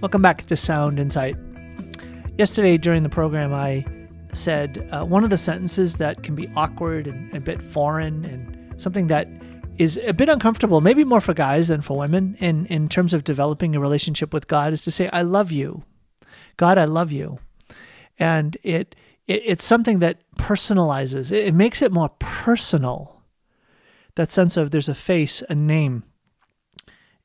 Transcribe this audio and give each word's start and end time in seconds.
Welcome 0.00 0.22
back 0.22 0.46
to 0.46 0.56
Sound 0.56 0.98
Insight. 0.98 1.36
Yesterday 2.38 2.78
during 2.78 3.02
the 3.02 3.10
program, 3.10 3.52
I 3.52 3.84
said 4.32 4.88
uh, 4.90 5.04
one 5.04 5.24
of 5.24 5.30
the 5.30 5.36
sentences 5.36 5.98
that 5.98 6.22
can 6.22 6.34
be 6.34 6.50
awkward 6.56 7.06
and 7.06 7.34
a 7.34 7.38
bit 7.40 7.62
foreign 7.62 8.24
and 8.24 8.80
something 8.80 9.08
that 9.08 9.28
is 9.76 10.00
a 10.06 10.14
bit 10.14 10.30
uncomfortable, 10.30 10.80
maybe 10.80 11.04
more 11.04 11.20
for 11.20 11.34
guys 11.34 11.68
than 11.68 11.82
for 11.82 11.98
women, 11.98 12.34
in, 12.40 12.64
in 12.66 12.88
terms 12.88 13.12
of 13.12 13.24
developing 13.24 13.76
a 13.76 13.80
relationship 13.80 14.32
with 14.32 14.48
God, 14.48 14.72
is 14.72 14.84
to 14.84 14.90
say, 14.90 15.10
I 15.12 15.20
love 15.20 15.52
you. 15.52 15.84
God, 16.56 16.78
I 16.78 16.86
love 16.86 17.12
you. 17.12 17.38
And 18.18 18.56
it, 18.62 18.96
it 19.26 19.42
it's 19.44 19.64
something 19.64 19.98
that 19.98 20.22
personalizes, 20.36 21.30
it, 21.30 21.48
it 21.48 21.54
makes 21.54 21.82
it 21.82 21.92
more 21.92 22.08
personal. 22.18 23.20
That 24.14 24.32
sense 24.32 24.56
of 24.56 24.70
there's 24.70 24.88
a 24.88 24.94
face, 24.94 25.42
a 25.50 25.54
name, 25.54 26.04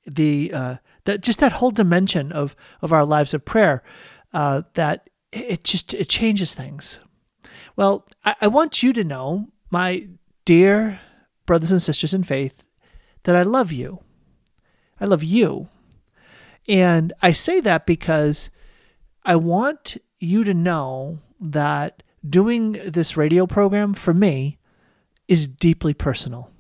the 0.05 0.52
uh, 0.54 0.76
that 1.05 1.21
just 1.21 1.39
that 1.39 1.53
whole 1.53 1.71
dimension 1.71 2.32
of 2.32 2.55
of 2.82 2.91
our 2.91 3.05
lives 3.05 3.33
of 3.33 3.46
prayer 3.46 3.83
uh, 4.33 4.63
that 4.73 5.09
it 5.32 5.63
just 5.63 5.93
it 5.93 6.09
changes 6.09 6.54
things. 6.54 7.00
Well, 7.75 8.07
I, 8.23 8.36
I 8.41 8.47
want 8.47 8.83
you 8.83 8.93
to 8.93 9.04
know, 9.04 9.49
my 9.69 10.07
dear 10.46 10.99
brothers 11.46 11.71
and 11.71 11.82
sisters 11.82 12.13
in 12.13 12.23
faith, 12.23 12.68
that 13.23 13.36
I 13.36 13.43
love 13.43 13.71
you. 13.71 13.99
I 14.99 15.05
love 15.05 15.23
you. 15.23 15.69
And 16.68 17.13
I 17.21 17.32
say 17.32 17.60
that 17.60 17.85
because 17.85 18.49
I 19.24 19.35
want 19.35 19.97
you 20.19 20.43
to 20.43 20.54
know 20.54 21.19
that 21.39 22.01
doing 22.27 22.74
this 22.85 23.18
radio 23.18 23.46
program 23.46 23.93
for 23.93 24.13
me 24.13 24.57
is 25.27 25.47
deeply 25.47 25.93
personal. 25.93 26.51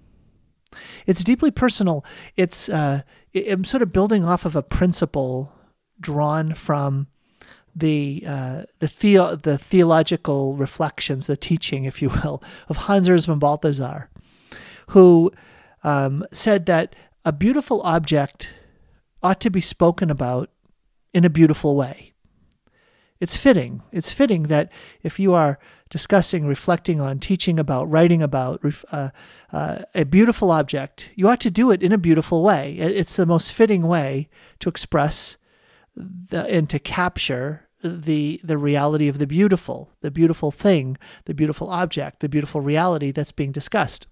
It's 1.05 1.23
deeply 1.23 1.51
personal. 1.51 2.03
It's 2.35 2.69
uh, 2.69 3.01
I'm 3.35 3.65
sort 3.65 3.83
of 3.83 3.91
building 3.91 4.23
off 4.23 4.45
of 4.45 4.55
a 4.55 4.63
principle 4.63 5.51
drawn 5.99 6.53
from 6.53 7.07
the 7.75 8.23
uh, 8.25 8.63
the 8.79 8.87
theo- 8.87 9.35
the 9.35 9.57
theological 9.57 10.55
reflections, 10.55 11.27
the 11.27 11.35
teaching, 11.35 11.83
if 11.83 12.01
you 12.01 12.09
will, 12.09 12.41
of 12.69 12.77
Hans 12.77 13.25
von 13.25 13.39
Balthasar, 13.39 14.09
who 14.89 15.31
um, 15.83 16.25
said 16.31 16.65
that 16.67 16.95
a 17.25 17.33
beautiful 17.33 17.81
object 17.81 18.49
ought 19.21 19.41
to 19.41 19.49
be 19.49 19.61
spoken 19.61 20.09
about 20.09 20.49
in 21.13 21.25
a 21.25 21.29
beautiful 21.29 21.75
way. 21.75 22.13
It's 23.19 23.35
fitting. 23.35 23.81
It's 23.91 24.11
fitting 24.11 24.43
that 24.43 24.71
if 25.01 25.19
you 25.19 25.33
are 25.33 25.57
discussing, 25.89 26.45
reflecting 26.45 26.99
on, 26.99 27.19
teaching 27.19 27.59
about, 27.59 27.89
writing 27.89 28.21
about 28.21 28.61
uh, 28.91 29.09
uh, 29.53 29.79
a 29.93 30.03
beautiful 30.03 30.51
object, 30.51 31.09
you 31.15 31.27
ought 31.27 31.39
to 31.41 31.51
do 31.51 31.71
it 31.71 31.83
in 31.83 31.91
a 31.91 31.97
beautiful 31.97 32.41
way. 32.41 32.75
It's 32.77 33.15
the 33.15 33.25
most 33.25 33.53
fitting 33.53 33.83
way 33.83 34.27
to 34.59 34.69
express 34.69 35.37
the, 35.95 36.45
and 36.47 36.69
to 36.69 36.79
capture 36.79 37.67
the 37.83 38.41
the 38.43 38.57
reality 38.57 39.07
of 39.07 39.19
the 39.19 39.27
beautiful, 39.27 39.91
the 40.01 40.09
beautiful 40.09 40.51
thing, 40.51 40.97
the 41.25 41.35
beautiful 41.35 41.69
object, 41.69 42.19
the 42.19 42.29
beautiful 42.29 42.59
reality 42.59 43.11
that's 43.11 43.31
being 43.31 43.51
discussed. 43.51 44.07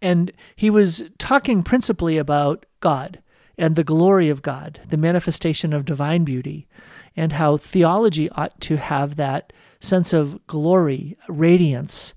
And 0.00 0.32
he 0.54 0.70
was 0.70 1.02
talking 1.18 1.64
principally 1.64 2.16
about 2.16 2.64
God 2.78 3.20
and 3.56 3.74
the 3.74 3.82
glory 3.82 4.28
of 4.28 4.42
God, 4.42 4.80
the 4.88 4.96
manifestation 4.96 5.72
of 5.72 5.84
divine 5.84 6.22
beauty, 6.22 6.68
and 7.16 7.32
how 7.32 7.56
theology 7.56 8.30
ought 8.30 8.60
to 8.60 8.76
have 8.76 9.16
that 9.16 9.52
sense 9.80 10.12
of 10.12 10.46
glory, 10.46 11.16
radiance 11.28 12.14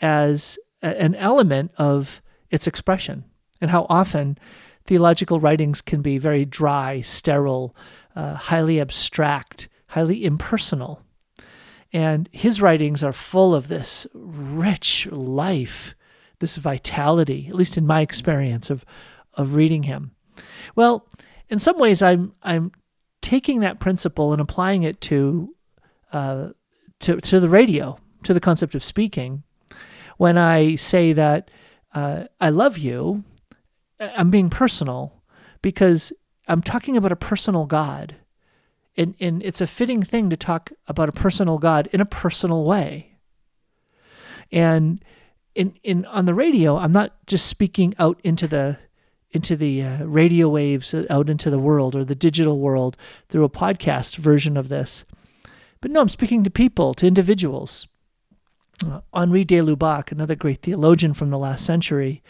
as 0.00 0.58
an 0.82 1.14
element 1.16 1.72
of 1.76 2.22
its 2.50 2.66
expression, 2.66 3.24
and 3.60 3.70
how 3.70 3.86
often 3.88 4.38
theological 4.84 5.40
writings 5.40 5.80
can 5.80 6.02
be 6.02 6.18
very 6.18 6.44
dry, 6.44 7.00
sterile, 7.00 7.74
uh, 8.14 8.34
highly 8.34 8.80
abstract, 8.80 9.68
highly 9.88 10.24
impersonal. 10.24 11.02
And 11.92 12.28
his 12.32 12.60
writings 12.60 13.02
are 13.02 13.12
full 13.12 13.54
of 13.54 13.68
this 13.68 14.06
rich 14.14 15.06
life, 15.10 15.94
this 16.38 16.56
vitality, 16.56 17.46
at 17.48 17.54
least 17.54 17.76
in 17.76 17.86
my 17.86 18.00
experience 18.00 18.70
of, 18.70 18.84
of 19.34 19.54
reading 19.54 19.84
him. 19.84 20.12
Well, 20.76 21.06
in 21.48 21.58
some 21.58 21.78
ways, 21.78 22.02
I'm, 22.02 22.34
I'm 22.42 22.72
taking 23.20 23.60
that 23.60 23.80
principle 23.80 24.32
and 24.32 24.40
applying 24.40 24.84
it 24.84 25.00
to, 25.02 25.54
uh, 26.12 26.50
to, 27.00 27.20
to 27.20 27.40
the 27.40 27.48
radio, 27.48 27.98
to 28.24 28.34
the 28.34 28.40
concept 28.40 28.74
of 28.74 28.84
speaking. 28.84 29.42
When 30.16 30.36
I 30.36 30.76
say 30.76 31.12
that 31.12 31.50
uh, 31.94 32.24
I 32.40 32.50
love 32.50 32.78
you, 32.78 33.24
I'm 34.00 34.30
being 34.30 34.50
personal 34.50 35.22
because 35.62 36.12
I'm 36.46 36.62
talking 36.62 36.96
about 36.96 37.12
a 37.12 37.16
personal 37.16 37.66
God. 37.66 38.16
And, 38.96 39.14
and 39.20 39.42
it's 39.42 39.60
a 39.60 39.66
fitting 39.66 40.02
thing 40.02 40.28
to 40.30 40.36
talk 40.36 40.72
about 40.88 41.08
a 41.08 41.12
personal 41.12 41.58
God 41.58 41.88
in 41.92 42.00
a 42.00 42.06
personal 42.06 42.64
way. 42.64 43.16
And 44.50 45.04
in, 45.54 45.74
in 45.82 46.04
on 46.06 46.26
the 46.26 46.34
radio, 46.34 46.76
I'm 46.76 46.92
not 46.92 47.14
just 47.26 47.46
speaking 47.46 47.94
out 47.98 48.20
into 48.24 48.46
the 48.46 48.78
into 49.30 49.56
the 49.56 49.82
uh, 49.82 50.04
radio 50.04 50.48
waves 50.48 50.94
uh, 50.94 51.04
out 51.10 51.28
into 51.28 51.50
the 51.50 51.58
world 51.58 51.94
or 51.94 52.04
the 52.04 52.14
digital 52.14 52.58
world 52.58 52.96
through 53.28 53.44
a 53.44 53.50
podcast 53.50 54.16
version 54.16 54.56
of 54.56 54.68
this. 54.68 55.04
But 55.80 55.90
no, 55.90 56.00
I'm 56.00 56.08
speaking 56.08 56.44
to 56.44 56.50
people, 56.50 56.94
to 56.94 57.06
individuals. 57.06 57.86
Uh, 58.84 59.00
Henri 59.12 59.44
de 59.44 59.60
Lubac, 59.60 60.12
another 60.12 60.34
great 60.34 60.62
theologian 60.62 61.14
from 61.14 61.30
the 61.30 61.38
last 61.38 61.64
century, 61.64 62.22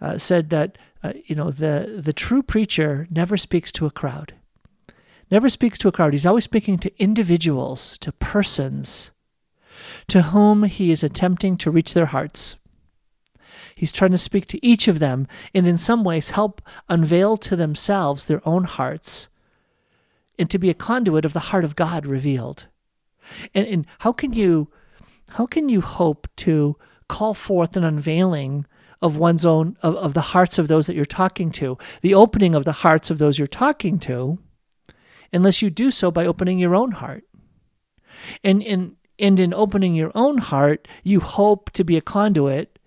uh, 0.00 0.18
said 0.18 0.50
that 0.50 0.78
uh, 1.02 1.12
you 1.24 1.34
know, 1.34 1.50
the, 1.50 2.00
the 2.02 2.12
true 2.12 2.42
preacher 2.42 3.06
never 3.10 3.36
speaks 3.36 3.72
to 3.72 3.86
a 3.86 3.90
crowd, 3.90 4.34
never 5.30 5.48
speaks 5.48 5.78
to 5.78 5.88
a 5.88 5.92
crowd. 5.92 6.12
He's 6.12 6.26
always 6.26 6.44
speaking 6.44 6.78
to 6.78 7.02
individuals, 7.02 7.96
to 8.00 8.12
persons 8.12 9.10
to 10.08 10.22
whom 10.22 10.64
he 10.64 10.90
is 10.90 11.02
attempting 11.02 11.56
to 11.58 11.70
reach 11.70 11.94
their 11.94 12.06
hearts. 12.06 12.56
He's 13.74 13.92
trying 13.92 14.10
to 14.12 14.18
speak 14.18 14.46
to 14.48 14.64
each 14.66 14.88
of 14.88 14.98
them 14.98 15.26
and, 15.54 15.66
in 15.66 15.78
some 15.78 16.04
ways, 16.04 16.30
help 16.30 16.60
unveil 16.88 17.36
to 17.38 17.56
themselves 17.56 18.26
their 18.26 18.46
own 18.46 18.64
hearts 18.64 19.28
and 20.38 20.50
to 20.50 20.58
be 20.58 20.70
a 20.70 20.74
conduit 20.74 21.24
of 21.24 21.32
the 21.32 21.40
heart 21.40 21.64
of 21.64 21.76
God 21.76 22.06
revealed. 22.06 22.66
And, 23.54 23.66
and 23.66 23.86
how 24.00 24.12
can 24.12 24.32
you 24.32 24.70
how 25.30 25.46
can 25.46 25.68
you 25.68 25.80
hope 25.80 26.26
to 26.36 26.76
call 27.08 27.34
forth 27.34 27.76
an 27.76 27.84
unveiling 27.84 28.66
of 29.00 29.16
one's 29.16 29.44
own 29.44 29.76
of, 29.82 29.94
of 29.96 30.14
the 30.14 30.20
hearts 30.20 30.58
of 30.58 30.68
those 30.68 30.86
that 30.86 30.96
you're 30.96 31.04
talking 31.04 31.50
to? 31.52 31.78
The 32.02 32.14
opening 32.14 32.54
of 32.54 32.64
the 32.64 32.72
hearts 32.72 33.10
of 33.10 33.18
those 33.18 33.38
you're 33.38 33.46
talking 33.46 33.98
to 34.00 34.38
unless 35.32 35.62
you 35.62 35.70
do 35.70 35.90
so 35.90 36.10
by 36.10 36.26
opening 36.26 36.58
your 36.58 36.74
own 36.74 36.92
heart. 36.92 37.24
And 38.42 38.62
in 38.62 38.96
and 39.18 39.38
in 39.38 39.54
opening 39.54 39.94
your 39.94 40.12
own 40.14 40.38
heart 40.38 40.88
you 41.04 41.20
hope 41.20 41.70
to 41.72 41.84
be 41.84 41.96
a 41.96 42.02
conduit 42.02 42.78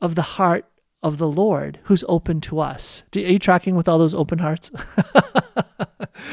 of 0.00 0.14
the 0.14 0.22
heart 0.22 0.66
of 1.04 1.18
the 1.18 1.28
lord 1.28 1.78
who's 1.84 2.02
open 2.08 2.40
to 2.40 2.58
us 2.58 3.04
are 3.14 3.20
you 3.20 3.38
tracking 3.38 3.76
with 3.76 3.88
all 3.88 3.98
those 3.98 4.14
open 4.14 4.40
hearts 4.40 4.72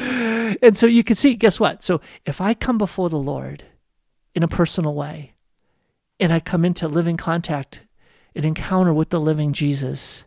and 0.62 0.76
so 0.76 0.86
you 0.86 1.04
can 1.04 1.14
see 1.14 1.34
guess 1.34 1.60
what 1.60 1.84
so 1.84 2.00
if 2.26 2.40
i 2.40 2.52
come 2.54 2.78
before 2.78 3.08
the 3.08 3.16
lord 3.16 3.62
in 4.34 4.42
a 4.42 4.48
personal 4.48 4.94
way 4.94 5.34
and 6.18 6.32
i 6.32 6.40
come 6.40 6.64
into 6.64 6.88
living 6.88 7.16
contact 7.16 7.82
an 8.34 8.44
encounter 8.44 8.92
with 8.92 9.10
the 9.10 9.20
living 9.20 9.52
Jesus, 9.52 10.24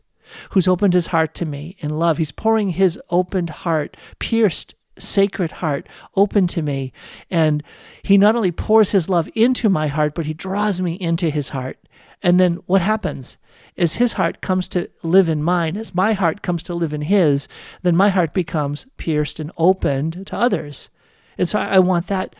who's 0.51 0.67
opened 0.67 0.94
his 0.94 1.07
heart 1.07 1.33
to 1.35 1.45
me 1.45 1.75
in 1.79 1.97
love. 1.97 2.17
He's 2.17 2.31
pouring 2.31 2.69
his 2.69 3.00
opened 3.09 3.50
heart, 3.50 3.97
pierced, 4.19 4.75
sacred 4.97 5.53
heart, 5.53 5.88
open 6.16 6.47
to 6.47 6.62
me. 6.62 6.94
And 7.29 7.63
he 8.03 8.17
not 8.17 8.35
only 8.35 8.51
pours 8.51 8.91
his 8.91 9.09
love 9.09 9.29
into 9.35 9.69
my 9.69 9.88
heart, 9.88 10.16
but 10.16 10.25
he 10.25 10.33
draws 10.33 10.81
me 10.81 10.94
into 10.94 11.29
his 11.29 11.50
heart. 11.50 11.77
And 12.22 12.39
then 12.39 12.56
what 12.66 12.81
happens? 12.81 13.38
As 13.78 13.96
his 13.96 14.13
heart 14.13 14.41
comes 14.41 14.68
to 14.69 14.90
live 15.03 15.28
in 15.28 15.44
mine, 15.44 15.75
as 15.75 15.94
my 15.94 16.13
heart 16.13 16.41
comes 16.41 16.63
to 16.63 16.74
live 16.74 16.94
in 16.94 17.02
his, 17.02 17.47
then 17.81 17.95
my 17.95 18.10
heart 18.10 18.33
becomes 18.33 18.88
pierced 18.98 19.39
and 19.39 19.51
opened 19.57 20.25
to 20.27 20.36
others. 20.36 20.89
And 21.38 21.50
so 21.50 21.60
I 21.60 21.80
want 21.80 22.07
that 22.07 22.36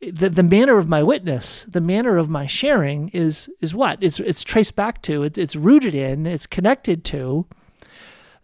the, 0.00 0.28
the 0.28 0.42
manner 0.42 0.78
of 0.78 0.88
my 0.88 1.02
witness, 1.02 1.64
the 1.68 1.80
manner 1.80 2.16
of 2.16 2.28
my 2.28 2.46
sharing 2.46 3.08
is 3.08 3.50
is 3.60 3.74
what? 3.74 3.98
It's 4.00 4.20
it's 4.20 4.44
traced 4.44 4.76
back 4.76 5.02
to, 5.02 5.22
it, 5.22 5.38
it's 5.38 5.56
rooted 5.56 5.94
in, 5.94 6.26
it's 6.26 6.46
connected 6.46 7.04
to 7.06 7.46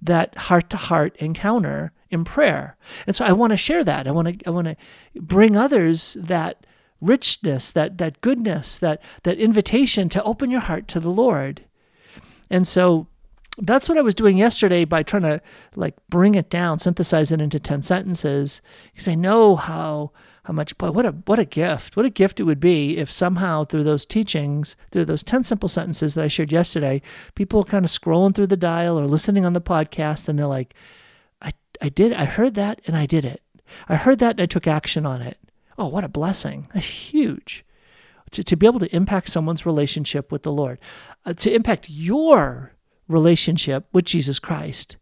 that 0.00 0.36
heart 0.36 0.70
to 0.70 0.76
heart 0.76 1.16
encounter 1.16 1.92
in 2.10 2.24
prayer. 2.24 2.76
And 3.06 3.14
so 3.14 3.24
I 3.24 3.32
want 3.32 3.52
to 3.52 3.56
share 3.56 3.84
that. 3.84 4.06
I 4.06 4.10
want 4.10 4.40
to 4.40 4.46
I 4.46 4.50
want 4.50 4.66
to 4.66 4.76
bring 5.14 5.56
others 5.56 6.16
that 6.20 6.66
richness, 7.00 7.70
that 7.72 7.98
that 7.98 8.20
goodness, 8.20 8.78
that 8.78 9.00
that 9.24 9.38
invitation 9.38 10.08
to 10.10 10.22
open 10.24 10.50
your 10.50 10.60
heart 10.60 10.88
to 10.88 11.00
the 11.00 11.10
Lord. 11.10 11.64
And 12.52 12.66
so 12.66 13.08
that's 13.58 13.88
what 13.88 13.98
I 13.98 14.02
was 14.02 14.14
doing 14.14 14.38
yesterday 14.38 14.84
by 14.84 15.02
trying 15.02 15.22
to 15.22 15.40
like 15.74 15.94
bring 16.08 16.34
it 16.36 16.48
down, 16.48 16.78
synthesize 16.78 17.32
it 17.32 17.40
into 17.40 17.58
10 17.58 17.82
sentences 17.82 18.62
because 18.92 19.08
I 19.08 19.14
know 19.14 19.56
how 19.56 20.12
how 20.44 20.52
much 20.52 20.76
boy 20.76 20.90
what 20.90 21.06
a 21.06 21.12
what 21.12 21.38
a 21.38 21.44
gift 21.44 21.96
what 21.96 22.04
a 22.04 22.10
gift 22.10 22.40
it 22.40 22.42
would 22.42 22.58
be 22.58 22.96
if 22.96 23.12
somehow 23.12 23.62
through 23.62 23.84
those 23.84 24.04
teachings 24.04 24.74
through 24.90 25.04
those 25.04 25.22
10 25.22 25.44
simple 25.44 25.68
sentences 25.68 26.14
that 26.14 26.24
i 26.24 26.26
shared 26.26 26.50
yesterday 26.50 27.00
people 27.36 27.62
kind 27.62 27.84
of 27.84 27.90
scrolling 27.92 28.34
through 28.34 28.48
the 28.48 28.56
dial 28.56 28.98
or 28.98 29.06
listening 29.06 29.46
on 29.46 29.52
the 29.52 29.60
podcast 29.60 30.28
and 30.28 30.36
they're 30.36 30.46
like 30.46 30.74
i, 31.40 31.52
I 31.82 31.88
did. 31.88 32.12
I 32.12 32.26
heard 32.26 32.54
that 32.54 32.80
and 32.86 32.96
I 32.96 33.06
did 33.06 33.24
it. 33.24 33.42
I 33.88 33.96
heard 33.96 34.20
that 34.20 34.32
and 34.32 34.40
I 34.40 34.46
took 34.46 34.68
action 34.68 35.04
on 35.04 35.20
it. 35.20 35.36
Oh, 35.76 35.88
what 35.88 36.04
a 36.04 36.08
blessing! 36.08 36.68
That's 36.72 36.86
huge. 36.86 37.64
To, 38.32 38.42
to 38.42 38.56
be 38.56 38.66
able 38.66 38.80
to 38.80 38.94
impact 38.94 39.28
someone's 39.28 39.66
relationship 39.66 40.32
with 40.32 40.42
the 40.42 40.52
Lord, 40.52 40.78
uh, 41.24 41.34
to 41.34 41.52
impact 41.52 41.90
your 41.90 42.72
relationship 43.08 43.86
with 43.92 44.04
Jesus 44.04 44.38
Christ 44.38 44.96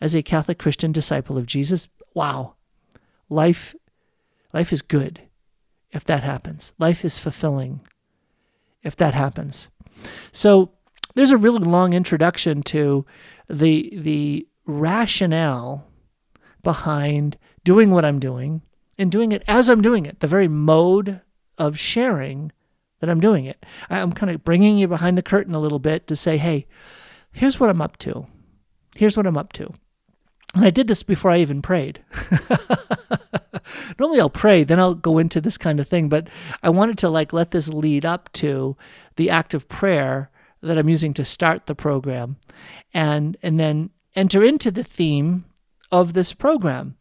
as 0.00 0.14
a 0.14 0.22
Catholic 0.22 0.58
Christian 0.58 0.92
disciple 0.92 1.38
of 1.38 1.46
Jesus. 1.46 1.88
Wow, 2.14 2.54
life, 3.28 3.74
life 4.52 4.72
is 4.72 4.82
good 4.82 5.22
if 5.92 6.04
that 6.04 6.22
happens. 6.22 6.72
Life 6.78 7.04
is 7.04 7.18
fulfilling 7.18 7.80
if 8.82 8.96
that 8.96 9.14
happens. 9.14 9.68
So 10.32 10.72
there's 11.14 11.30
a 11.30 11.36
really 11.36 11.60
long 11.60 11.92
introduction 11.92 12.62
to 12.64 13.06
the 13.48 13.92
the 13.96 14.46
rationale 14.66 15.86
behind 16.62 17.36
doing 17.64 17.90
what 17.90 18.04
I'm 18.04 18.18
doing 18.18 18.62
and 18.98 19.10
doing 19.10 19.32
it 19.32 19.42
as 19.46 19.68
I'm 19.68 19.82
doing 19.82 20.06
it, 20.06 20.20
the 20.20 20.26
very 20.26 20.48
mode 20.48 21.20
of 21.58 21.78
sharing 21.78 22.52
that 23.02 23.10
I'm 23.10 23.20
doing 23.20 23.46
it. 23.46 23.66
I'm 23.90 24.12
kind 24.12 24.30
of 24.30 24.44
bringing 24.44 24.78
you 24.78 24.86
behind 24.86 25.18
the 25.18 25.22
curtain 25.22 25.56
a 25.56 25.60
little 25.60 25.80
bit 25.80 26.06
to 26.06 26.14
say, 26.14 26.38
hey, 26.38 26.66
here's 27.32 27.58
what 27.58 27.68
I'm 27.68 27.82
up 27.82 27.98
to. 27.98 28.28
Here's 28.94 29.16
what 29.16 29.26
I'm 29.26 29.36
up 29.36 29.52
to. 29.54 29.74
And 30.54 30.64
I 30.64 30.70
did 30.70 30.86
this 30.86 31.02
before 31.02 31.32
I 31.32 31.38
even 31.38 31.62
prayed. 31.62 32.00
Normally 33.98 34.20
I'll 34.20 34.30
pray, 34.30 34.62
then 34.62 34.78
I'll 34.78 34.94
go 34.94 35.18
into 35.18 35.40
this 35.40 35.58
kind 35.58 35.80
of 35.80 35.88
thing, 35.88 36.08
but 36.08 36.28
I 36.62 36.70
wanted 36.70 36.96
to 36.98 37.08
like 37.08 37.32
let 37.32 37.50
this 37.50 37.68
lead 37.68 38.04
up 38.04 38.32
to 38.34 38.76
the 39.16 39.30
act 39.30 39.52
of 39.52 39.68
prayer 39.68 40.30
that 40.60 40.78
I'm 40.78 40.88
using 40.88 41.12
to 41.14 41.24
start 41.24 41.66
the 41.66 41.74
program 41.74 42.36
and 42.94 43.36
and 43.42 43.58
then 43.58 43.90
enter 44.14 44.44
into 44.44 44.70
the 44.70 44.84
theme 44.84 45.44
of 45.90 46.12
this 46.12 46.32
program, 46.32 46.96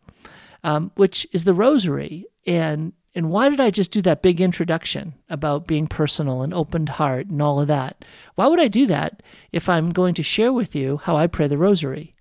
um, 0.64 0.92
which 0.96 1.28
is 1.32 1.44
the 1.44 1.54
rosary. 1.54 2.26
And 2.48 2.94
and 3.14 3.30
why 3.30 3.50
did 3.50 3.60
I 3.60 3.72
just 3.72 3.92
do 3.92 4.02
that 4.04 4.22
big 4.22 4.40
introduction 4.40 5.16
about 5.30 5.68
being 5.68 5.88
personal 5.88 6.42
and 6.42 6.54
opened 6.54 6.90
heart 6.90 7.28
and 7.28 7.42
all 7.42 7.60
of 7.60 7.68
that? 7.68 8.06
Why 8.36 8.48
would 8.48 8.60
I 8.60 8.70
do 8.70 8.86
that 8.88 9.22
if 9.52 9.68
I'm 9.68 9.92
going 9.92 10.14
to 10.16 10.24
share 10.24 10.54
with 10.54 10.76
you 10.76 10.98
how 10.98 11.18
I 11.18 11.28
pray 11.28 11.48
the 11.48 11.58
rosary? 11.58 12.16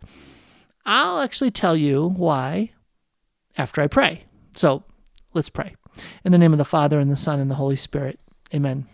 I'll 0.85 1.21
actually 1.21 1.53
tell 1.53 1.77
you 1.77 2.09
why 2.09 2.73
after 3.57 3.81
I 3.81 3.87
pray. 3.87 4.25
So 4.57 4.83
let's 5.33 5.49
pray. 5.49 5.77
In 6.25 6.33
the 6.33 6.39
name 6.39 6.53
of 6.53 6.59
the 6.59 6.65
Father, 6.65 6.99
and 6.99 7.11
the 7.11 7.17
Son, 7.17 7.39
and 7.39 7.51
the 7.51 7.57
Holy 7.57 7.77
Spirit. 7.77 8.19
Amen. 8.55 8.87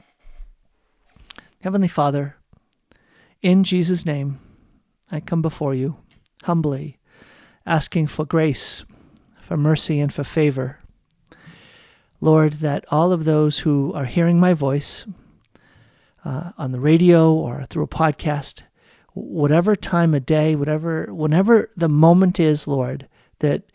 Heavenly 1.61 1.89
Father, 1.89 2.37
in 3.43 3.65
Jesus' 3.65 4.05
name, 4.05 4.41
I 5.11 5.21
come 5.21 5.41
before 5.41 5.75
you 5.75 5.97
humbly, 6.43 6.99
asking 7.65 8.09
for 8.09 8.25
grace, 8.25 8.85
for 9.41 9.57
mercy, 9.57 10.01
and 10.01 10.13
for 10.13 10.25
favor. 10.25 10.81
Lord, 12.27 12.55
that 12.55 12.85
all 12.91 13.13
of 13.13 13.25
those 13.25 13.61
who 13.61 13.93
are 13.95 14.05
hearing 14.05 14.41
my 14.41 14.53
voice 14.53 15.07
uh, 16.25 16.51
on 16.59 16.73
the 16.73 16.81
radio 16.81 17.33
or 17.33 17.67
through 17.71 17.85
a 17.85 17.89
podcast, 17.89 18.63
whatever 19.15 19.77
time 19.77 20.13
of 20.13 20.27
day, 20.27 20.57
whatever, 20.57 21.07
whenever 21.15 21.71
the 21.77 21.89
moment 21.89 22.41
is, 22.41 22.67
Lord, 22.67 23.07
that, 23.39 23.71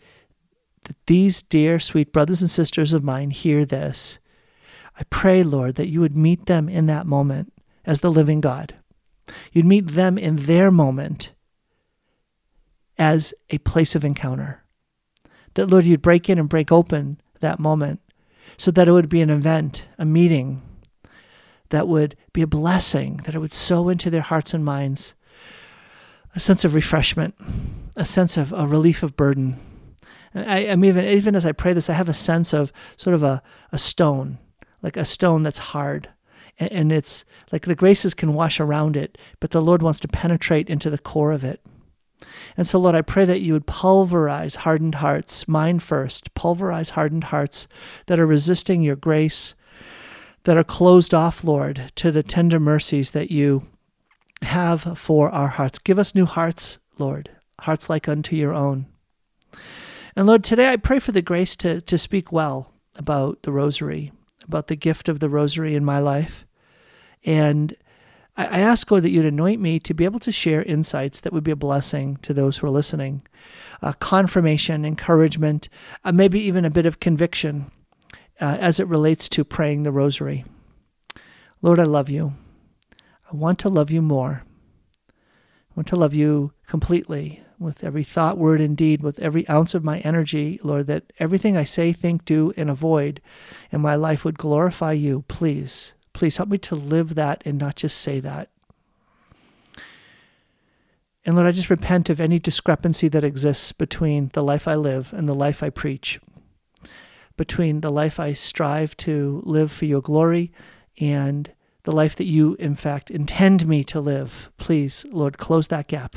that 0.84 0.96
these 1.06 1.40
dear, 1.40 1.80
sweet 1.80 2.12
brothers 2.12 2.42
and 2.42 2.50
sisters 2.50 2.92
of 2.92 3.02
mine 3.02 3.30
hear 3.30 3.64
this, 3.64 4.18
I 4.98 5.04
pray, 5.04 5.42
Lord, 5.42 5.76
that 5.76 5.88
you 5.88 6.00
would 6.00 6.14
meet 6.14 6.44
them 6.44 6.68
in 6.68 6.84
that 6.88 7.06
moment 7.06 7.54
as 7.86 8.00
the 8.00 8.12
living 8.12 8.42
God. 8.42 8.74
You'd 9.50 9.64
meet 9.64 9.92
them 9.92 10.18
in 10.18 10.36
their 10.44 10.70
moment 10.70 11.32
as 12.98 13.32
a 13.48 13.56
place 13.56 13.94
of 13.94 14.04
encounter. 14.04 14.62
That, 15.54 15.68
Lord, 15.68 15.86
you'd 15.86 16.02
break 16.02 16.28
in 16.28 16.38
and 16.38 16.50
break 16.50 16.70
open 16.70 17.18
that 17.40 17.58
moment 17.58 18.01
so 18.56 18.70
that 18.70 18.88
it 18.88 18.92
would 18.92 19.08
be 19.08 19.22
an 19.22 19.30
event, 19.30 19.86
a 19.98 20.04
meeting 20.04 20.62
that 21.70 21.88
would 21.88 22.16
be 22.32 22.42
a 22.42 22.46
blessing, 22.46 23.18
that 23.24 23.34
it 23.34 23.38
would 23.38 23.52
sow 23.52 23.88
into 23.88 24.10
their 24.10 24.20
hearts 24.20 24.54
and 24.54 24.64
minds 24.64 25.14
a 26.34 26.40
sense 26.40 26.64
of 26.64 26.74
refreshment, 26.74 27.34
a 27.96 28.04
sense 28.04 28.36
of 28.36 28.52
a 28.52 28.66
relief 28.66 29.02
of 29.02 29.16
burden. 29.16 29.58
I, 30.34 30.60
am 30.60 30.84
even 30.84 31.04
even 31.04 31.34
as 31.34 31.44
I 31.44 31.52
pray 31.52 31.72
this, 31.72 31.90
I 31.90 31.94
have 31.94 32.08
a 32.08 32.14
sense 32.14 32.54
of 32.54 32.72
sort 32.96 33.14
of 33.14 33.22
a, 33.22 33.42
a 33.70 33.78
stone, 33.78 34.38
like 34.80 34.96
a 34.96 35.04
stone 35.04 35.42
that's 35.42 35.58
hard. 35.58 36.08
And, 36.58 36.72
and 36.72 36.92
it's 36.92 37.24
like 37.50 37.66
the 37.66 37.74
graces 37.74 38.14
can 38.14 38.32
wash 38.32 38.60
around 38.60 38.96
it, 38.96 39.18
but 39.40 39.50
the 39.50 39.60
Lord 39.60 39.82
wants 39.82 40.00
to 40.00 40.08
penetrate 40.08 40.70
into 40.70 40.88
the 40.88 40.98
core 40.98 41.32
of 41.32 41.44
it. 41.44 41.60
And 42.56 42.66
so, 42.66 42.78
Lord, 42.78 42.94
I 42.94 43.02
pray 43.02 43.24
that 43.24 43.40
you 43.40 43.52
would 43.52 43.66
pulverize 43.66 44.56
hardened 44.56 44.96
hearts, 44.96 45.46
mine 45.48 45.78
first, 45.78 46.34
pulverize 46.34 46.90
hardened 46.90 47.24
hearts 47.24 47.66
that 48.06 48.18
are 48.18 48.26
resisting 48.26 48.82
your 48.82 48.96
grace, 48.96 49.54
that 50.44 50.56
are 50.56 50.64
closed 50.64 51.14
off, 51.14 51.44
Lord, 51.44 51.92
to 51.96 52.10
the 52.10 52.22
tender 52.22 52.60
mercies 52.60 53.12
that 53.12 53.30
you 53.30 53.66
have 54.42 54.98
for 54.98 55.30
our 55.30 55.48
hearts. 55.48 55.78
Give 55.78 55.98
us 55.98 56.14
new 56.14 56.26
hearts, 56.26 56.78
Lord, 56.98 57.30
hearts 57.60 57.88
like 57.88 58.08
unto 58.08 58.36
your 58.36 58.52
own. 58.52 58.86
And 60.14 60.26
Lord, 60.26 60.44
today 60.44 60.70
I 60.70 60.76
pray 60.76 60.98
for 60.98 61.12
the 61.12 61.22
grace 61.22 61.56
to, 61.56 61.80
to 61.80 61.96
speak 61.96 62.32
well 62.32 62.72
about 62.96 63.42
the 63.42 63.52
rosary, 63.52 64.12
about 64.44 64.66
the 64.66 64.76
gift 64.76 65.08
of 65.08 65.20
the 65.20 65.28
rosary 65.28 65.74
in 65.74 65.84
my 65.84 65.98
life. 65.98 66.44
And 67.24 67.76
I, 68.34 68.60
ask, 68.60 68.90
Lord, 68.90 69.04
that 69.04 69.10
you'd 69.10 69.26
anoint 69.26 69.60
me 69.60 69.78
to 69.80 69.92
be 69.92 70.06
able 70.06 70.20
to 70.20 70.32
share 70.32 70.62
insights 70.62 71.20
that 71.20 71.34
would 71.34 71.44
be 71.44 71.50
a 71.50 71.56
blessing 71.56 72.16
to 72.22 72.32
those 72.32 72.56
who 72.56 72.66
are 72.66 72.70
listening. 72.70 73.22
Uh, 73.82 73.92
confirmation, 73.92 74.86
encouragement, 74.86 75.68
uh, 76.02 76.12
maybe 76.12 76.40
even 76.40 76.64
a 76.64 76.70
bit 76.70 76.86
of 76.86 76.98
conviction 76.98 77.70
uh, 78.40 78.56
as 78.58 78.80
it 78.80 78.88
relates 78.88 79.28
to 79.28 79.44
praying 79.44 79.82
the 79.82 79.92
rosary. 79.92 80.44
Lord, 81.60 81.78
I 81.78 81.84
love 81.84 82.08
you. 82.08 82.32
I 83.30 83.36
want 83.36 83.58
to 83.60 83.68
love 83.68 83.90
you 83.90 84.00
more. 84.00 84.44
I 85.08 85.72
want 85.76 85.88
to 85.88 85.96
love 85.96 86.14
you 86.14 86.52
completely 86.66 87.42
with 87.58 87.84
every 87.84 88.02
thought, 88.02 88.38
word, 88.38 88.60
and 88.60 88.76
deed, 88.76 89.02
with 89.02 89.18
every 89.20 89.48
ounce 89.48 89.74
of 89.74 89.84
my 89.84 90.00
energy, 90.00 90.58
Lord, 90.62 90.86
that 90.88 91.12
everything 91.18 91.56
I 91.56 91.64
say, 91.64 91.92
think, 91.92 92.24
do, 92.24 92.52
and 92.56 92.68
avoid 92.68 93.20
in 93.70 93.80
my 93.80 93.94
life 93.94 94.24
would 94.24 94.38
glorify 94.38 94.92
you. 94.92 95.24
Please, 95.28 95.92
please 96.12 96.36
help 96.36 96.48
me 96.48 96.58
to 96.58 96.74
live 96.74 97.14
that 97.14 97.42
and 97.44 97.58
not 97.58 97.76
just 97.76 97.98
say 97.98 98.20
that. 98.20 98.48
And 101.24 101.36
Lord, 101.36 101.46
I 101.46 101.52
just 101.52 101.70
repent 101.70 102.10
of 102.10 102.20
any 102.20 102.38
discrepancy 102.38 103.08
that 103.08 103.24
exists 103.24 103.72
between 103.72 104.30
the 104.32 104.42
life 104.42 104.66
I 104.66 104.74
live 104.74 105.12
and 105.12 105.28
the 105.28 105.34
life 105.34 105.62
I 105.62 105.70
preach, 105.70 106.20
between 107.36 107.80
the 107.80 107.92
life 107.92 108.18
I 108.18 108.32
strive 108.32 108.96
to 108.98 109.42
live 109.44 109.70
for 109.70 109.84
your 109.84 110.00
glory 110.00 110.52
and 110.98 111.52
the 111.84 111.92
life 111.92 112.16
that 112.16 112.24
you, 112.24 112.54
in 112.58 112.74
fact, 112.74 113.10
intend 113.10 113.66
me 113.66 113.84
to 113.84 114.00
live. 114.00 114.50
Please, 114.56 115.04
Lord, 115.10 115.38
close 115.38 115.68
that 115.68 115.88
gap. 115.88 116.16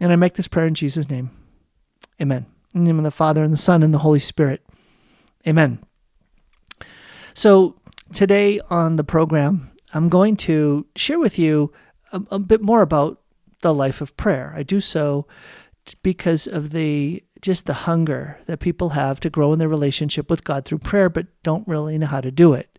And 0.00 0.12
I 0.12 0.16
make 0.16 0.34
this 0.34 0.48
prayer 0.48 0.66
in 0.66 0.74
Jesus' 0.74 1.10
name. 1.10 1.30
Amen. 2.20 2.46
In 2.74 2.84
the 2.84 2.88
name 2.88 2.98
of 2.98 3.04
the 3.04 3.10
Father, 3.10 3.42
and 3.42 3.52
the 3.52 3.58
Son, 3.58 3.82
and 3.82 3.92
the 3.92 3.98
Holy 3.98 4.20
Spirit. 4.20 4.64
Amen. 5.46 5.80
So, 7.34 7.76
today 8.12 8.60
on 8.70 8.96
the 8.96 9.04
program, 9.04 9.70
I'm 9.92 10.08
going 10.08 10.36
to 10.38 10.86
share 10.96 11.18
with 11.18 11.38
you 11.38 11.72
a, 12.12 12.22
a 12.32 12.38
bit 12.38 12.60
more 12.60 12.82
about 12.82 13.20
the 13.60 13.74
life 13.74 14.00
of 14.00 14.16
prayer. 14.16 14.52
I 14.56 14.62
do 14.62 14.80
so 14.80 15.26
because 16.02 16.46
of 16.46 16.70
the 16.70 17.22
just 17.40 17.66
the 17.66 17.72
hunger 17.74 18.38
that 18.46 18.58
people 18.58 18.90
have 18.90 19.20
to 19.20 19.30
grow 19.30 19.52
in 19.52 19.58
their 19.58 19.68
relationship 19.68 20.28
with 20.28 20.42
God 20.42 20.64
through 20.64 20.78
prayer, 20.78 21.08
but 21.08 21.26
don't 21.44 21.66
really 21.68 21.96
know 21.96 22.06
how 22.06 22.20
to 22.20 22.32
do 22.32 22.52
it 22.52 22.78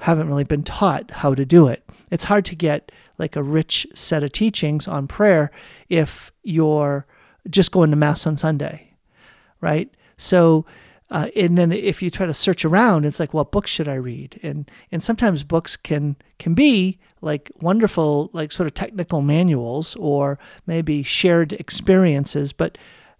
haven't 0.00 0.28
really 0.28 0.44
been 0.44 0.62
taught 0.62 1.10
how 1.10 1.34
to 1.34 1.44
do 1.44 1.68
it. 1.68 1.84
It's 2.10 2.24
hard 2.24 2.44
to 2.46 2.56
get 2.56 2.90
like 3.18 3.36
a 3.36 3.42
rich 3.42 3.86
set 3.94 4.22
of 4.22 4.32
teachings 4.32 4.88
on 4.88 5.06
prayer 5.06 5.50
if 5.88 6.32
you're 6.42 7.06
just 7.48 7.70
going 7.70 7.90
to 7.90 7.96
Mass 7.96 8.26
on 8.26 8.36
Sunday, 8.36 8.94
right? 9.60 9.90
So, 10.16 10.66
uh, 11.10 11.28
and 11.34 11.58
then 11.58 11.72
if 11.72 12.02
you 12.02 12.10
try 12.10 12.26
to 12.26 12.34
search 12.34 12.64
around, 12.64 13.04
it's 13.04 13.18
like, 13.18 13.34
what 13.34 13.50
books 13.50 13.70
should 13.70 13.88
I 13.88 13.94
read? 13.94 14.38
And 14.42 14.70
and 14.92 15.02
sometimes 15.02 15.42
books 15.42 15.76
can 15.76 16.16
can 16.38 16.54
be 16.54 16.98
like 17.20 17.50
wonderful, 17.60 18.30
like 18.32 18.52
sort 18.52 18.66
of 18.66 18.74
technical 18.74 19.20
manuals 19.20 19.96
or 19.96 20.38
maybe 20.66 21.02
shared 21.02 21.52
experiences, 21.54 22.52
but 22.52 22.78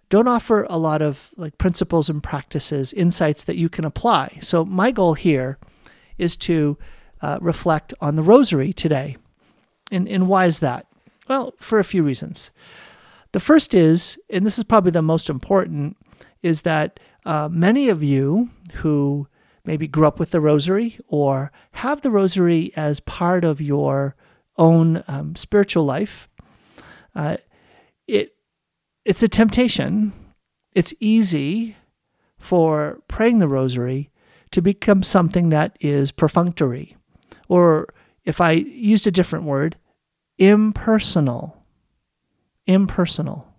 don't 0.09 0.27
offer 0.27 0.65
a 0.69 0.77
lot 0.77 1.01
of 1.01 1.29
like 1.37 1.57
principles 1.57 2.09
and 2.09 2.23
practices, 2.23 2.93
insights 2.93 3.43
that 3.43 3.57
you 3.57 3.69
can 3.69 3.85
apply. 3.85 4.39
So 4.41 4.65
my 4.65 4.91
goal 4.91 5.13
here 5.13 5.57
is 6.17 6.35
to 6.37 6.77
uh, 7.21 7.39
reflect 7.41 7.93
on 8.01 8.15
the 8.15 8.23
rosary 8.23 8.73
today. 8.73 9.17
And, 9.91 10.07
and 10.07 10.27
why 10.27 10.45
is 10.45 10.59
that? 10.59 10.87
Well, 11.27 11.53
for 11.59 11.79
a 11.79 11.83
few 11.83 12.03
reasons. 12.03 12.51
The 13.31 13.39
first 13.39 13.73
is, 13.73 14.17
and 14.29 14.45
this 14.45 14.57
is 14.57 14.63
probably 14.63 14.91
the 14.91 15.01
most 15.01 15.29
important, 15.29 15.97
is 16.41 16.63
that 16.63 16.99
uh, 17.25 17.49
many 17.51 17.89
of 17.89 18.03
you 18.03 18.49
who 18.75 19.27
maybe 19.63 19.87
grew 19.87 20.07
up 20.07 20.19
with 20.19 20.31
the 20.31 20.41
rosary 20.41 20.99
or 21.07 21.51
have 21.73 22.01
the 22.01 22.11
rosary 22.11 22.71
as 22.75 22.99
part 22.99 23.43
of 23.43 23.61
your 23.61 24.15
own 24.57 25.03
um, 25.07 25.35
spiritual 25.35 25.85
life, 25.85 26.27
uh, 27.15 27.37
it 28.07 28.35
it's 29.05 29.23
a 29.23 29.27
temptation. 29.27 30.13
It's 30.73 30.93
easy 30.99 31.75
for 32.37 33.01
praying 33.07 33.39
the 33.39 33.47
rosary 33.47 34.09
to 34.51 34.61
become 34.61 35.03
something 35.03 35.49
that 35.49 35.77
is 35.79 36.11
perfunctory, 36.11 36.95
or 37.47 37.93
if 38.25 38.39
I 38.39 38.51
used 38.51 39.07
a 39.07 39.11
different 39.11 39.45
word, 39.45 39.77
impersonal. 40.37 41.57
Impersonal. 42.67 43.50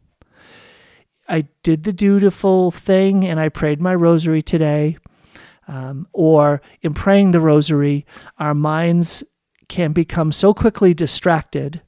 I 1.32 1.48
did 1.62 1.84
the 1.84 1.94
dutiful 1.94 2.70
thing 2.70 3.24
and 3.24 3.40
I 3.40 3.48
prayed 3.48 3.80
my 3.80 3.94
rosary 3.94 4.42
today. 4.42 4.98
Um, 5.66 6.06
or 6.12 6.60
in 6.82 6.92
praying 6.92 7.30
the 7.30 7.40
rosary, 7.40 8.04
our 8.38 8.52
minds 8.52 9.24
can 9.68 9.92
become 9.92 10.30
so 10.30 10.52
quickly 10.52 10.92
distracted 10.92 11.80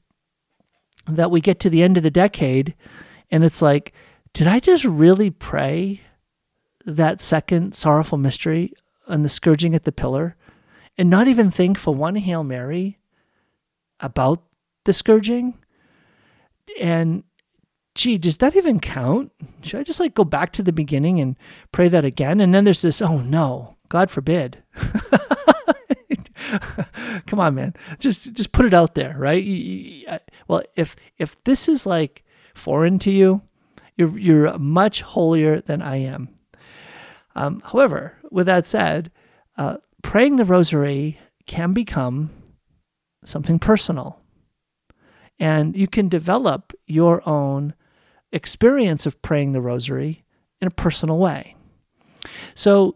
that 1.07 1.29
we 1.29 1.41
get 1.41 1.59
to 1.59 1.69
the 1.69 1.83
end 1.83 1.97
of 1.97 2.03
the 2.03 2.09
decade 2.09 2.73
and 3.29 3.43
it's 3.43 3.61
like, 3.61 3.93
did 4.33 4.47
I 4.47 4.59
just 4.59 4.83
really 4.83 5.29
pray 5.29 6.01
that 6.83 7.21
second 7.21 7.75
sorrowful 7.75 8.17
mystery 8.17 8.73
and 9.07 9.23
the 9.23 9.29
scourging 9.29 9.75
at 9.75 9.83
the 9.83 9.91
pillar 9.91 10.35
and 10.97 11.07
not 11.07 11.27
even 11.27 11.51
think 11.51 11.77
for 11.77 11.93
one 11.93 12.15
Hail 12.15 12.43
Mary 12.43 12.97
about 13.99 14.43
the 14.85 14.93
scourging? 14.93 15.55
And 16.79 17.23
gee, 17.95 18.17
does 18.17 18.37
that 18.37 18.55
even 18.55 18.79
count? 18.79 19.31
Should 19.61 19.79
I 19.79 19.83
just 19.83 19.99
like 19.99 20.13
go 20.13 20.25
back 20.25 20.51
to 20.53 20.63
the 20.63 20.73
beginning 20.73 21.19
and 21.19 21.35
pray 21.71 21.87
that 21.87 22.05
again? 22.05 22.41
And 22.41 22.53
then 22.53 22.65
there's 22.65 22.81
this, 22.81 23.01
oh 23.01 23.17
no, 23.17 23.77
God 23.89 24.11
forbid. 24.11 24.63
Come 27.25 27.39
on, 27.39 27.55
man. 27.55 27.73
Just 27.99 28.33
just 28.33 28.51
put 28.51 28.65
it 28.65 28.73
out 28.73 28.95
there, 28.95 29.15
right? 29.17 30.21
Well, 30.47 30.63
if 30.75 30.95
if 31.17 31.41
this 31.43 31.67
is 31.67 31.85
like 31.85 32.23
foreign 32.53 32.99
to 32.99 33.11
you, 33.11 33.41
you're 33.95 34.17
you're 34.17 34.57
much 34.57 35.01
holier 35.01 35.61
than 35.61 35.81
I 35.81 35.97
am. 35.97 36.29
Um, 37.35 37.61
however, 37.65 38.17
with 38.31 38.45
that 38.45 38.65
said, 38.65 39.11
uh, 39.57 39.77
praying 40.01 40.37
the 40.37 40.45
rosary 40.45 41.19
can 41.45 41.73
become 41.73 42.29
something 43.23 43.59
personal, 43.59 44.21
and 45.39 45.75
you 45.75 45.87
can 45.87 46.07
develop 46.07 46.73
your 46.85 47.27
own 47.27 47.73
experience 48.35 49.05
of 49.05 49.21
praying 49.21 49.53
the 49.53 49.61
rosary 49.61 50.23
in 50.61 50.67
a 50.67 50.71
personal 50.71 51.17
way. 51.17 51.55
So 52.53 52.95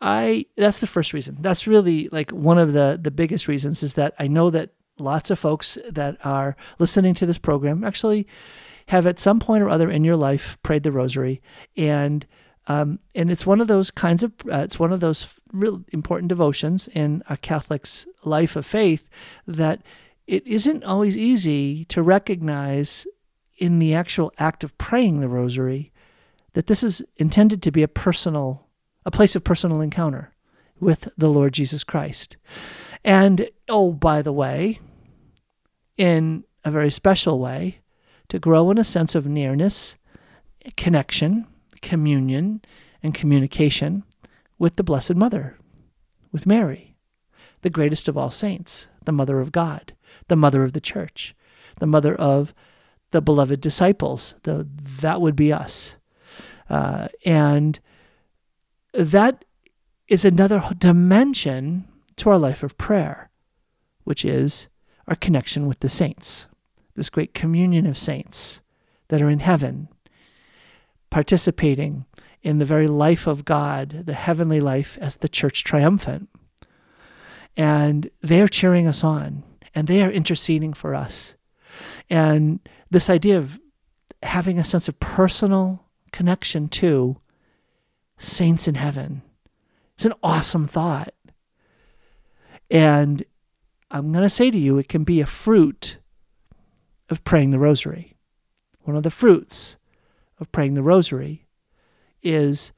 I 0.00 0.46
that's 0.56 0.80
the 0.80 0.86
first 0.86 1.12
reason. 1.12 1.38
That's 1.40 1.66
really 1.66 2.08
like 2.12 2.30
one 2.30 2.58
of 2.58 2.72
the 2.72 2.98
the 3.00 3.10
biggest 3.10 3.48
reasons 3.48 3.82
is 3.82 3.94
that 3.94 4.14
I 4.18 4.28
know 4.28 4.50
that 4.50 4.70
lots 4.98 5.30
of 5.30 5.38
folks 5.38 5.78
that 5.90 6.18
are 6.24 6.56
listening 6.78 7.14
to 7.14 7.26
this 7.26 7.38
program 7.38 7.82
actually 7.82 8.28
have 8.88 9.06
at 9.06 9.18
some 9.18 9.40
point 9.40 9.62
or 9.62 9.68
other 9.68 9.90
in 9.90 10.04
your 10.04 10.16
life 10.16 10.58
prayed 10.62 10.82
the 10.82 10.92
rosary 10.92 11.40
and 11.76 12.26
um, 12.66 12.98
and 13.14 13.30
it's 13.30 13.46
one 13.46 13.60
of 13.60 13.68
those 13.68 13.90
kinds 13.90 14.22
of 14.22 14.32
uh, 14.50 14.58
it's 14.58 14.78
one 14.78 14.92
of 14.92 15.00
those 15.00 15.38
real 15.52 15.82
important 15.92 16.28
devotions 16.28 16.88
in 16.88 17.22
a 17.28 17.36
Catholic's 17.36 18.06
life 18.24 18.56
of 18.56 18.66
faith 18.66 19.08
that 19.46 19.82
it 20.26 20.46
isn't 20.46 20.84
always 20.84 21.16
easy 21.16 21.84
to 21.86 22.02
recognize 22.02 23.06
in 23.56 23.78
the 23.78 23.94
actual 23.94 24.32
act 24.38 24.64
of 24.64 24.76
praying 24.78 25.20
the 25.20 25.28
rosary 25.28 25.92
that 26.54 26.66
this 26.66 26.82
is 26.82 27.02
intended 27.16 27.62
to 27.62 27.72
be 27.72 27.82
a 27.82 27.88
personal, 27.88 28.68
a 29.04 29.10
place 29.10 29.36
of 29.36 29.44
personal 29.44 29.80
encounter 29.80 30.32
with 30.80 31.08
the 31.16 31.28
Lord 31.28 31.52
Jesus 31.52 31.84
Christ. 31.84 32.36
And 33.04 33.50
oh, 33.68 33.92
by 33.92 34.22
the 34.22 34.32
way, 34.32 34.80
in 35.96 36.44
a 36.64 36.70
very 36.70 36.90
special 36.90 37.38
way, 37.38 37.80
to 38.28 38.38
grow 38.38 38.70
in 38.70 38.78
a 38.78 38.84
sense 38.84 39.14
of 39.14 39.26
nearness, 39.26 39.96
connection, 40.76 41.46
communion, 41.82 42.62
and 43.02 43.14
communication 43.14 44.04
with 44.58 44.76
the 44.76 44.84
Blessed 44.84 45.14
Mother, 45.14 45.58
with 46.32 46.46
Mary, 46.46 46.96
the 47.60 47.70
greatest 47.70 48.08
of 48.08 48.16
all 48.16 48.30
saints, 48.30 48.88
the 49.04 49.12
Mother 49.12 49.40
of 49.40 49.52
God, 49.52 49.92
the 50.28 50.36
Mother 50.36 50.62
of 50.62 50.72
the 50.72 50.80
Church, 50.80 51.34
the 51.78 51.86
Mother 51.86 52.14
of 52.14 52.54
the 53.14 53.22
beloved 53.22 53.60
disciples. 53.60 54.34
The, 54.42 54.68
that 55.00 55.20
would 55.20 55.36
be 55.36 55.52
us. 55.52 55.94
Uh, 56.68 57.06
and 57.24 57.78
that 58.92 59.44
is 60.08 60.24
another 60.24 60.68
dimension 60.76 61.86
to 62.16 62.30
our 62.30 62.38
life 62.38 62.64
of 62.64 62.76
prayer, 62.76 63.30
which 64.02 64.24
is 64.24 64.66
our 65.06 65.14
connection 65.14 65.68
with 65.68 65.78
the 65.78 65.88
saints, 65.88 66.48
this 66.96 67.08
great 67.08 67.34
communion 67.34 67.86
of 67.86 67.96
saints 67.96 68.60
that 69.08 69.22
are 69.22 69.30
in 69.30 69.38
heaven, 69.38 69.86
participating 71.08 72.06
in 72.42 72.58
the 72.58 72.66
very 72.66 72.88
life 72.88 73.28
of 73.28 73.44
God, 73.44 74.06
the 74.06 74.14
heavenly 74.14 74.60
life, 74.60 74.98
as 75.00 75.14
the 75.16 75.28
church 75.28 75.62
triumphant. 75.62 76.28
And 77.56 78.10
they 78.20 78.42
are 78.42 78.48
cheering 78.48 78.88
us 78.88 79.04
on 79.04 79.44
and 79.72 79.86
they 79.86 80.02
are 80.02 80.10
interceding 80.10 80.72
for 80.72 80.96
us. 80.96 81.36
And 82.10 82.60
this 82.94 83.10
idea 83.10 83.36
of 83.36 83.58
having 84.22 84.56
a 84.56 84.64
sense 84.64 84.86
of 84.86 85.00
personal 85.00 85.84
connection 86.12 86.68
to 86.68 87.16
saints 88.18 88.68
in 88.68 88.76
heaven 88.76 89.20
is 89.98 90.06
an 90.06 90.14
awesome 90.22 90.68
thought. 90.68 91.12
And 92.70 93.24
I'm 93.90 94.12
going 94.12 94.22
to 94.22 94.30
say 94.30 94.48
to 94.48 94.56
you, 94.56 94.78
it 94.78 94.88
can 94.88 95.02
be 95.02 95.20
a 95.20 95.26
fruit 95.26 95.98
of 97.10 97.24
praying 97.24 97.50
the 97.50 97.58
rosary. 97.58 98.16
One 98.82 98.96
of 98.96 99.02
the 99.02 99.10
fruits 99.10 99.76
of 100.38 100.52
praying 100.52 100.74
the 100.74 100.82
rosary 100.82 101.46
is 102.22 102.70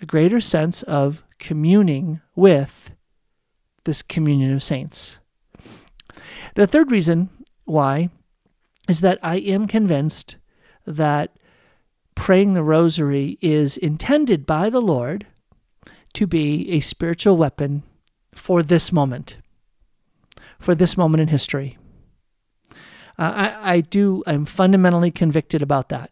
a 0.00 0.06
greater 0.06 0.40
sense 0.40 0.82
of 0.84 1.22
communing 1.38 2.22
with 2.34 2.92
this 3.84 4.00
communion 4.00 4.54
of 4.54 4.62
saints. 4.62 5.18
The 6.54 6.66
third 6.66 6.90
reason 6.90 7.28
why 7.64 8.08
is 8.88 9.00
that 9.00 9.18
I 9.22 9.36
am 9.36 9.66
convinced 9.66 10.36
that 10.86 11.36
praying 12.14 12.54
the 12.54 12.62
rosary 12.62 13.38
is 13.40 13.76
intended 13.76 14.46
by 14.46 14.70
the 14.70 14.80
Lord 14.80 15.26
to 16.14 16.26
be 16.26 16.70
a 16.70 16.80
spiritual 16.80 17.36
weapon 17.36 17.82
for 18.34 18.62
this 18.62 18.92
moment, 18.92 19.38
for 20.58 20.74
this 20.74 20.96
moment 20.96 21.22
in 21.22 21.28
history. 21.28 21.78
Uh, 23.18 23.50
I, 23.62 23.74
I 23.74 23.80
do, 23.80 24.22
I'm 24.26 24.46
fundamentally 24.46 25.10
convicted 25.10 25.62
about 25.62 25.88
that. 25.88 26.11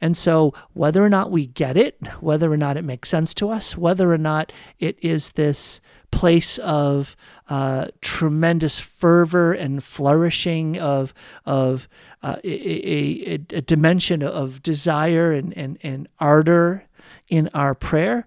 And 0.00 0.16
so, 0.16 0.54
whether 0.72 1.04
or 1.04 1.08
not 1.08 1.30
we 1.30 1.46
get 1.46 1.76
it, 1.76 1.98
whether 2.20 2.52
or 2.52 2.56
not 2.56 2.76
it 2.76 2.84
makes 2.84 3.08
sense 3.08 3.34
to 3.34 3.50
us, 3.50 3.76
whether 3.76 4.12
or 4.12 4.18
not 4.18 4.52
it 4.78 4.96
is 5.02 5.32
this 5.32 5.80
place 6.10 6.58
of 6.58 7.16
uh, 7.48 7.88
tremendous 8.00 8.78
fervor 8.78 9.52
and 9.52 9.82
flourishing 9.82 10.78
of 10.78 11.12
of 11.44 11.88
uh, 12.22 12.36
a, 12.44 13.32
a, 13.32 13.34
a, 13.34 13.60
dimension 13.60 14.22
of 14.22 14.62
desire 14.62 15.32
and, 15.32 15.56
and, 15.56 15.78
and 15.82 16.08
ardor 16.18 16.84
in 17.28 17.48
our 17.54 17.74
prayer, 17.74 18.26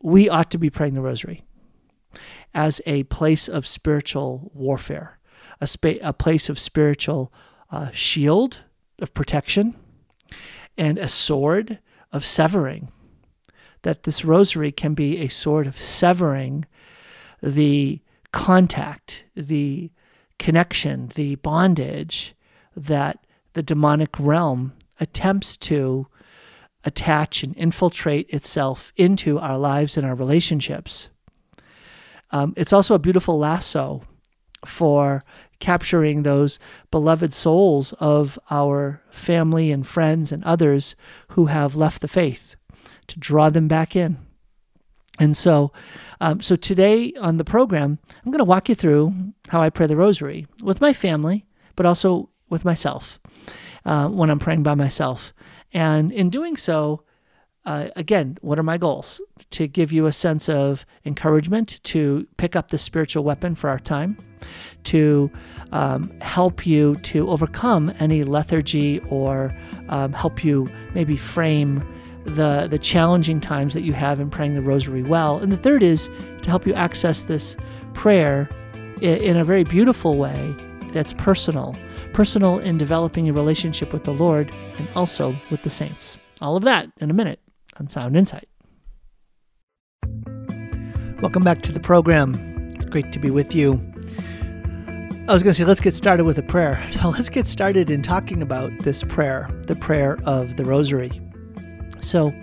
we 0.00 0.28
ought 0.28 0.50
to 0.50 0.58
be 0.58 0.70
praying 0.70 0.94
the 0.94 1.00
rosary 1.00 1.44
as 2.54 2.80
a 2.86 3.02
place 3.04 3.48
of 3.48 3.66
spiritual 3.66 4.50
warfare, 4.54 5.18
a, 5.60 5.66
spa- 5.66 6.00
a 6.02 6.12
place 6.12 6.48
of 6.48 6.58
spiritual 6.58 7.32
uh, 7.70 7.90
shield 7.92 8.60
of 8.98 9.12
protection, 9.14 9.74
and 10.76 10.98
a 10.98 11.08
sword 11.08 11.78
of 12.12 12.26
severing. 12.26 12.90
That 13.82 14.04
this 14.04 14.24
rosary 14.24 14.72
can 14.72 14.94
be 14.94 15.18
a 15.18 15.28
sword 15.28 15.66
of 15.66 15.78
severing 15.78 16.66
the 17.42 18.00
contact, 18.32 19.24
the 19.34 19.90
connection, 20.38 21.10
the 21.14 21.36
bondage 21.36 22.34
that 22.76 23.26
the 23.54 23.62
demonic 23.62 24.18
realm 24.18 24.72
attempts 25.00 25.56
to 25.56 26.06
attach 26.84 27.42
and 27.42 27.56
infiltrate 27.56 28.28
itself 28.30 28.92
into 28.96 29.38
our 29.38 29.58
lives 29.58 29.96
and 29.96 30.06
our 30.06 30.14
relationships. 30.14 31.08
Um, 32.30 32.54
it's 32.56 32.72
also 32.72 32.94
a 32.94 32.98
beautiful 32.98 33.38
lasso 33.38 34.02
for 34.64 35.22
capturing 35.62 36.24
those 36.24 36.58
beloved 36.90 37.32
souls 37.32 37.92
of 38.00 38.36
our 38.50 39.00
family 39.10 39.70
and 39.70 39.86
friends 39.86 40.32
and 40.32 40.42
others 40.42 40.96
who 41.28 41.46
have 41.46 41.76
left 41.76 42.02
the 42.02 42.08
faith 42.08 42.56
to 43.06 43.20
draw 43.20 43.48
them 43.48 43.68
back 43.68 43.94
in. 43.94 44.18
And 45.20 45.36
so, 45.36 45.72
um, 46.20 46.40
so 46.40 46.56
today 46.56 47.12
on 47.20 47.36
the 47.36 47.44
program, 47.44 48.00
I'm 48.10 48.32
going 48.32 48.38
to 48.38 48.44
walk 48.44 48.68
you 48.68 48.74
through 48.74 49.14
how 49.50 49.62
I 49.62 49.70
pray 49.70 49.86
the 49.86 49.94
rosary 49.94 50.48
with 50.64 50.80
my 50.80 50.92
family, 50.92 51.46
but 51.76 51.86
also 51.86 52.30
with 52.50 52.64
myself 52.64 53.20
uh, 53.84 54.08
when 54.08 54.30
I'm 54.30 54.40
praying 54.40 54.64
by 54.64 54.74
myself. 54.74 55.32
And 55.72 56.10
in 56.10 56.28
doing 56.28 56.56
so, 56.56 57.04
uh, 57.64 57.88
again, 57.94 58.38
what 58.40 58.58
are 58.58 58.64
my 58.64 58.78
goals? 58.78 59.20
To 59.50 59.66
give 59.66 59.92
you 59.92 60.06
a 60.06 60.12
sense 60.12 60.48
of 60.48 60.84
encouragement, 61.04 61.80
to 61.84 62.26
pick 62.36 62.56
up 62.56 62.70
the 62.70 62.78
spiritual 62.78 63.24
weapon 63.24 63.54
for 63.54 63.70
our 63.70 63.78
time, 63.78 64.16
to 64.84 65.30
um, 65.70 66.12
help 66.20 66.66
you 66.66 66.96
to 66.96 67.28
overcome 67.30 67.92
any 68.00 68.24
lethargy 68.24 69.00
or 69.08 69.56
um, 69.88 70.12
help 70.12 70.44
you 70.44 70.68
maybe 70.94 71.16
frame 71.16 71.86
the, 72.24 72.66
the 72.68 72.78
challenging 72.78 73.40
times 73.40 73.74
that 73.74 73.82
you 73.82 73.92
have 73.92 74.20
in 74.20 74.30
praying 74.30 74.54
the 74.54 74.62
rosary 74.62 75.02
well. 75.02 75.38
And 75.38 75.52
the 75.52 75.56
third 75.56 75.82
is 75.82 76.08
to 76.42 76.50
help 76.50 76.66
you 76.66 76.74
access 76.74 77.22
this 77.24 77.56
prayer 77.94 78.48
in, 79.00 79.18
in 79.18 79.36
a 79.36 79.44
very 79.44 79.64
beautiful 79.64 80.16
way 80.16 80.54
that's 80.92 81.12
personal, 81.12 81.76
personal 82.12 82.58
in 82.58 82.76
developing 82.76 83.28
a 83.28 83.32
relationship 83.32 83.92
with 83.92 84.04
the 84.04 84.12
Lord 84.12 84.52
and 84.78 84.88
also 84.94 85.36
with 85.50 85.62
the 85.62 85.70
saints. 85.70 86.16
All 86.40 86.56
of 86.56 86.64
that 86.64 86.90
in 87.00 87.08
a 87.08 87.14
minute 87.14 87.38
on 87.78 87.88
Sound 87.88 88.16
Insight. 88.16 88.48
Welcome 91.20 91.44
back 91.44 91.62
to 91.62 91.72
the 91.72 91.80
program. 91.80 92.34
It's 92.74 92.86
great 92.86 93.12
to 93.12 93.18
be 93.18 93.30
with 93.30 93.54
you. 93.54 93.74
I 95.28 95.34
was 95.34 95.44
going 95.44 95.54
to 95.54 95.54
say, 95.54 95.64
let's 95.64 95.80
get 95.80 95.94
started 95.94 96.24
with 96.24 96.36
a 96.38 96.42
prayer. 96.42 96.84
Now, 96.96 97.10
let's 97.10 97.28
get 97.28 97.46
started 97.46 97.90
in 97.90 98.02
talking 98.02 98.42
about 98.42 98.76
this 98.80 99.04
prayer, 99.04 99.48
the 99.68 99.76
prayer 99.76 100.18
of 100.24 100.56
the 100.56 100.64
Rosary. 100.64 101.20
So, 102.00 102.34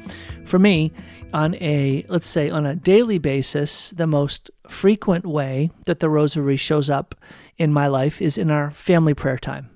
for 0.45 0.59
me, 0.59 0.93
on 1.33 1.55
a, 1.55 2.05
let's 2.07 2.27
say, 2.27 2.49
on 2.49 2.65
a 2.65 2.75
daily 2.75 3.17
basis, 3.17 3.89
the 3.91 4.07
most 4.07 4.49
frequent 4.67 5.25
way 5.25 5.71
that 5.85 5.99
the 5.99 6.09
Rosary 6.09 6.55
shows 6.55 6.89
up 6.89 7.15
in 7.57 7.73
my 7.73 7.87
life 7.87 8.21
is 8.21 8.37
in 8.37 8.49
our 8.49 8.71
family 8.71 9.13
prayer 9.13 9.37
time. 9.37 9.69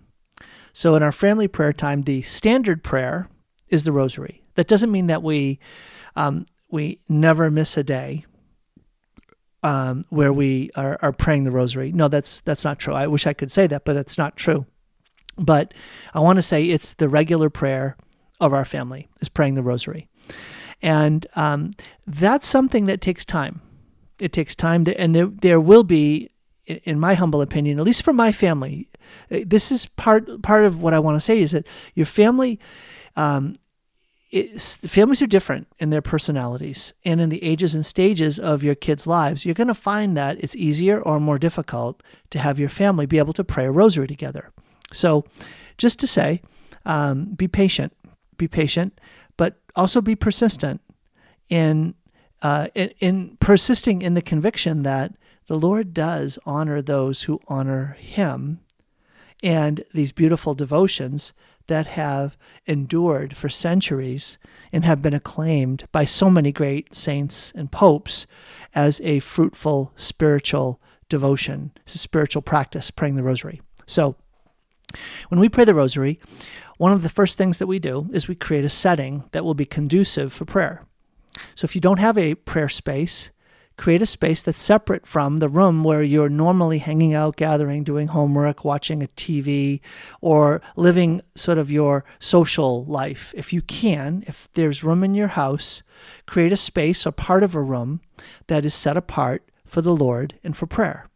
So, 0.72 0.95
in 0.95 1.03
our 1.03 1.12
family 1.12 1.50
prayer 1.50 1.74
time, 1.74 2.03
the 2.03 2.22
standard 2.22 2.83
prayer 2.86 3.27
is 3.67 3.83
the 3.83 3.91
Rosary. 3.91 4.43
That 4.55 4.67
doesn't 4.67 4.91
mean 4.91 5.07
that 5.07 5.24
we 5.24 5.60
um, 6.15 6.45
we 6.69 7.00
never 7.07 7.51
miss 7.51 7.77
a 7.77 7.83
day 7.83 8.25
um, 9.63 10.03
where 10.10 10.33
we 10.33 10.69
are, 10.75 11.00
are 11.01 11.13
praying 11.13 11.45
the 11.45 11.51
Rosary. 11.51 11.91
No, 11.91 12.07
that's 12.07 12.41
that's 12.41 12.63
not 12.63 12.79
true. 12.79 12.93
I 12.93 13.07
wish 13.07 13.25
I 13.25 13.33
could 13.33 13.51
say 13.51 13.67
that, 13.67 13.86
but 13.86 13.95
it's 13.95 14.17
not 14.17 14.36
true. 14.36 14.65
But 15.38 15.74
I 16.13 16.19
want 16.19 16.38
to 16.38 16.43
say 16.43 16.65
it's 16.65 16.93
the 16.93 17.10
regular 17.10 17.50
prayer 17.50 17.98
of 18.39 18.53
our 18.53 18.65
family 18.65 19.07
is 19.22 19.29
praying 19.29 19.55
the 19.55 19.63
Rosary, 19.63 20.07
and 20.81 21.25
um, 21.36 21.72
that's 22.05 22.45
something 22.45 22.86
that 22.86 23.01
takes 23.01 23.25
time. 23.25 23.62
It 24.19 24.31
takes 24.31 24.55
time 24.55 24.86
to, 24.86 25.00
and 25.00 25.15
there 25.15 25.27
there 25.27 25.60
will 25.60 25.83
be, 25.83 26.29
in 26.67 27.00
my 27.00 27.15
humble 27.15 27.41
opinion, 27.41 27.79
at 27.79 27.86
least 27.86 28.03
for 28.03 28.13
my 28.13 28.31
family, 28.31 28.89
uh, 29.31 29.39
this 29.45 29.72
is 29.72 29.86
part 29.86 30.41
part 30.43 30.65
of 30.65 30.81
what 30.81 30.93
I 30.93 31.00
want 31.00 31.15
to 31.15 31.22
say 31.22 31.39
is 31.39 31.51
that 31.51 31.65
your 31.95 32.05
family 32.05 32.60
um, 33.15 33.55
families 34.42 35.22
are 35.22 35.28
different 35.28 35.68
in 35.78 35.92
their 35.92 36.02
personalities 36.02 36.94
and 37.06 37.22
in 37.22 37.30
the 37.30 37.44
ages 37.44 37.75
and 37.75 37.86
stages 37.86 38.40
of 38.40 38.63
your 38.63 38.74
kids' 38.74 39.06
lives. 39.06 39.46
You're 39.46 39.54
going 39.54 39.68
to 39.68 39.75
find 39.75 40.18
that 40.18 40.38
it's 40.44 40.56
easier 40.56 41.00
or 41.00 41.20
more 41.20 41.38
difficult 41.38 42.02
to 42.32 42.40
have 42.40 42.60
your 42.60 42.70
family 42.70 43.06
be 43.06 43.20
able 43.20 43.34
to 43.34 43.44
pray 43.44 43.66
a 43.66 43.72
rosary 43.72 44.08
together. 44.08 44.52
So, 44.92 45.25
just 45.78 46.00
to 46.00 46.08
say, 46.08 46.42
um, 46.86 47.34
be 47.36 47.48
patient, 47.48 47.94
be 48.38 48.48
patient, 48.48 49.00
but 49.38 49.60
also 49.75 50.02
be 50.02 50.16
persistent 50.16 50.82
in, 51.50 51.94
uh, 52.42 52.68
in, 52.74 52.94
in 53.00 53.38
persisting 53.40 54.02
in 54.02 54.13
the 54.13 54.22
conviction 54.22 54.84
that 54.84 55.13
the 55.48 55.60
Lord 55.60 55.94
does 55.94 56.40
honor 56.46 56.82
those 56.82 57.24
who 57.24 57.40
honor 57.48 57.98
Him, 58.00 58.62
and 59.44 59.84
these 59.94 60.12
beautiful 60.12 60.54
devotions 60.56 61.34
that 61.68 61.88
have 61.88 62.38
endured 62.65 63.36
for 63.36 63.50
centuries 63.50 64.38
and 64.72 64.86
have 64.86 65.01
been 65.01 65.13
acclaimed 65.13 65.86
by 65.91 66.05
so 66.05 66.29
many 66.29 66.51
great 66.51 66.96
saints 66.96 67.51
and 67.55 67.72
popes 67.72 68.25
as 68.74 69.01
a 69.01 69.20
fruitful 69.20 69.93
spiritual 69.96 70.82
devotion, 71.10 71.72
spiritual 71.86 72.41
practice, 72.41 72.89
praying 72.89 73.15
the 73.15 73.24
rosary. 73.24 73.62
So, 73.86 74.15
when 75.29 75.39
we 75.39 75.50
pray 75.50 75.63
the 75.63 75.74
rosary, 75.74 76.20
one 76.77 76.91
of 76.91 77.03
the 77.03 77.10
first 77.10 77.38
things 77.38 77.58
that 77.58 77.67
we 77.67 77.79
do 77.79 78.10
is 78.13 78.27
we 78.27 78.36
create 78.36 78.65
a 78.65 78.70
setting 78.70 79.24
that 79.32 79.43
will 79.43 79.53
be 79.53 79.65
conducive 79.65 80.34
for 80.34 80.46
prayer. 80.46 80.86
So, 81.55 81.65
if 81.65 81.75
you 81.75 81.81
don't 81.81 82.00
have 82.00 82.18
a 82.18 82.35
prayer 82.35 82.70
space, 82.70 83.29
create 83.77 84.01
a 84.01 84.05
space 84.05 84.44
that's 84.44 84.62
separate 84.62 85.07
from 85.07 85.38
the 85.38 85.50
room 85.50 85.83
where 85.83 86.03
you're 86.03 86.29
normally 86.29 86.79
hanging 86.79 87.14
out, 87.14 87.36
gathering, 87.36 87.83
doing 87.83 88.07
homework, 88.07 88.64
watching 88.64 89.01
a 89.01 89.07
TV, 89.07 89.81
or 90.22 90.62
living 90.75 91.22
sort 91.36 91.57
of 91.57 91.72
your 91.72 92.05
social 92.20 92.86
life. 92.86 93.33
If 93.36 93.51
you 93.51 93.62
can, 93.62 94.24
if 94.27 94.48
there's 94.53 94.83
room 94.83 95.03
in 95.03 95.16
your 95.16 95.29
house, 95.29 95.81
create 96.27 96.51
a 96.51 96.57
space 96.57 97.05
or 97.05 97.12
part 97.12 97.44
of 97.44 97.55
a 97.55 97.62
room 97.62 98.01
that 98.48 98.66
is 98.66 98.75
set 98.75 98.98
apart 98.98 99.44
for 99.66 99.81
the 99.81 99.96
Lord 99.96 100.40
and 100.44 100.55
for 100.55 100.68
prayer. 100.68 101.09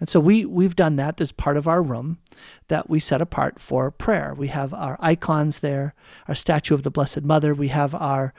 And 0.00 0.08
so 0.08 0.20
we 0.20 0.44
we've 0.44 0.76
done 0.76 0.96
that. 0.96 1.16
There's 1.16 1.32
part 1.32 1.56
of 1.56 1.66
our 1.66 1.82
room 1.82 2.18
that 2.68 2.88
we 2.88 3.00
set 3.00 3.20
apart 3.20 3.60
for 3.60 3.90
prayer. 3.90 4.34
We 4.36 4.48
have 4.48 4.72
our 4.72 4.96
icons 5.00 5.60
there, 5.60 5.94
our 6.28 6.34
statue 6.34 6.74
of 6.74 6.82
the 6.82 6.90
Blessed 6.90 7.22
Mother. 7.22 7.54
We 7.54 7.68
have 7.68 7.94
our 7.94 8.32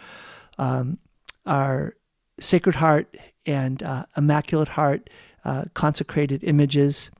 um, 0.58 0.99
our 1.45 1.95
Sacred 2.39 2.76
Heart 2.76 3.15
and 3.45 3.82
uh, 3.84 4.06
Immaculate 4.15 4.69
Heart 4.69 5.10
uh, 5.45 5.65
consecrated 5.73 6.43
images 6.43 7.12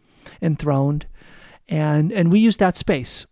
enthroned. 0.42 1.06
And, 1.68 2.12
and 2.12 2.32
we 2.32 2.40
use 2.40 2.58
that 2.58 2.78
space. 2.78 3.26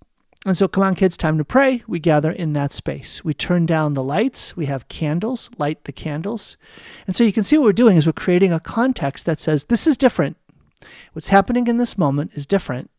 And 0.43 0.57
so, 0.57 0.67
come 0.67 0.83
on, 0.83 0.95
kids, 0.95 1.17
time 1.17 1.37
to 1.37 1.43
pray. 1.43 1.83
We 1.87 1.99
gather 1.99 2.31
in 2.31 2.53
that 2.53 2.73
space. 2.73 3.23
We 3.23 3.33
turn 3.33 3.67
down 3.67 3.93
the 3.93 4.03
lights. 4.03 4.57
We 4.57 4.65
have 4.65 4.87
candles, 4.87 5.51
light 5.59 5.83
the 5.83 5.91
candles. 5.91 6.57
And 7.05 7.15
so, 7.15 7.23
you 7.23 7.31
can 7.31 7.43
see 7.43 7.59
what 7.59 7.65
we're 7.65 7.73
doing 7.73 7.95
is 7.95 8.07
we're 8.07 8.13
creating 8.13 8.51
a 8.51 8.59
context 8.59 9.27
that 9.27 9.39
says 9.39 9.65
this 9.65 9.85
is 9.85 9.97
different. 9.97 10.37
What's 11.13 11.27
happening 11.27 11.67
in 11.67 11.77
this 11.77 11.95
moment 11.95 12.31
is 12.33 12.47
different. 12.47 12.89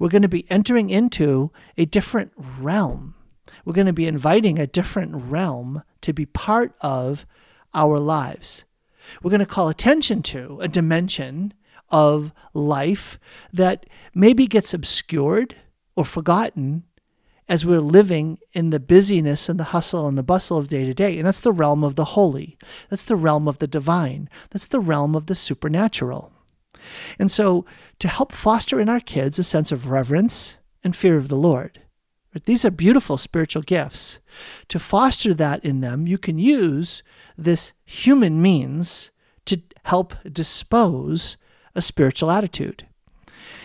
We're 0.00 0.08
going 0.08 0.22
to 0.22 0.28
be 0.28 0.50
entering 0.50 0.90
into 0.90 1.52
a 1.78 1.84
different 1.84 2.32
realm. 2.36 3.14
We're 3.64 3.74
going 3.74 3.86
to 3.86 3.92
be 3.92 4.08
inviting 4.08 4.58
a 4.58 4.66
different 4.66 5.14
realm 5.14 5.84
to 6.00 6.12
be 6.12 6.26
part 6.26 6.74
of 6.80 7.26
our 7.74 8.00
lives. 8.00 8.64
We're 9.22 9.30
going 9.30 9.40
to 9.40 9.46
call 9.46 9.68
attention 9.68 10.22
to 10.24 10.58
a 10.60 10.68
dimension 10.68 11.54
of 11.90 12.32
life 12.54 13.18
that 13.52 13.86
maybe 14.14 14.46
gets 14.46 14.72
obscured 14.72 15.56
or 15.94 16.04
forgotten 16.04 16.84
as 17.48 17.66
we're 17.66 17.80
living 17.80 18.38
in 18.52 18.70
the 18.70 18.80
busyness 18.80 19.48
and 19.48 19.60
the 19.60 19.64
hustle 19.64 20.08
and 20.08 20.16
the 20.16 20.22
bustle 20.22 20.56
of 20.56 20.68
day 20.68 20.86
to 20.86 20.94
day. 20.94 21.18
And 21.18 21.26
that's 21.26 21.40
the 21.40 21.52
realm 21.52 21.84
of 21.84 21.96
the 21.96 22.06
holy. 22.06 22.56
That's 22.88 23.04
the 23.04 23.16
realm 23.16 23.46
of 23.46 23.58
the 23.58 23.66
divine. 23.66 24.30
That's 24.50 24.66
the 24.66 24.80
realm 24.80 25.14
of 25.14 25.26
the 25.26 25.34
supernatural. 25.34 26.32
And 27.18 27.30
so, 27.30 27.64
to 27.98 28.08
help 28.08 28.32
foster 28.32 28.80
in 28.80 28.88
our 28.88 29.00
kids 29.00 29.38
a 29.38 29.44
sense 29.44 29.70
of 29.70 29.88
reverence 29.88 30.56
and 30.82 30.96
fear 30.96 31.16
of 31.16 31.28
the 31.28 31.36
Lord, 31.36 31.80
these 32.44 32.64
are 32.64 32.70
beautiful 32.70 33.18
spiritual 33.18 33.62
gifts. 33.62 34.18
To 34.68 34.78
foster 34.78 35.34
that 35.34 35.64
in 35.64 35.80
them, 35.80 36.06
you 36.06 36.18
can 36.18 36.38
use 36.38 37.02
this 37.42 37.72
human 37.84 38.40
means 38.40 39.10
to 39.46 39.60
help 39.84 40.14
dispose 40.30 41.36
a 41.74 41.82
spiritual 41.82 42.30
attitude. 42.30 42.86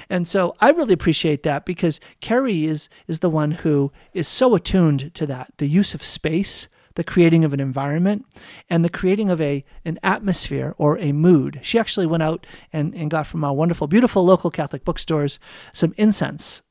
And 0.10 0.28
so 0.28 0.56
I 0.60 0.72
really 0.72 0.94
appreciate 0.94 1.44
that 1.44 1.66
because 1.66 2.00
Carrie 2.22 2.66
is 2.66 2.90
is 3.08 3.20
the 3.20 3.30
one 3.30 3.52
who 3.52 3.92
is 4.13 4.28
so 4.28 4.56
attuned 4.56 5.13
to 5.16 5.26
that, 5.26 5.54
the 5.58 5.68
use 5.68 5.94
of 5.94 6.04
space, 6.04 6.68
the 6.96 7.04
creating 7.04 7.44
of 7.44 7.54
an 7.54 7.60
environment, 7.60 8.26
and 8.70 8.84
the 8.84 8.90
creating 8.90 9.30
of 9.30 9.42
a 9.42 9.66
an 9.84 10.00
atmosphere 10.04 10.74
or 10.78 10.98
a 11.00 11.12
mood. 11.12 11.60
She 11.62 11.78
actually 11.78 12.08
went 12.08 12.24
out 12.24 12.48
and, 12.72 12.96
and 12.96 13.12
got 13.12 13.28
from 13.28 13.44
our 13.44 13.54
wonderful, 13.54 13.88
beautiful 13.88 14.24
local 14.24 14.50
Catholic 14.50 14.86
bookstores 14.86 15.40
some 15.74 15.94
incense, 15.98 16.62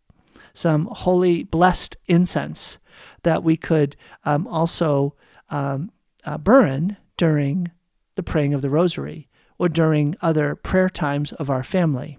some 0.54 0.86
holy 0.86 1.44
blessed 1.44 1.96
incense 2.06 2.78
that 3.22 3.42
we 3.42 3.56
could 3.56 3.96
um, 4.24 4.46
also 4.46 5.14
um, 5.50 5.92
uh, 6.26 6.38
during 7.16 7.70
the 8.16 8.22
praying 8.22 8.52
of 8.52 8.62
the 8.62 8.70
rosary 8.70 9.28
or 9.58 9.68
during 9.68 10.16
other 10.20 10.54
prayer 10.54 10.90
times 10.90 11.32
of 11.32 11.48
our 11.48 11.64
family. 11.64 12.18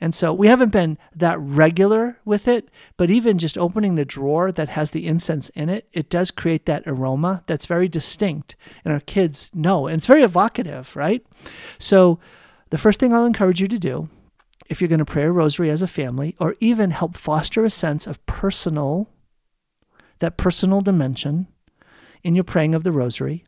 And 0.00 0.14
so 0.14 0.32
we 0.32 0.46
haven't 0.46 0.72
been 0.72 0.96
that 1.14 1.38
regular 1.38 2.18
with 2.24 2.48
it, 2.48 2.70
but 2.96 3.10
even 3.10 3.38
just 3.38 3.58
opening 3.58 3.94
the 3.94 4.06
drawer 4.06 4.50
that 4.50 4.70
has 4.70 4.90
the 4.90 5.06
incense 5.06 5.50
in 5.50 5.68
it, 5.68 5.88
it 5.92 6.08
does 6.08 6.30
create 6.30 6.64
that 6.66 6.84
aroma 6.86 7.44
that's 7.46 7.66
very 7.66 7.86
distinct. 7.86 8.56
And 8.82 8.94
our 8.94 9.00
kids 9.00 9.50
know, 9.52 9.86
and 9.86 9.98
it's 9.98 10.06
very 10.06 10.22
evocative, 10.22 10.96
right? 10.96 11.24
So 11.78 12.18
the 12.70 12.78
first 12.78 12.98
thing 12.98 13.12
I'll 13.12 13.26
encourage 13.26 13.60
you 13.60 13.68
to 13.68 13.78
do, 13.78 14.08
if 14.70 14.80
you're 14.80 14.88
going 14.88 15.00
to 15.00 15.04
pray 15.04 15.24
a 15.24 15.32
rosary 15.32 15.68
as 15.68 15.82
a 15.82 15.88
family, 15.88 16.34
or 16.40 16.54
even 16.60 16.92
help 16.92 17.16
foster 17.16 17.64
a 17.64 17.70
sense 17.70 18.06
of 18.06 18.24
personal, 18.24 19.08
that 20.20 20.38
personal 20.38 20.80
dimension 20.80 21.48
in 22.22 22.34
your 22.34 22.44
praying 22.44 22.74
of 22.74 22.84
the 22.84 22.92
rosary, 22.92 23.44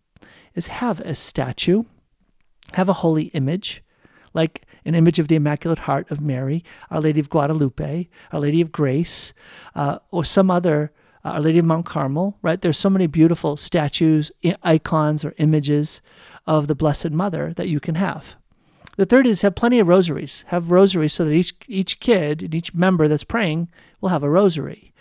is 0.55 0.67
have 0.69 1.01
a 1.01 1.15
statue, 1.15 1.85
have 2.73 2.89
a 2.89 2.95
holy 2.95 3.25
image, 3.25 3.83
like 4.35 4.65
an 4.85 4.95
image 4.95 5.19
of 5.19 5.29
the 5.29 5.37
Immaculate 5.37 5.81
Heart 5.81 6.11
of 6.11 6.21
Mary, 6.21 6.65
Our 6.91 7.01
Lady 7.01 7.21
of 7.21 7.31
Guadalupe, 7.31 8.09
Our 8.33 8.41
Lady 8.41 8.61
of 8.61 8.73
Grace, 8.73 9.33
uh, 9.75 9.99
or 10.11 10.25
some 10.25 10.51
other 10.51 10.93
Our 11.25 11.41
Lady 11.41 11.59
of 11.59 11.65
Mount 11.65 11.87
Carmel, 11.87 12.39
right? 12.43 12.61
There's 12.61 12.79
so 12.79 12.91
many 12.91 13.07
beautiful 13.07 13.57
statues, 13.57 14.33
icons, 14.63 15.25
or 15.25 15.35
images 15.39 16.01
of 16.47 16.67
the 16.67 16.75
Blessed 16.75 17.11
Mother 17.11 17.53
that 17.55 17.69
you 17.69 17.79
can 17.79 17.95
have. 17.95 18.35
The 18.97 19.07
third 19.07 19.27
is 19.27 19.41
have 19.41 19.55
plenty 19.55 19.79
of 19.79 19.89
rosaries. 19.89 20.45
Have 20.49 20.71
rosaries 20.71 21.15
so 21.15 21.25
that 21.25 21.33
each 21.33 21.55
each 21.67 21.99
kid 21.99 22.43
and 22.43 22.55
each 22.55 22.75
member 22.75 23.09
that's 23.09 23.25
praying 23.25 23.71
will 24.01 24.11
have 24.11 24.23
a 24.23 24.29
rosary. 24.29 24.92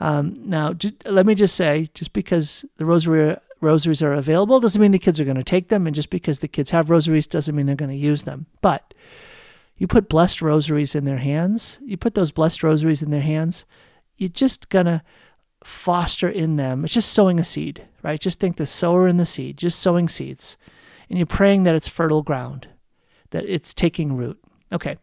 Um, 0.00 0.48
now, 0.48 0.74
let 1.04 1.26
me 1.26 1.34
just 1.34 1.56
say, 1.56 1.88
just 1.94 2.12
because 2.12 2.64
the 2.76 2.84
rosary 2.84 3.36
rosaries 3.60 4.02
are 4.02 4.12
available 4.12 4.60
doesn't 4.60 4.80
mean 4.80 4.92
the 4.92 4.98
kids 5.00 5.18
are 5.18 5.24
going 5.24 5.36
to 5.36 5.42
take 5.42 5.68
them, 5.68 5.86
and 5.86 5.96
just 5.96 6.10
because 6.10 6.38
the 6.38 6.48
kids 6.48 6.70
have 6.70 6.90
rosaries 6.90 7.26
doesn't 7.26 7.54
mean 7.54 7.66
they're 7.66 7.74
going 7.74 7.90
to 7.90 7.96
use 7.96 8.22
them. 8.22 8.46
But 8.60 8.94
you 9.78 9.86
put 9.86 10.08
blessed 10.08 10.42
rosaries 10.42 10.94
in 10.94 11.04
their 11.04 11.18
hands. 11.18 11.78
You 11.84 11.96
put 11.96 12.14
those 12.14 12.32
blessed 12.32 12.62
rosaries 12.62 13.02
in 13.02 13.10
their 13.10 13.22
hands. 13.22 13.64
You're 14.16 14.28
just 14.28 14.68
gonna 14.68 15.04
foster 15.62 16.28
in 16.28 16.56
them. 16.56 16.84
It's 16.84 16.94
just 16.94 17.12
sowing 17.12 17.38
a 17.38 17.44
seed, 17.44 17.86
right? 18.02 18.20
Just 18.20 18.40
think 18.40 18.56
the 18.56 18.66
sower 18.66 19.06
and 19.06 19.18
the 19.18 19.26
seed, 19.26 19.56
just 19.56 19.78
sowing 19.78 20.08
seeds, 20.08 20.56
and 21.08 21.18
you're 21.18 21.26
praying 21.26 21.62
that 21.62 21.76
it's 21.76 21.88
fertile 21.88 22.22
ground 22.22 22.68
that 23.30 23.44
it's 23.46 23.74
taking 23.74 24.16
root. 24.16 24.38
Okay. 24.72 24.96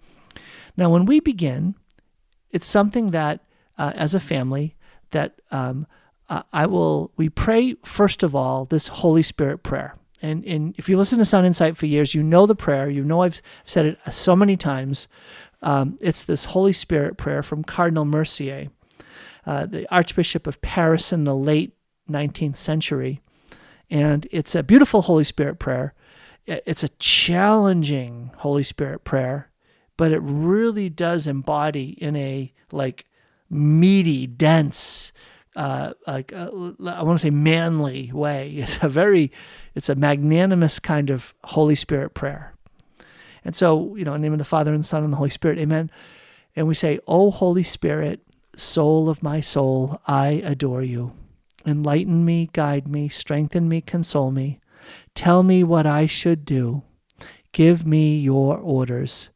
Now, 0.76 0.90
when 0.90 1.06
we 1.06 1.20
begin, 1.20 1.76
it's 2.52 2.68
something 2.68 3.12
that, 3.12 3.42
uh, 3.78 3.94
as 3.96 4.14
a 4.14 4.20
family, 4.20 4.75
that 5.16 5.42
um, 5.52 5.88
I 6.30 6.66
will, 6.66 7.12
we 7.18 7.30
pray, 7.30 7.76
first 7.84 8.24
of 8.24 8.36
all, 8.36 8.66
this 8.66 8.88
Holy 8.88 9.24
Spirit 9.24 9.64
prayer. 9.64 9.96
And, 10.22 10.44
and 10.46 10.76
if 10.78 10.90
you 10.90 10.98
listen 10.98 11.20
to 11.20 11.26
Sound 11.26 11.46
Insight 11.46 11.78
for 11.78 11.86
years, 11.86 12.14
you 12.14 12.24
know 12.24 12.46
the 12.46 12.56
prayer. 12.56 12.90
You 12.90 13.04
know 13.04 13.22
I've 13.22 13.42
said 13.64 13.86
it 13.86 14.14
so 14.14 14.36
many 14.36 14.58
times. 14.58 15.08
Um, 15.62 15.98
it's 16.02 16.24
this 16.24 16.46
Holy 16.46 16.74
Spirit 16.74 17.18
prayer 17.18 17.44
from 17.44 17.64
Cardinal 17.64 18.06
Mercier, 18.06 18.70
uh, 19.46 19.66
the 19.66 19.88
Archbishop 19.94 20.48
of 20.48 20.62
Paris 20.62 21.14
in 21.14 21.26
the 21.26 21.36
late 21.36 21.74
19th 22.10 22.56
century. 22.56 23.22
And 23.90 24.28
it's 24.32 24.56
a 24.56 24.64
beautiful 24.64 25.04
Holy 25.04 25.24
Spirit 25.24 25.60
prayer 25.60 25.94
it's 26.46 26.84
a 26.84 26.90
challenging 27.00 28.32
Holy 28.38 28.64
Spirit 28.64 29.04
prayer, 29.04 29.50
but 29.98 30.12
it 30.12 30.20
really 30.22 30.90
does 30.90 31.28
embody 31.28 31.90
in 32.02 32.16
a 32.16 32.54
like 32.72 33.06
meaty, 33.50 34.28
dense, 34.28 35.12
uh, 35.56 35.94
like 36.06 36.34
uh, 36.34 36.50
I 36.86 37.04
want 37.04 37.20
to 37.20 37.26
say 37.26 37.30
manly 37.30 38.12
way. 38.14 38.56
It's 38.58 38.78
a 38.82 38.90
very, 38.90 39.32
it's 39.74 39.90
a 39.90 39.96
magnanimous 39.96 40.80
kind 40.80 41.10
of 41.10 41.34
Holy 41.46 41.76
Spirit 41.76 42.14
prayer. 42.14 42.54
And 43.44 43.56
so, 43.56 43.96
you 43.96 44.04
know, 44.04 44.14
in 44.14 44.22
the 44.22 44.26
name 44.26 44.34
of 44.34 44.40
the 44.40 44.46
Father 44.46 44.74
and 44.74 44.84
the 44.84 44.88
Son 44.88 45.04
and 45.04 45.14
the 45.14 45.18
Holy 45.18 45.30
Spirit, 45.30 45.60
Amen. 45.60 45.92
And 46.56 46.68
we 46.68 46.76
say, 46.76 47.00
"O 47.08 47.32
Holy 47.32 47.64
Spirit, 47.64 48.22
soul 48.56 49.10
of 49.10 49.22
my 49.22 49.42
soul, 49.42 50.00
I 50.08 50.42
adore 50.44 50.82
you. 50.82 51.14
Enlighten 51.66 52.26
me, 52.26 52.50
guide 52.54 52.88
me, 52.88 53.10
strengthen 53.10 53.68
me, 53.70 53.82
console 53.82 54.32
me." 54.32 54.60
Tell 55.14 55.44
me 55.44 55.64
what 55.64 55.86
I 55.86 56.06
should 56.06 56.46
do. 56.46 56.84
Give 57.52 57.86
me 57.86 58.20
your 58.20 58.58
orders. 58.58 59.30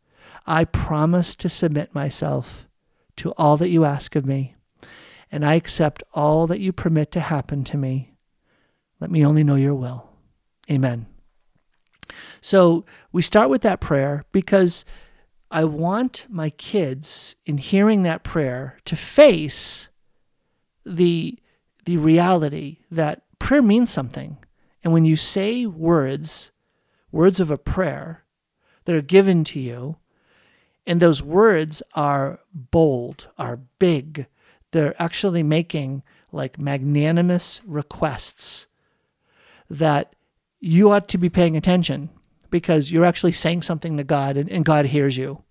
I 0.45 0.63
promise 0.65 1.35
to 1.37 1.49
submit 1.49 1.93
myself 1.93 2.65
to 3.19 3.31
all 3.37 3.57
that 3.57 3.69
you 3.69 3.85
ask 3.85 4.15
of 4.15 4.25
me, 4.25 4.55
and 5.31 5.45
I 5.45 5.55
accept 5.55 6.03
all 6.13 6.47
that 6.47 6.59
you 6.59 6.71
permit 6.71 7.11
to 7.11 7.19
happen 7.19 7.63
to 7.65 7.77
me. 7.77 8.13
Let 8.99 9.11
me 9.11 9.25
only 9.25 9.43
know 9.43 9.55
your 9.55 9.75
will. 9.75 10.09
Amen. 10.69 11.05
So 12.41 12.85
we 13.11 13.21
start 13.21 13.49
with 13.49 13.61
that 13.61 13.79
prayer 13.79 14.25
because 14.31 14.85
I 15.51 15.63
want 15.65 16.25
my 16.29 16.49
kids, 16.49 17.35
in 17.45 17.57
hearing 17.57 18.03
that 18.03 18.23
prayer, 18.23 18.77
to 18.85 18.95
face 18.95 19.89
the, 20.85 21.37
the 21.85 21.97
reality 21.97 22.79
that 22.89 23.23
prayer 23.39 23.61
means 23.61 23.89
something. 23.89 24.37
And 24.83 24.93
when 24.93 25.05
you 25.05 25.15
say 25.15 25.65
words, 25.65 26.51
words 27.11 27.39
of 27.39 27.51
a 27.51 27.57
prayer 27.57 28.23
that 28.85 28.95
are 28.95 29.01
given 29.01 29.43
to 29.45 29.59
you, 29.59 29.97
and 30.85 30.99
those 30.99 31.21
words 31.21 31.81
are 31.93 32.39
bold, 32.53 33.27
are 33.37 33.59
big, 33.79 34.27
they're 34.71 34.99
actually 35.01 35.43
making 35.43 36.03
like 36.31 36.59
magnanimous 36.59 37.61
requests 37.65 38.67
that 39.69 40.13
you 40.59 40.91
ought 40.91 41.07
to 41.07 41.17
be 41.17 41.29
paying 41.29 41.55
attention 41.55 42.09
because 42.49 42.91
you're 42.91 43.05
actually 43.05 43.31
saying 43.31 43.61
something 43.61 43.97
to 43.97 44.03
God 44.03 44.37
and, 44.37 44.49
and 44.49 44.65
God 44.65 44.87
hears 44.87 45.17
you. 45.17 45.43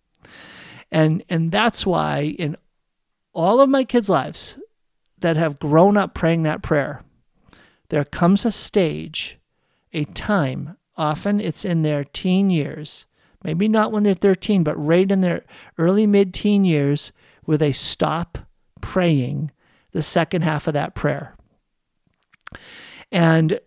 And 0.91 1.23
and 1.29 1.53
that's 1.53 1.85
why 1.85 2.35
in 2.39 2.57
all 3.33 3.61
of 3.61 3.69
my 3.69 3.85
kids' 3.85 4.09
lives 4.09 4.59
that 5.19 5.37
have 5.37 5.59
grown 5.59 5.97
up 5.97 6.15
praying 6.15 6.45
that 6.45 6.63
prayer, 6.63 7.03
there 7.91 8.05
comes 8.05 8.45
a 8.45 8.53
stage, 8.53 9.39
a 9.93 10.05
time, 10.05 10.77
often 10.97 11.41
it's 11.41 11.65
in 11.65 11.83
their 11.83 12.05
teen 12.05 12.51
years, 12.51 13.07
maybe 13.43 13.69
not 13.69 13.93
when 13.93 14.03
they're 14.03 14.15
13, 14.15 14.63
but 14.63 14.77
right 14.77 15.11
in 15.11 15.21
their 15.21 15.45
early 15.79 16.07
mid 16.07 16.35
teen 16.35 16.65
years, 16.65 17.13
where 17.45 17.59
they 17.59 17.73
stop 17.73 18.39
praying 18.81 19.51
the 19.93 20.03
second 20.03 20.43
half 20.43 20.67
of 20.67 20.75
that 20.75 20.95
prayer. 20.95 21.35
And, 23.11 23.61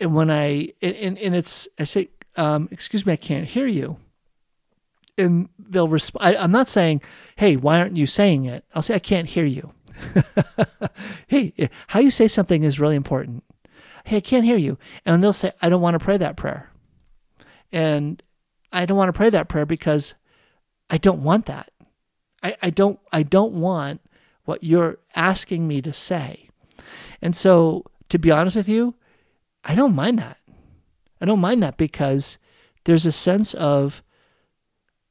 when 0.00 0.30
I, 0.30 0.72
and, 0.82 1.18
and 1.18 1.34
it's, 1.34 1.66
I 1.78 1.84
say, 1.84 2.10
um, 2.36 2.68
excuse 2.70 3.04
me, 3.04 3.12
I 3.12 3.16
can't 3.16 3.46
hear 3.46 3.66
you. 3.66 3.96
And 5.16 5.48
they'll 5.58 5.88
respond. 5.88 6.36
I'm 6.36 6.52
not 6.52 6.68
saying, 6.68 7.02
hey, 7.36 7.56
why 7.56 7.80
aren't 7.80 7.96
you 7.96 8.06
saying 8.06 8.44
it? 8.44 8.64
I'll 8.74 8.82
say, 8.82 8.94
I 8.94 9.00
can't 9.00 9.26
hear 9.28 9.44
you. 9.44 9.72
hey, 11.26 11.52
how 11.88 11.98
you 11.98 12.10
say 12.10 12.28
something 12.28 12.62
is 12.62 12.78
really 12.78 12.94
important. 12.94 13.42
Hey, 14.04 14.18
I 14.18 14.20
can't 14.20 14.44
hear 14.44 14.56
you. 14.56 14.78
And 15.04 15.22
they'll 15.22 15.32
say, 15.32 15.52
I 15.60 15.68
don't 15.68 15.80
want 15.80 15.98
to 15.98 16.04
pray 16.04 16.16
that 16.16 16.36
prayer. 16.36 16.70
And 17.72 18.22
I 18.72 18.86
don't 18.86 18.96
want 18.96 19.08
to 19.08 19.16
pray 19.16 19.30
that 19.30 19.48
prayer 19.48 19.66
because 19.66 20.14
I 20.90 20.98
don't 20.98 21.22
want 21.22 21.46
that. 21.46 21.70
I, 22.42 22.56
I 22.62 22.70
don't 22.70 22.98
I 23.12 23.22
don't 23.22 23.54
want 23.54 24.00
what 24.44 24.64
you're 24.64 24.98
asking 25.14 25.66
me 25.66 25.82
to 25.82 25.92
say. 25.92 26.48
And 27.20 27.34
so 27.34 27.84
to 28.08 28.18
be 28.18 28.30
honest 28.30 28.56
with 28.56 28.68
you, 28.68 28.94
I 29.64 29.74
don't 29.74 29.94
mind 29.94 30.18
that. 30.18 30.38
I 31.20 31.26
don't 31.26 31.40
mind 31.40 31.62
that 31.62 31.76
because 31.76 32.38
there's 32.84 33.06
a 33.06 33.12
sense 33.12 33.54
of 33.54 34.02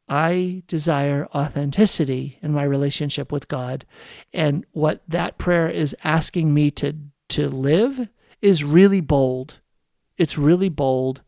I 0.10 0.64
desire 0.68 1.28
authenticity 1.36 2.40
in 2.42 2.54
my 2.54 2.64
relationship 2.64 3.32
with 3.32 3.48
God. 3.48 3.86
And 4.34 4.66
what 4.72 5.02
that 5.08 5.38
prayer 5.38 5.68
is 5.68 5.96
asking 6.04 6.54
me 6.54 6.72
to, 6.72 6.96
to 7.30 7.50
live 7.50 8.08
is 8.42 8.64
really 8.64 9.02
bold. 9.02 9.60
It's 10.18 10.38
really 10.38 10.70
bold. 10.70 11.22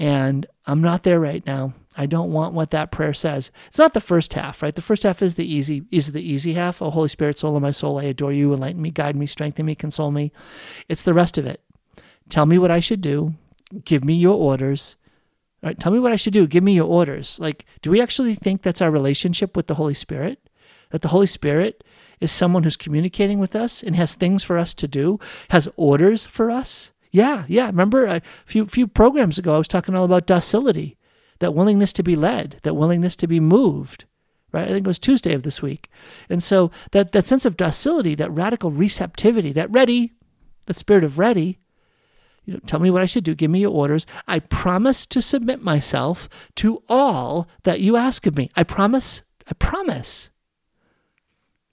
And 0.00 0.46
I'm 0.64 0.80
not 0.80 1.02
there 1.02 1.20
right 1.20 1.44
now. 1.44 1.74
I 1.94 2.06
don't 2.06 2.32
want 2.32 2.54
what 2.54 2.70
that 2.70 2.90
prayer 2.90 3.12
says. 3.12 3.50
It's 3.68 3.78
not 3.78 3.92
the 3.92 4.00
first 4.00 4.32
half, 4.32 4.62
right? 4.62 4.74
The 4.74 4.80
first 4.80 5.02
half 5.02 5.20
is 5.20 5.34
the 5.34 5.44
easy 5.44 5.82
is 5.90 6.12
the 6.12 6.22
easy 6.22 6.54
half. 6.54 6.80
Oh 6.80 6.88
Holy 6.88 7.08
Spirit, 7.08 7.36
soul 7.36 7.54
of 7.54 7.60
my 7.60 7.70
soul, 7.70 7.98
I 7.98 8.04
adore 8.04 8.32
you, 8.32 8.54
enlighten 8.54 8.80
me, 8.80 8.90
guide 8.90 9.14
me, 9.14 9.26
strengthen 9.26 9.66
me, 9.66 9.74
console 9.74 10.10
me. 10.10 10.32
It's 10.88 11.02
the 11.02 11.12
rest 11.12 11.36
of 11.36 11.44
it. 11.44 11.60
Tell 12.30 12.46
me 12.46 12.56
what 12.56 12.70
I 12.70 12.80
should 12.80 13.02
do. 13.02 13.34
Give 13.84 14.02
me 14.02 14.14
your 14.14 14.38
orders. 14.38 14.96
All 15.62 15.68
right, 15.68 15.78
tell 15.78 15.92
me 15.92 15.98
what 15.98 16.12
I 16.12 16.16
should 16.16 16.32
do. 16.32 16.46
Give 16.46 16.64
me 16.64 16.72
your 16.72 16.88
orders. 16.88 17.38
Like, 17.38 17.66
do 17.82 17.90
we 17.90 18.00
actually 18.00 18.34
think 18.34 18.62
that's 18.62 18.80
our 18.80 18.90
relationship 18.90 19.54
with 19.54 19.66
the 19.66 19.74
Holy 19.74 19.92
Spirit? 19.92 20.48
That 20.92 21.02
the 21.02 21.08
Holy 21.08 21.26
Spirit 21.26 21.84
is 22.20 22.32
someone 22.32 22.62
who's 22.62 22.76
communicating 22.76 23.38
with 23.38 23.54
us 23.54 23.82
and 23.82 23.94
has 23.96 24.14
things 24.14 24.42
for 24.42 24.56
us 24.56 24.72
to 24.74 24.88
do, 24.88 25.20
has 25.50 25.68
orders 25.76 26.24
for 26.24 26.50
us? 26.50 26.90
Yeah, 27.10 27.44
yeah. 27.48 27.66
Remember 27.66 28.06
a 28.06 28.22
few 28.44 28.66
few 28.66 28.86
programs 28.86 29.38
ago 29.38 29.54
I 29.54 29.58
was 29.58 29.68
talking 29.68 29.94
all 29.94 30.04
about 30.04 30.26
docility, 30.26 30.96
that 31.40 31.54
willingness 31.54 31.92
to 31.94 32.02
be 32.02 32.16
led, 32.16 32.60
that 32.62 32.74
willingness 32.74 33.16
to 33.16 33.26
be 33.26 33.40
moved. 33.40 34.04
Right? 34.52 34.64
I 34.64 34.72
think 34.72 34.84
it 34.84 34.88
was 34.88 34.98
Tuesday 34.98 35.32
of 35.32 35.44
this 35.44 35.62
week. 35.62 35.88
And 36.28 36.42
so 36.42 36.72
that, 36.90 37.12
that 37.12 37.26
sense 37.26 37.44
of 37.44 37.56
docility, 37.56 38.16
that 38.16 38.32
radical 38.32 38.72
receptivity, 38.72 39.52
that 39.52 39.70
ready, 39.70 40.12
the 40.66 40.74
spirit 40.74 41.04
of 41.04 41.20
ready, 41.20 41.60
you 42.44 42.54
know, 42.54 42.60
tell 42.66 42.80
me 42.80 42.90
what 42.90 43.02
I 43.02 43.06
should 43.06 43.22
do. 43.22 43.36
Give 43.36 43.50
me 43.50 43.60
your 43.60 43.70
orders. 43.70 44.06
I 44.26 44.40
promise 44.40 45.06
to 45.06 45.22
submit 45.22 45.62
myself 45.62 46.50
to 46.56 46.82
all 46.88 47.48
that 47.62 47.80
you 47.80 47.96
ask 47.96 48.26
of 48.26 48.36
me. 48.36 48.50
I 48.56 48.64
promise, 48.64 49.22
I 49.48 49.54
promise 49.54 50.30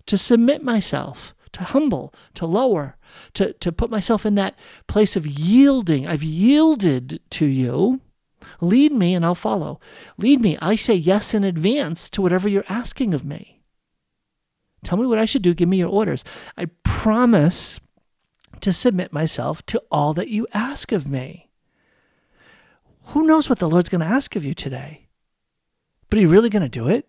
to 0.06 0.18
submit 0.18 0.64
myself, 0.64 1.34
to 1.54 1.64
humble, 1.64 2.14
to 2.36 2.46
lower, 2.46 2.98
to, 3.34 3.54
to 3.54 3.72
put 3.72 3.90
myself 3.90 4.26
in 4.26 4.36
that 4.36 4.56
place 4.88 5.16
of 5.16 5.26
yielding. 5.26 6.08
I've 6.08 6.24
yielded 6.24 7.20
to 7.32 7.46
you. 7.46 8.02
Lead 8.62 8.92
me 8.92 9.14
and 9.14 9.26
I'll 9.26 9.36
follow. 9.36 9.80
Lead 10.18 10.42
me. 10.42 10.58
I 10.62 10.76
say 10.76 10.96
yes 10.96 11.34
in 11.34 11.44
advance 11.44 12.10
to 12.12 12.22
whatever 12.22 12.48
you're 12.50 12.64
asking 12.70 13.14
of 13.14 13.26
me. 13.26 13.62
Tell 14.84 14.98
me 14.98 15.06
what 15.06 15.20
I 15.20 15.26
should 15.26 15.42
do. 15.42 15.54
Give 15.54 15.70
me 15.70 15.78
your 15.78 15.90
orders. 15.90 16.24
I 16.58 16.68
promise 16.84 17.80
to 18.62 18.74
submit 18.74 19.14
myself 19.14 19.66
to 19.68 19.82
all 19.92 20.14
that 20.14 20.30
you 20.30 20.48
ask 20.54 20.92
of 20.92 21.08
me. 21.08 21.50
Who 23.08 23.26
knows 23.26 23.50
what 23.50 23.60
the 23.60 23.70
Lord's 23.70 23.90
going 23.90 24.02
to 24.02 24.08
ask 24.08 24.36
of 24.36 24.44
you 24.44 24.54
today? 24.54 25.08
But 26.10 26.20
are 26.20 26.22
you 26.22 26.30
really 26.30 26.50
going 26.50 26.64
to 26.64 26.70
do 26.70 26.88
it? 26.88 27.08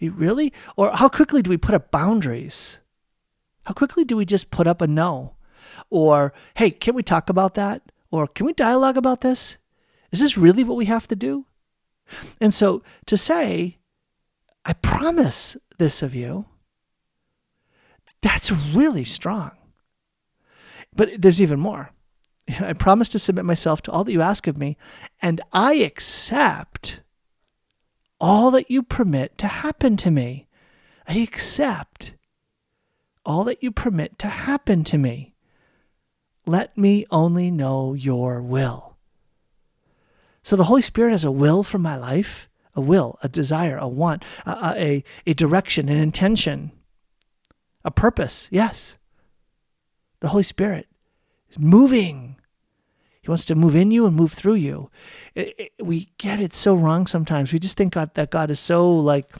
Are 0.00 0.04
you 0.04 0.12
really? 0.12 0.52
Or 0.76 0.90
how 0.92 1.08
quickly 1.08 1.42
do 1.42 1.50
we 1.50 1.56
put 1.56 1.74
up 1.74 1.90
boundaries? 1.90 2.78
How 3.68 3.74
quickly 3.74 4.02
do 4.02 4.16
we 4.16 4.24
just 4.24 4.50
put 4.50 4.66
up 4.66 4.80
a 4.80 4.86
no? 4.86 5.34
Or, 5.90 6.32
hey, 6.54 6.70
can 6.70 6.94
we 6.94 7.02
talk 7.02 7.28
about 7.28 7.52
that? 7.52 7.82
Or 8.10 8.26
can 8.26 8.46
we 8.46 8.54
dialogue 8.54 8.96
about 8.96 9.20
this? 9.20 9.58
Is 10.10 10.20
this 10.20 10.38
really 10.38 10.64
what 10.64 10.78
we 10.78 10.86
have 10.86 11.06
to 11.08 11.14
do? 11.14 11.44
And 12.40 12.54
so 12.54 12.82
to 13.04 13.18
say, 13.18 13.76
I 14.64 14.72
promise 14.72 15.58
this 15.76 16.02
of 16.02 16.14
you, 16.14 16.46
that's 18.22 18.50
really 18.50 19.04
strong. 19.04 19.50
But 20.96 21.20
there's 21.20 21.42
even 21.42 21.60
more. 21.60 21.90
I 22.60 22.72
promise 22.72 23.10
to 23.10 23.18
submit 23.18 23.44
myself 23.44 23.82
to 23.82 23.90
all 23.92 24.02
that 24.04 24.12
you 24.12 24.22
ask 24.22 24.46
of 24.46 24.56
me, 24.56 24.78
and 25.20 25.42
I 25.52 25.74
accept 25.74 27.00
all 28.18 28.50
that 28.52 28.70
you 28.70 28.82
permit 28.82 29.36
to 29.36 29.46
happen 29.46 29.98
to 29.98 30.10
me. 30.10 30.46
I 31.06 31.18
accept 31.18 32.12
all 33.28 33.44
that 33.44 33.62
you 33.62 33.70
permit 33.70 34.18
to 34.18 34.26
happen 34.26 34.82
to 34.82 34.96
me. 34.96 35.34
Let 36.46 36.78
me 36.78 37.04
only 37.10 37.50
know 37.50 37.92
your 37.92 38.40
will. 38.40 38.96
So 40.42 40.56
the 40.56 40.64
Holy 40.64 40.80
Spirit 40.80 41.10
has 41.10 41.24
a 41.24 41.30
will 41.30 41.62
for 41.62 41.78
my 41.78 41.94
life, 41.94 42.48
a 42.74 42.80
will, 42.80 43.18
a 43.22 43.28
desire, 43.28 43.76
a 43.76 43.86
want, 43.86 44.24
a, 44.46 44.74
a, 44.76 45.04
a 45.26 45.34
direction, 45.34 45.90
an 45.90 45.98
intention, 45.98 46.72
a 47.84 47.90
purpose. 47.90 48.48
Yes. 48.50 48.96
The 50.20 50.28
Holy 50.28 50.42
Spirit 50.42 50.88
is 51.50 51.58
moving. 51.58 52.36
He 53.20 53.28
wants 53.28 53.44
to 53.44 53.54
move 53.54 53.76
in 53.76 53.90
you 53.90 54.06
and 54.06 54.16
move 54.16 54.32
through 54.32 54.54
you. 54.54 54.90
It, 55.34 55.54
it, 55.58 55.72
we 55.84 56.12
get 56.16 56.40
it 56.40 56.54
so 56.54 56.74
wrong 56.74 57.06
sometimes. 57.06 57.52
We 57.52 57.58
just 57.58 57.76
think 57.76 57.92
God, 57.92 58.14
that 58.14 58.30
God 58.30 58.50
is 58.50 58.58
so 58.58 58.90
like, 58.90 59.30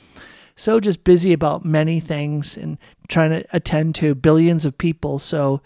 so 0.59 0.81
just 0.81 1.05
busy 1.05 1.33
about 1.33 1.65
many 1.65 2.01
things 2.01 2.57
and 2.57 2.79
trying 3.07 3.31
to 3.31 3.47
attend 3.53 3.95
to 3.95 4.17
billions 4.17 4.65
of 4.65 4.77
people. 4.77 5.21
So, 5.21 5.63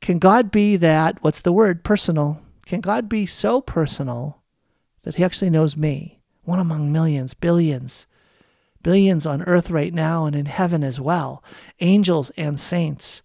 can 0.00 0.18
God 0.18 0.50
be 0.50 0.76
that? 0.76 1.22
What's 1.22 1.42
the 1.42 1.52
word? 1.52 1.84
Personal. 1.84 2.40
Can 2.64 2.80
God 2.80 3.06
be 3.06 3.26
so 3.26 3.60
personal 3.60 4.40
that 5.02 5.16
he 5.16 5.24
actually 5.24 5.50
knows 5.50 5.76
me, 5.76 6.20
one 6.42 6.58
among 6.58 6.90
millions, 6.90 7.34
billions, 7.34 8.06
billions 8.82 9.26
on 9.26 9.42
earth 9.42 9.68
right 9.68 9.92
now 9.92 10.24
and 10.24 10.34
in 10.34 10.46
heaven 10.46 10.82
as 10.82 10.98
well, 10.98 11.44
angels 11.80 12.30
and 12.38 12.58
saints. 12.58 13.20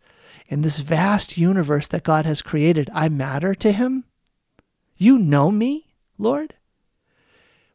In 0.50 0.64
this 0.64 0.80
vast 0.80 1.38
universe 1.38 1.88
that 1.88 2.04
God 2.04 2.26
has 2.26 2.42
created, 2.42 2.90
I 2.94 3.08
matter 3.08 3.56
to 3.56 3.72
him? 3.72 4.04
You 4.98 5.18
know 5.18 5.50
me, 5.50 5.96
Lord? 6.18 6.56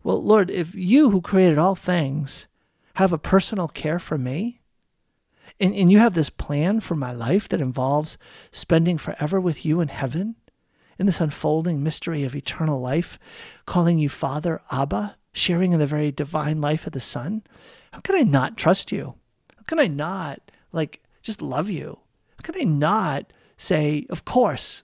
Well, 0.03 0.23
Lord, 0.23 0.51
if 0.51 0.75
you 0.75 1.09
who 1.09 1.23
created 1.23 1.57
all 1.57 1.75
things 1.75 2.47
have 3.01 3.13
a 3.15 3.19
personal 3.19 3.67
care 3.67 3.99
for 3.99 4.19
me, 4.19 4.61
and, 5.59 5.75
and 5.75 5.91
you 5.91 5.99
have 5.99 6.13
this 6.13 6.29
plan 6.29 6.81
for 6.81 6.95
my 6.95 7.11
life 7.11 7.49
that 7.49 7.61
involves 7.61 8.19
spending 8.53 8.99
forever 8.99 9.41
with 9.41 9.65
you 9.65 9.81
in 9.81 9.89
heaven, 9.89 10.37
in 10.99 11.07
this 11.07 11.19
unfolding 11.19 11.83
mystery 11.83 12.25
of 12.25 12.37
eternal 12.37 12.79
life, 12.79 13.19
calling 13.65 13.99
you 13.99 14.11
Father, 14.11 14.61
Abba, 14.71 15.17
sharing 15.33 15.73
in 15.73 15.79
the 15.79 15.87
very 15.87 16.13
divine 16.13 16.61
life 16.61 16.87
of 16.87 16.93
the 16.93 17.01
Son, 17.01 17.43
how 17.91 18.01
can 18.01 18.17
I 18.17 18.23
not 18.23 18.59
trust 18.59 18.93
you? 18.93 19.15
How 19.57 19.63
can 19.63 19.79
I 19.79 19.87
not, 19.87 20.51
like, 20.71 21.03
just 21.23 21.41
love 21.41 21.71
you? 21.71 22.01
How 22.37 22.53
can 22.53 22.61
I 22.61 22.65
not 22.65 23.33
say, 23.57 24.05
Of 24.11 24.27
course, 24.27 24.83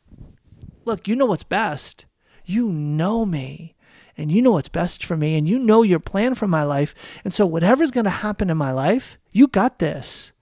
look, 0.86 1.06
you 1.06 1.16
know 1.16 1.26
what's 1.26 1.42
best. 1.42 2.06
You 2.46 2.70
know 2.72 3.26
me 3.26 3.74
and 4.16 4.32
you 4.32 4.40
know 4.42 4.52
what's 4.52 4.68
best 4.68 5.04
for 5.04 5.16
me 5.16 5.36
and 5.36 5.48
you 5.48 5.58
know 5.58 5.82
your 5.82 6.00
plan 6.00 6.34
for 6.34 6.48
my 6.48 6.62
life. 6.62 6.94
And 7.24 7.32
so, 7.32 7.46
whatever's 7.46 7.90
going 7.90 8.04
to 8.04 8.10
happen 8.10 8.50
in 8.50 8.56
my 8.56 8.72
life, 8.72 9.18
you 9.32 9.46
got 9.46 9.78
this. 9.78 10.32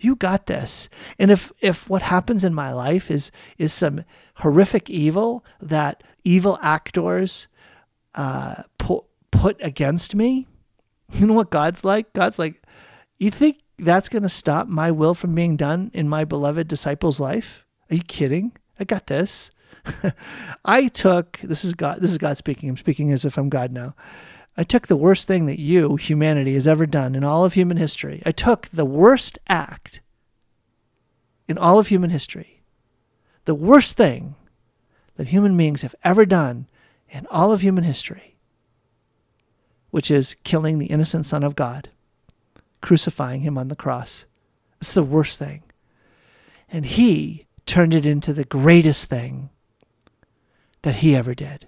You 0.00 0.14
got 0.14 0.46
this. 0.46 0.88
And 1.18 1.30
if 1.30 1.50
if 1.60 1.88
what 1.88 2.02
happens 2.02 2.44
in 2.44 2.54
my 2.54 2.72
life 2.72 3.10
is 3.10 3.30
is 3.56 3.72
some 3.72 4.04
horrific 4.36 4.88
evil 4.88 5.44
that 5.60 6.02
evil 6.24 6.58
actors 6.62 7.48
uh, 8.14 8.62
put 8.78 9.04
put 9.30 9.56
against 9.60 10.14
me, 10.14 10.46
you 11.12 11.26
know 11.26 11.34
what 11.34 11.50
God's 11.50 11.84
like? 11.84 12.12
God's 12.12 12.38
like, 12.38 12.62
you 13.18 13.30
think 13.30 13.58
that's 13.78 14.08
going 14.08 14.22
to 14.22 14.28
stop 14.28 14.68
my 14.68 14.90
will 14.90 15.14
from 15.14 15.34
being 15.34 15.56
done 15.56 15.90
in 15.94 16.08
my 16.08 16.24
beloved 16.24 16.68
disciple's 16.68 17.20
life? 17.20 17.64
Are 17.90 17.96
you 17.96 18.02
kidding? 18.02 18.52
I 18.78 18.84
got 18.84 19.06
this. 19.06 19.50
I 20.64 20.88
took 20.88 21.38
this 21.42 21.64
is 21.64 21.74
God 21.74 22.00
this 22.00 22.10
is 22.10 22.18
God 22.18 22.38
speaking. 22.38 22.68
I'm 22.68 22.76
speaking 22.76 23.12
as 23.12 23.24
if 23.24 23.36
I'm 23.36 23.48
God 23.48 23.72
now. 23.72 23.94
I 24.56 24.64
took 24.64 24.88
the 24.88 24.96
worst 24.96 25.28
thing 25.28 25.46
that 25.46 25.60
you, 25.60 25.94
humanity, 25.94 26.54
has 26.54 26.66
ever 26.66 26.84
done 26.84 27.14
in 27.14 27.22
all 27.22 27.44
of 27.44 27.52
human 27.52 27.76
history. 27.76 28.20
I 28.26 28.32
took 28.32 28.66
the 28.68 28.84
worst 28.84 29.38
act 29.48 30.00
in 31.46 31.56
all 31.56 31.78
of 31.78 31.86
human 31.86 32.10
history, 32.10 32.60
the 33.44 33.54
worst 33.54 33.96
thing 33.96 34.34
that 35.14 35.28
human 35.28 35.56
beings 35.56 35.82
have 35.82 35.94
ever 36.02 36.26
done 36.26 36.66
in 37.08 37.26
all 37.30 37.52
of 37.52 37.60
human 37.60 37.84
history, 37.84 38.36
which 39.90 40.10
is 40.10 40.36
killing 40.42 40.78
the 40.78 40.86
innocent 40.86 41.26
Son 41.26 41.44
of 41.44 41.54
God, 41.56 41.90
crucifying 42.80 43.42
him 43.42 43.56
on 43.56 43.68
the 43.68 43.76
cross. 43.76 44.24
It's 44.80 44.94
the 44.94 45.04
worst 45.04 45.38
thing. 45.38 45.62
And 46.68 46.84
he 46.84 47.46
turned 47.64 47.94
it 47.94 48.04
into 48.04 48.32
the 48.32 48.44
greatest 48.44 49.08
thing 49.08 49.50
that 50.82 50.96
he 50.96 51.14
ever 51.14 51.34
did. 51.34 51.66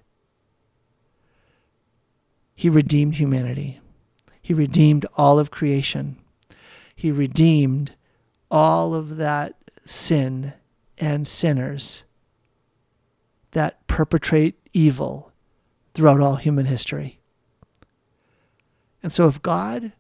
He 2.55 2.68
redeemed 2.68 3.16
humanity. 3.16 3.81
He 4.42 4.53
redeemed 4.53 5.07
all 5.16 5.38
of 5.38 5.51
creation. 5.51 6.16
He 6.94 7.11
redeemed 7.11 7.94
all 8.51 8.94
of 8.94 9.16
that 9.16 9.55
sin 9.87 10.53
and 10.99 11.27
sinners 11.27 12.05
that 13.53 13.87
perpetrate 13.87 14.57
evil 14.73 15.33
throughout 15.94 16.20
all 16.20 16.37
human 16.37 16.66
history. 16.66 17.20
And 19.03 19.12
so, 19.12 19.27
if 19.27 19.40
God 19.40 19.92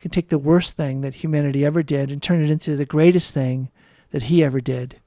can 0.00 0.10
take 0.10 0.28
the 0.28 0.38
worst 0.38 0.76
thing 0.76 1.00
that 1.00 1.14
humanity 1.14 1.64
ever 1.64 1.82
did 1.82 2.10
and 2.10 2.22
turn 2.22 2.42
it 2.42 2.50
into 2.50 2.76
the 2.76 2.84
greatest 2.84 3.32
thing 3.32 3.70
that 4.10 4.24
He 4.24 4.44
ever 4.44 4.60
did, 4.60 5.00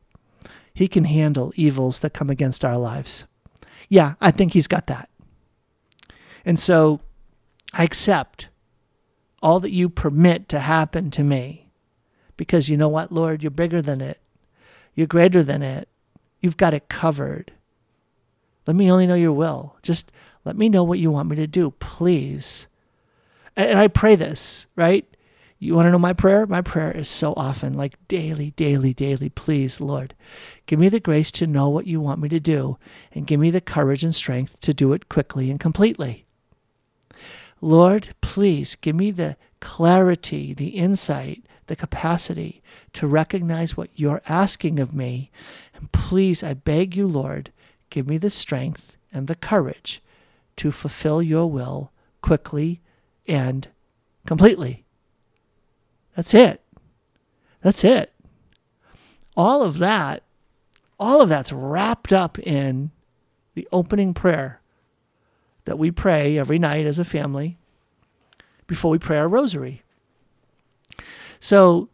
He 0.73 0.87
can 0.87 1.03
handle 1.03 1.53
evils 1.55 1.99
that 1.99 2.13
come 2.13 2.29
against 2.29 2.65
our 2.65 2.77
lives. 2.77 3.25
Yeah, 3.89 4.13
I 4.21 4.31
think 4.31 4.53
He's 4.53 4.67
got 4.67 4.87
that. 4.87 5.09
And 6.45 6.59
so 6.59 7.01
I 7.73 7.83
accept 7.83 8.49
all 9.41 9.59
that 9.59 9.71
you 9.71 9.89
permit 9.89 10.47
to 10.49 10.59
happen 10.59 11.11
to 11.11 11.23
me 11.23 11.71
because 12.37 12.69
you 12.69 12.77
know 12.77 12.89
what, 12.89 13.11
Lord? 13.11 13.43
You're 13.43 13.51
bigger 13.51 13.81
than 13.81 14.01
it, 14.01 14.19
you're 14.93 15.07
greater 15.07 15.43
than 15.43 15.61
it. 15.61 15.89
You've 16.39 16.57
got 16.57 16.73
it 16.75 16.89
covered. 16.89 17.53
Let 18.67 18.75
me 18.75 18.91
only 18.91 19.07
know 19.07 19.15
your 19.15 19.31
will. 19.31 19.77
Just 19.81 20.11
let 20.43 20.55
me 20.55 20.69
know 20.69 20.83
what 20.83 20.99
you 20.99 21.09
want 21.09 21.29
me 21.29 21.35
to 21.37 21.47
do, 21.47 21.71
please. 21.71 22.67
And 23.55 23.79
I 23.79 23.87
pray 23.87 24.15
this, 24.15 24.67
right? 24.75 25.07
You 25.57 25.73
want 25.73 25.87
to 25.87 25.91
know 25.91 25.99
my 25.99 26.13
prayer? 26.13 26.45
My 26.45 26.61
prayer 26.61 26.91
is 26.91 27.07
so 27.07 27.33
often 27.37 27.73
like 27.73 28.07
daily, 28.07 28.51
daily, 28.51 28.93
daily. 28.93 29.29
Please, 29.29 29.79
Lord, 29.79 30.13
give 30.65 30.79
me 30.79 30.89
the 30.89 30.99
grace 30.99 31.31
to 31.31 31.47
know 31.47 31.69
what 31.69 31.87
you 31.87 32.01
want 32.01 32.21
me 32.21 32.29
to 32.29 32.39
do 32.39 32.77
and 33.13 33.25
give 33.25 33.39
me 33.39 33.51
the 33.51 33.61
courage 33.61 34.03
and 34.03 34.13
strength 34.13 34.59
to 34.61 34.73
do 34.73 34.91
it 34.93 35.07
quickly 35.07 35.49
and 35.49 35.59
completely. 35.59 36.25
Lord, 37.61 38.13
please 38.21 38.75
give 38.75 38.95
me 38.95 39.11
the 39.11 39.37
clarity, 39.61 40.53
the 40.53 40.69
insight, 40.69 41.45
the 41.67 41.75
capacity 41.75 42.61
to 42.93 43.07
recognize 43.07 43.75
what 43.75 43.89
you're 43.95 44.21
asking 44.27 44.79
of 44.79 44.93
me. 44.93 45.31
And 45.73 45.91
please, 45.91 46.43
I 46.43 46.53
beg 46.53 46.95
you, 46.95 47.07
Lord, 47.07 47.51
give 47.89 48.07
me 48.07 48.17
the 48.17 48.29
strength 48.29 48.97
and 49.11 49.27
the 49.27 49.35
courage 49.35 50.01
to 50.57 50.71
fulfill 50.71 51.21
your 51.21 51.49
will 51.49 51.91
quickly 52.21 52.81
and 53.25 53.67
completely. 54.27 54.84
That's 56.15 56.33
it. 56.33 56.61
That's 57.61 57.83
it. 57.83 58.13
All 59.35 59.63
of 59.63 59.79
that, 59.79 60.23
all 60.99 61.21
of 61.21 61.29
that's 61.29 61.51
wrapped 61.51 62.13
up 62.13 62.39
in 62.39 62.91
the 63.53 63.67
opening 63.71 64.13
prayer 64.13 64.61
that 65.65 65.77
we 65.77 65.91
pray 65.91 66.37
every 66.37 66.59
night 66.59 66.85
as 66.85 66.99
a 66.99 67.05
family 67.05 67.57
before 68.67 68.91
we 68.91 68.99
pray 68.99 69.17
our 69.17 69.27
rosary. 69.27 69.81
So 71.39 71.89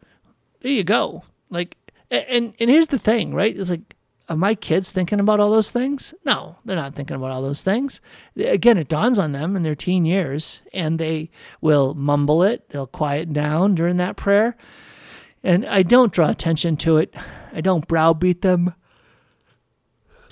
there 0.62 0.72
you 0.72 0.84
go. 0.84 1.24
Like, 1.50 1.78
and 2.10 2.54
and 2.60 2.70
here's 2.70 2.88
the 2.88 3.00
thing, 3.00 3.34
right? 3.34 3.58
It's 3.58 3.70
like, 3.70 3.96
are 4.32 4.38
my 4.38 4.56
kids 4.56 4.94
thinking 4.94 5.20
about 5.20 5.42
all 5.42 5.52
those 5.52 5.72
things? 5.72 6.14
No, 6.24 6.56
they're 6.64 6.78
not 6.78 6.96
thinking 6.96 7.18
about 7.18 7.32
all 7.32 7.42
those 7.42 7.64
things. 7.64 8.00
Again, 8.38 8.78
it 8.78 8.88
dawns 8.88 9.20
on 9.20 9.34
them 9.34 9.58
in 9.58 9.64
their 9.64 9.76
teen 9.76 10.06
years, 10.06 10.62
and 10.74 10.98
they 10.98 11.30
will 11.60 11.94
mumble 11.96 12.42
it. 12.42 12.70
They'll 12.70 12.88
quiet 12.88 13.34
down 13.34 13.76
during 13.76 13.98
that 13.98 14.16
prayer, 14.16 14.56
and 15.44 15.66
I 15.66 15.84
don't 15.84 16.14
draw 16.14 16.30
attention 16.30 16.78
to 16.78 16.96
it. 16.96 17.14
I 17.52 17.60
don't 17.60 17.90
browbeat 17.90 18.42
them. 18.42 18.74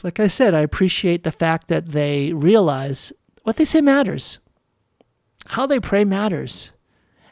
Like 0.01 0.17
I 0.17 0.29
said, 0.29 0.53
I 0.53 0.61
appreciate 0.61 1.25
the 1.25 1.31
fact 1.33 1.67
that 1.67 1.91
they 1.91 2.31
realize 2.31 3.11
what 3.43 3.57
they 3.57 3.65
say 3.65 3.81
matters. 3.81 4.39
How 5.47 5.65
they 5.65 5.81
pray 5.81 6.05
matters. 6.05 6.71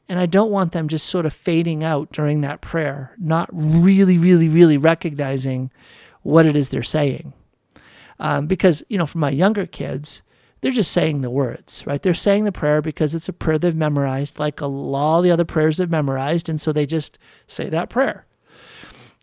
And 0.09 0.19
I 0.19 0.25
don't 0.25 0.51
want 0.51 0.73
them 0.73 0.89
just 0.89 1.05
sort 1.05 1.25
of 1.25 1.33
fading 1.33 1.81
out 1.81 2.11
during 2.11 2.41
that 2.41 2.59
prayer, 2.59 3.13
not 3.17 3.49
really, 3.53 4.17
really, 4.17 4.49
really 4.49 4.77
recognizing 4.77 5.71
what 6.27 6.45
it 6.45 6.57
is 6.57 6.69
they're 6.69 6.83
saying. 6.83 7.31
Um, 8.19 8.47
because, 8.47 8.83
you 8.89 8.97
know, 8.97 9.05
for 9.05 9.17
my 9.17 9.29
younger 9.29 9.65
kids, 9.65 10.21
they're 10.59 10.71
just 10.71 10.91
saying 10.91 11.21
the 11.21 11.29
words, 11.29 11.87
right? 11.87 12.01
They're 12.01 12.13
saying 12.13 12.43
the 12.43 12.51
prayer 12.51 12.81
because 12.81 13.15
it's 13.15 13.29
a 13.29 13.33
prayer 13.33 13.57
they've 13.57 13.75
memorized, 13.75 14.37
like 14.37 14.59
a, 14.59 14.65
all 14.65 15.21
the 15.21 15.31
other 15.31 15.45
prayers 15.45 15.77
they've 15.77 15.89
memorized. 15.89 16.49
And 16.49 16.59
so 16.59 16.73
they 16.73 16.85
just 16.85 17.17
say 17.47 17.69
that 17.69 17.89
prayer. 17.89 18.25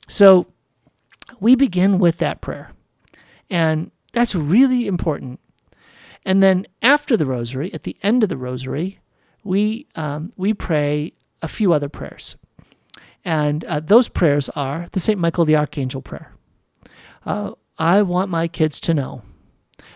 So 0.09 0.47
we 1.41 1.55
begin 1.55 1.99
with 1.99 2.17
that 2.19 2.41
prayer. 2.41 2.71
And 3.51 3.91
that's 4.13 4.35
really 4.35 4.87
important. 4.87 5.41
And 6.25 6.43
then 6.43 6.67
after 6.81 7.19
the 7.19 7.27
rosary, 7.27 7.75
at 7.75 7.83
the 7.83 7.99
end 8.03 8.23
of 8.23 8.31
the 8.31 8.39
rosary, 8.39 9.01
we, 9.43 9.89
um, 9.95 10.33
we 10.39 10.55
pray 10.55 11.13
a 11.43 11.49
few 11.49 11.75
other 11.75 11.91
prayers. 11.91 12.37
And 13.27 13.63
uh, 13.67 13.81
those 13.81 14.09
prayers 14.09 14.49
are 14.51 14.89
the 14.93 15.01
St. 15.01 15.19
Michael 15.21 15.45
the 15.45 15.57
Archangel 15.57 16.01
prayer. 16.01 16.34
Uh, 17.25 17.53
I 17.79 18.03
want 18.03 18.31
my 18.31 18.49
kids 18.49 18.79
to 18.81 18.95
know 18.95 19.23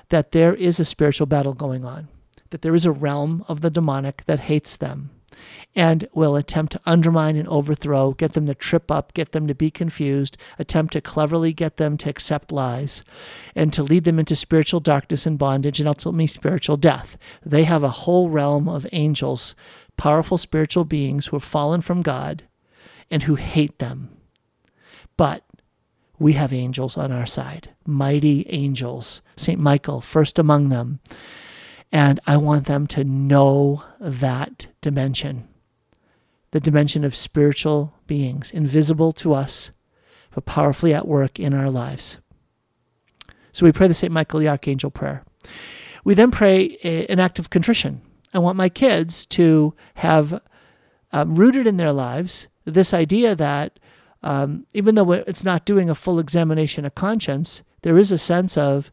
that 0.08 0.32
there 0.32 0.54
is 0.54 0.80
a 0.80 0.84
spiritual 0.84 1.26
battle 1.26 1.54
going 1.54 1.84
on, 1.84 2.08
that 2.50 2.62
there 2.62 2.74
is 2.74 2.86
a 2.86 2.92
realm 2.92 3.44
of 3.48 3.60
the 3.60 3.70
demonic 3.70 4.24
that 4.26 4.40
hates 4.40 4.76
them 4.76 5.10
and 5.74 6.08
will 6.12 6.34
attempt 6.34 6.72
to 6.72 6.80
undermine 6.86 7.36
and 7.36 7.46
overthrow, 7.48 8.12
get 8.12 8.32
them 8.32 8.46
to 8.46 8.54
trip 8.54 8.90
up, 8.90 9.14
get 9.14 9.32
them 9.32 9.46
to 9.46 9.54
be 9.54 9.70
confused, 9.70 10.36
attempt 10.58 10.92
to 10.92 11.00
cleverly 11.00 11.52
get 11.52 11.76
them 11.76 11.96
to 11.98 12.10
accept 12.10 12.50
lies, 12.50 13.04
and 13.54 13.72
to 13.72 13.82
lead 13.82 14.04
them 14.04 14.18
into 14.18 14.34
spiritual 14.34 14.80
darkness 14.80 15.26
and 15.26 15.38
bondage 15.38 15.78
and 15.78 15.88
ultimately 15.88 16.26
spiritual 16.26 16.76
death. 16.76 17.16
They 17.44 17.64
have 17.64 17.84
a 17.84 17.90
whole 17.90 18.30
realm 18.30 18.68
of 18.68 18.86
angels, 18.92 19.54
powerful 19.96 20.38
spiritual 20.38 20.84
beings 20.84 21.26
who 21.26 21.36
have 21.36 21.44
fallen 21.44 21.80
from 21.80 22.02
God 22.02 22.44
and 23.10 23.24
who 23.24 23.36
hate 23.36 23.78
them. 23.78 24.10
But 25.16 25.44
we 26.18 26.32
have 26.34 26.52
angels 26.52 26.96
on 26.96 27.12
our 27.12 27.26
side, 27.26 27.70
mighty 27.86 28.46
angels, 28.48 29.22
St. 29.36 29.60
Michael, 29.60 30.00
first 30.00 30.38
among 30.38 30.68
them. 30.68 31.00
And 31.90 32.20
I 32.26 32.36
want 32.36 32.66
them 32.66 32.86
to 32.88 33.04
know 33.04 33.84
that 34.00 34.66
dimension 34.80 35.48
the 36.50 36.60
dimension 36.60 37.04
of 37.04 37.14
spiritual 37.14 37.94
beings, 38.06 38.50
invisible 38.50 39.12
to 39.12 39.34
us, 39.34 39.70
but 40.34 40.46
powerfully 40.46 40.94
at 40.94 41.06
work 41.06 41.38
in 41.38 41.52
our 41.52 41.70
lives. 41.70 42.18
So 43.52 43.66
we 43.66 43.72
pray 43.72 43.88
the 43.88 43.94
St. 43.94 44.12
Michael 44.12 44.40
the 44.40 44.48
Archangel 44.48 44.90
prayer. 44.90 45.24
We 46.04 46.14
then 46.14 46.30
pray 46.30 46.76
an 47.08 47.18
act 47.18 47.38
of 47.38 47.50
contrition. 47.50 48.00
I 48.32 48.38
want 48.38 48.56
my 48.56 48.68
kids 48.68 49.26
to 49.26 49.74
have 49.96 50.40
um, 51.12 51.34
rooted 51.34 51.66
in 51.66 51.76
their 51.76 51.92
lives 51.92 52.48
this 52.64 52.94
idea 52.94 53.34
that 53.34 53.78
um, 54.22 54.66
even 54.74 54.94
though 54.94 55.12
it's 55.12 55.44
not 55.44 55.64
doing 55.64 55.88
a 55.88 55.94
full 55.94 56.18
examination 56.18 56.84
of 56.84 56.94
conscience, 56.94 57.62
there 57.82 57.98
is 57.98 58.10
a 58.10 58.18
sense 58.18 58.56
of, 58.56 58.90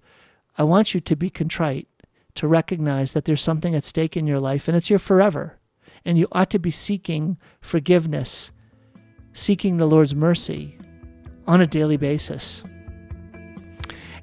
I 0.57 0.63
want 0.63 0.93
you 0.93 0.99
to 0.99 1.15
be 1.15 1.29
contrite, 1.29 1.88
to 2.35 2.47
recognize 2.47 3.13
that 3.13 3.25
there's 3.25 3.41
something 3.41 3.73
at 3.75 3.85
stake 3.85 4.15
in 4.15 4.27
your 4.27 4.39
life 4.39 4.67
and 4.67 4.75
it's 4.75 4.89
your 4.89 4.99
forever. 4.99 5.57
And 6.03 6.17
you 6.17 6.27
ought 6.31 6.51
to 6.51 6.59
be 6.59 6.69
seeking 6.69 7.38
forgiveness, 7.61 8.51
seeking 9.33 9.77
the 9.77 9.88
Lord's 9.88 10.13
mercy 10.13 10.77
on 11.47 11.61
a 11.61 11.67
daily 11.67 11.97
basis. 11.97 12.63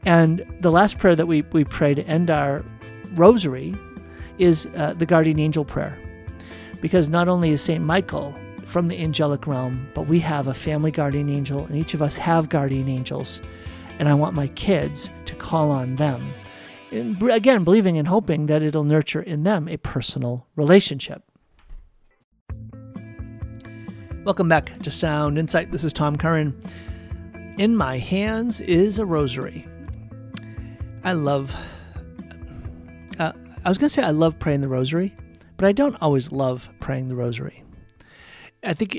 And 0.05 0.45
the 0.61 0.71
last 0.71 0.99
prayer 0.99 1.17
that 1.17 1.27
we, 1.27 1.43
we 1.53 1.65
pray 1.65 1.95
to 1.95 2.07
end 2.07 2.31
our 2.31 2.65
rosary 3.15 3.75
is 4.39 4.69
uh, 4.77 4.95
the 4.95 5.07
guardian 5.07 5.39
angel 5.39 5.65
prayer. 5.65 5.99
Because 6.81 7.09
not 7.09 7.29
only 7.29 7.51
is 7.51 7.63
St. 7.63 7.83
Michael 7.83 8.35
from 8.67 8.89
the 8.89 8.99
angelic 8.99 9.47
realm, 9.47 9.89
but 9.95 10.07
we 10.07 10.19
have 10.21 10.47
a 10.47 10.55
family 10.55 10.91
guardian 10.91 11.29
angel, 11.29 11.65
and 11.67 11.77
each 11.77 11.95
of 11.95 12.03
us 12.03 12.17
have 12.17 12.49
guardian 12.49 12.89
angels. 12.89 13.41
And 13.99 14.09
I 14.09 14.15
want 14.15 14.35
my 14.35 14.49
kids 14.49 15.11
to 15.27 15.35
call 15.35 15.71
on 15.71 15.97
them. 15.97 16.33
And 16.91 17.23
again, 17.23 17.65
believing 17.65 17.99
and 17.99 18.09
hoping 18.09 18.47
that 18.47 18.63
it'll 18.63 18.85
nurture 18.85 19.23
in 19.23 19.45
them 19.45 19.69
a 19.69 19.77
personal 19.77 20.47
relationship. 20.57 21.23
Welcome 24.25 24.49
back 24.49 24.79
to 24.83 24.91
Sound 24.91 25.39
Insight. 25.39 25.73
This 25.73 25.85
is 25.85 25.93
Tom 25.93 26.17
Curran. 26.17 26.59
In 27.59 27.77
my 27.77 27.99
hands 27.99 28.61
is 28.61 28.99
a 28.99 29.07
rosary. 29.07 29.67
I 31.05 31.13
love, 31.13 31.55
uh, 33.19 33.33
I 33.65 33.69
was 33.69 33.79
going 33.79 33.89
to 33.89 33.95
say 33.95 34.03
I 34.03 34.11
love 34.11 34.39
praying 34.39 34.61
the 34.61 34.69
rosary, 34.69 35.15
but 35.57 35.67
I 35.67 35.73
don't 35.73 35.97
always 36.01 36.31
love 36.31 36.69
praying 36.79 37.09
the 37.09 37.17
rosary. 37.17 37.62
I 38.63 38.75
think, 38.75 38.97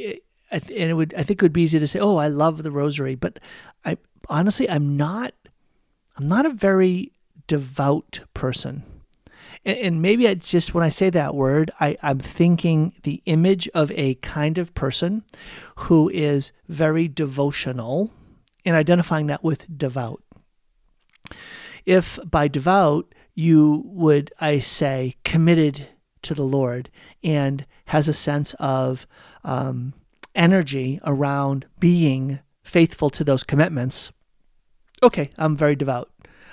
and 0.51 0.61
it 0.69 0.93
would, 0.93 1.13
I 1.15 1.23
think 1.23 1.41
it 1.41 1.45
would 1.45 1.53
be 1.53 1.63
easy 1.63 1.79
to 1.79 1.87
say, 1.87 1.99
"Oh, 1.99 2.17
I 2.17 2.27
love 2.27 2.63
the 2.63 2.71
Rosary," 2.71 3.15
but 3.15 3.39
I 3.85 3.97
honestly, 4.29 4.69
I'm 4.69 4.97
not, 4.97 5.33
I'm 6.17 6.27
not 6.27 6.45
a 6.45 6.49
very 6.49 7.11
devout 7.47 8.21
person. 8.33 8.83
And, 9.65 9.77
and 9.77 10.01
maybe 10.01 10.25
it's 10.25 10.49
just 10.49 10.73
when 10.73 10.83
I 10.83 10.89
say 10.89 11.09
that 11.09 11.35
word, 11.35 11.71
I, 11.79 11.97
I'm 12.01 12.19
thinking 12.19 12.93
the 13.03 13.21
image 13.25 13.67
of 13.73 13.91
a 13.91 14.15
kind 14.15 14.57
of 14.57 14.73
person 14.73 15.23
who 15.75 16.09
is 16.09 16.51
very 16.67 17.07
devotional 17.07 18.11
and 18.65 18.75
identifying 18.75 19.27
that 19.27 19.43
with 19.43 19.77
devout. 19.77 20.23
If 21.85 22.19
by 22.25 22.47
devout 22.47 23.13
you 23.35 23.83
would, 23.85 24.31
I 24.39 24.59
say, 24.59 25.15
committed 25.23 25.87
to 26.21 26.33
the 26.33 26.43
Lord 26.43 26.89
and 27.23 27.65
has 27.85 28.07
a 28.07 28.13
sense 28.13 28.53
of 28.59 29.05
um, 29.43 29.93
energy 30.35 30.99
around 31.05 31.65
being 31.79 32.39
faithful 32.63 33.09
to 33.11 33.23
those 33.23 33.43
commitments, 33.43 34.11
okay, 35.01 35.29
I'm 35.37 35.57
very 35.57 35.75
devout. 35.75 36.09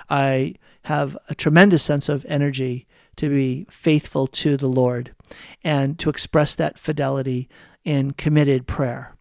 I 0.09 0.55
have 0.85 1.17
a 1.29 1.35
tremendous 1.35 1.83
sense 1.83 2.09
of 2.09 2.27
energy 2.29 2.87
to 3.17 3.29
be 3.29 3.67
faithful 3.71 4.27
to 4.27 4.57
the 4.57 4.67
Lord 4.69 5.15
and 5.63 5.99
to 5.99 6.11
express 6.11 6.55
that 6.55 6.79
fidelity 6.79 7.49
in 7.85 8.13
committed 8.13 8.67
prayer 8.67 9.15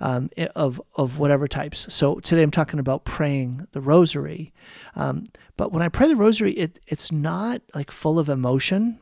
um, 0.00 0.30
of, 0.54 0.80
of 0.94 1.18
whatever 1.18 1.48
types. 1.48 1.92
So 1.92 2.16
today 2.20 2.42
I'm 2.42 2.50
talking 2.50 2.80
about 2.80 3.04
praying 3.04 3.66
the 3.72 3.80
rosary. 3.80 4.52
Um, 4.94 5.24
but 5.56 5.72
when 5.72 5.82
I 5.82 5.88
pray 5.88 6.08
the 6.08 6.16
rosary, 6.16 6.52
it, 6.52 6.78
it's 6.86 7.12
not 7.12 7.62
like 7.74 7.90
full 7.90 8.18
of 8.18 8.28
emotion. 8.28 8.98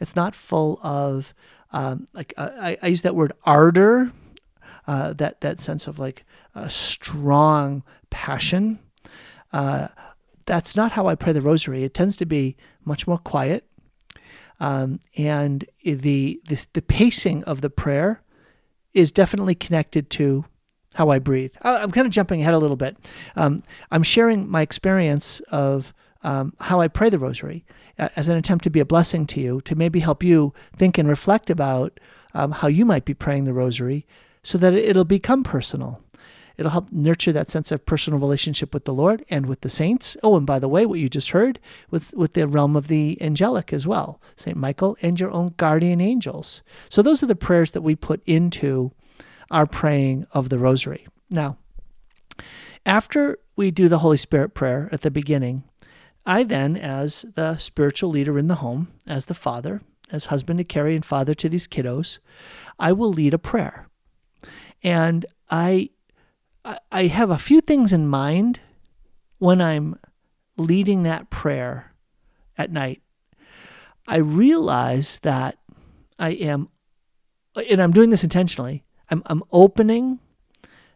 It's 0.00 0.16
not 0.16 0.34
full 0.34 0.78
of 0.82 1.34
um, 1.72 2.06
like 2.12 2.34
uh, 2.36 2.50
I, 2.60 2.78
I, 2.82 2.86
use 2.88 3.02
that 3.02 3.14
word 3.14 3.32
ardor, 3.44 4.12
uh, 4.86 5.14
that 5.14 5.40
that 5.40 5.60
sense 5.60 5.86
of 5.86 5.98
like 5.98 6.24
a 6.54 6.68
strong 6.68 7.82
passion. 8.10 8.78
Uh, 9.52 9.88
that's 10.44 10.76
not 10.76 10.92
how 10.92 11.06
I 11.06 11.14
pray 11.14 11.32
the 11.32 11.40
rosary. 11.40 11.84
It 11.84 11.94
tends 11.94 12.16
to 12.18 12.26
be 12.26 12.56
much 12.84 13.06
more 13.06 13.18
quiet, 13.18 13.66
um, 14.60 15.00
and 15.16 15.64
the, 15.82 16.40
the 16.46 16.66
the 16.74 16.82
pacing 16.82 17.42
of 17.44 17.62
the 17.62 17.70
prayer 17.70 18.22
is 18.92 19.10
definitely 19.10 19.54
connected 19.54 20.10
to 20.10 20.44
how 20.94 21.08
I 21.08 21.18
breathe. 21.18 21.52
I'm 21.62 21.90
kind 21.90 22.06
of 22.06 22.12
jumping 22.12 22.42
ahead 22.42 22.52
a 22.52 22.58
little 22.58 22.76
bit. 22.76 22.98
Um, 23.34 23.62
I'm 23.90 24.02
sharing 24.02 24.46
my 24.46 24.60
experience 24.60 25.40
of 25.50 25.94
um, 26.22 26.52
how 26.60 26.80
I 26.80 26.88
pray 26.88 27.08
the 27.08 27.18
rosary 27.18 27.64
as 28.16 28.28
an 28.28 28.36
attempt 28.36 28.64
to 28.64 28.70
be 28.70 28.80
a 28.80 28.84
blessing 28.84 29.26
to 29.28 29.40
you, 29.40 29.60
to 29.62 29.74
maybe 29.74 30.00
help 30.00 30.22
you 30.22 30.54
think 30.76 30.98
and 30.98 31.08
reflect 31.08 31.50
about 31.50 31.98
um, 32.34 32.52
how 32.52 32.68
you 32.68 32.84
might 32.84 33.04
be 33.04 33.14
praying 33.14 33.44
the 33.44 33.52
rosary 33.52 34.06
so 34.42 34.58
that 34.58 34.74
it'll 34.74 35.04
become 35.04 35.42
personal. 35.42 36.02
It'll 36.56 36.70
help 36.70 36.92
nurture 36.92 37.32
that 37.32 37.50
sense 37.50 37.72
of 37.72 37.86
personal 37.86 38.18
relationship 38.18 38.74
with 38.74 38.84
the 38.84 38.92
Lord 38.92 39.24
and 39.30 39.46
with 39.46 39.62
the 39.62 39.70
saints. 39.70 40.16
Oh, 40.22 40.36
and 40.36 40.46
by 40.46 40.58
the 40.58 40.68
way, 40.68 40.84
what 40.84 40.98
you 40.98 41.08
just 41.08 41.30
heard 41.30 41.58
with, 41.90 42.12
with 42.14 42.34
the 42.34 42.46
realm 42.46 42.76
of 42.76 42.88
the 42.88 43.18
angelic 43.20 43.72
as 43.72 43.86
well, 43.86 44.20
St. 44.36 44.56
Michael 44.56 44.96
and 45.00 45.18
your 45.18 45.30
own 45.30 45.54
guardian 45.56 46.00
angels. 46.00 46.62
So 46.88 47.02
those 47.02 47.22
are 47.22 47.26
the 47.26 47.34
prayers 47.34 47.70
that 47.72 47.82
we 47.82 47.96
put 47.96 48.22
into 48.26 48.92
our 49.50 49.66
praying 49.66 50.26
of 50.32 50.50
the 50.50 50.58
rosary. 50.58 51.06
Now, 51.30 51.56
after 52.84 53.38
we 53.56 53.70
do 53.70 53.88
the 53.88 53.98
Holy 53.98 54.16
Spirit 54.16 54.54
prayer 54.54 54.88
at 54.92 55.02
the 55.02 55.10
beginning, 55.10 55.64
I 56.24 56.44
then, 56.44 56.76
as 56.76 57.24
the 57.34 57.58
spiritual 57.58 58.10
leader 58.10 58.38
in 58.38 58.46
the 58.46 58.56
home, 58.56 58.88
as 59.06 59.26
the 59.26 59.34
father, 59.34 59.82
as 60.10 60.26
husband 60.26 60.58
to 60.58 60.64
Carrie 60.64 60.94
and 60.94 61.04
father 61.04 61.34
to 61.34 61.48
these 61.48 61.66
kiddos, 61.66 62.18
I 62.78 62.92
will 62.92 63.12
lead 63.12 63.34
a 63.34 63.38
prayer. 63.38 63.88
And 64.82 65.26
I 65.50 65.90
I 66.92 67.06
have 67.06 67.30
a 67.30 67.38
few 67.38 67.60
things 67.60 67.92
in 67.92 68.06
mind 68.06 68.60
when 69.38 69.60
I'm 69.60 69.98
leading 70.56 71.02
that 71.02 71.30
prayer 71.30 71.92
at 72.56 72.70
night. 72.70 73.02
I 74.06 74.16
realize 74.18 75.18
that 75.22 75.58
I 76.18 76.30
am 76.30 76.68
and 77.56 77.82
I'm 77.82 77.92
doing 77.92 78.10
this 78.10 78.22
intentionally. 78.22 78.84
I'm 79.10 79.22
I'm 79.26 79.42
opening 79.50 80.20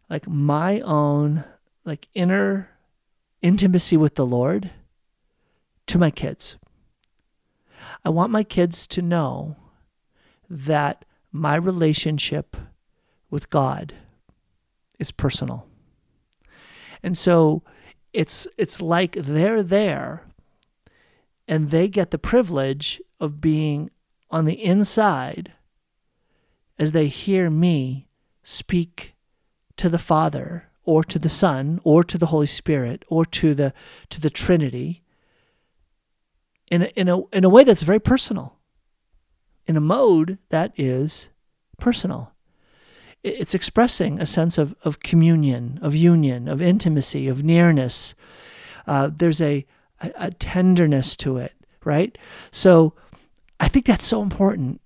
like 0.08 0.28
my 0.28 0.80
own 0.80 1.44
like 1.84 2.08
inner 2.14 2.70
intimacy 3.42 3.96
with 3.96 4.14
the 4.14 4.26
Lord 4.26 4.70
to 5.86 5.98
my 5.98 6.10
kids. 6.10 6.56
I 8.04 8.10
want 8.10 8.30
my 8.30 8.42
kids 8.42 8.86
to 8.88 9.02
know 9.02 9.56
that 10.48 11.04
my 11.32 11.56
relationship 11.56 12.56
with 13.30 13.50
God 13.50 13.94
is 14.98 15.10
personal. 15.10 15.66
And 17.02 17.16
so 17.16 17.62
it's 18.12 18.46
it's 18.56 18.80
like 18.80 19.12
they're 19.12 19.62
there 19.62 20.24
and 21.46 21.70
they 21.70 21.88
get 21.88 22.10
the 22.10 22.18
privilege 22.18 23.00
of 23.20 23.40
being 23.40 23.90
on 24.30 24.44
the 24.44 24.64
inside 24.64 25.52
as 26.78 26.92
they 26.92 27.08
hear 27.08 27.50
me 27.50 28.08
speak 28.42 29.14
to 29.76 29.88
the 29.88 29.98
Father 29.98 30.68
or 30.84 31.04
to 31.04 31.18
the 31.18 31.28
Son 31.28 31.80
or 31.84 32.02
to 32.02 32.16
the 32.18 32.26
Holy 32.26 32.46
Spirit 32.46 33.04
or 33.08 33.26
to 33.26 33.54
the 33.54 33.72
to 34.10 34.20
the 34.20 34.30
Trinity 34.30 35.02
in 36.70 36.82
a, 36.82 36.86
in 36.96 37.08
a 37.08 37.20
in 37.28 37.44
a 37.44 37.48
way 37.48 37.64
that's 37.64 37.82
very 37.82 38.00
personal. 38.00 38.56
In 39.66 39.76
a 39.76 39.80
mode 39.80 40.38
that 40.50 40.72
is 40.76 41.28
personal. 41.78 42.32
It's 43.22 43.54
expressing 43.54 44.20
a 44.20 44.26
sense 44.26 44.56
of, 44.56 44.74
of 44.84 45.00
communion 45.00 45.80
of 45.82 45.96
union 45.96 46.48
of 46.48 46.62
intimacy 46.62 47.28
of 47.28 47.42
nearness. 47.42 48.14
Uh, 48.86 49.10
there's 49.12 49.40
a, 49.40 49.66
a, 50.00 50.12
a 50.16 50.30
tenderness 50.30 51.16
to 51.16 51.38
it 51.38 51.52
right? 51.86 52.18
So 52.50 52.92
i 53.58 53.68
think 53.68 53.86
that's 53.86 54.04
so 54.04 54.20
important. 54.20 54.82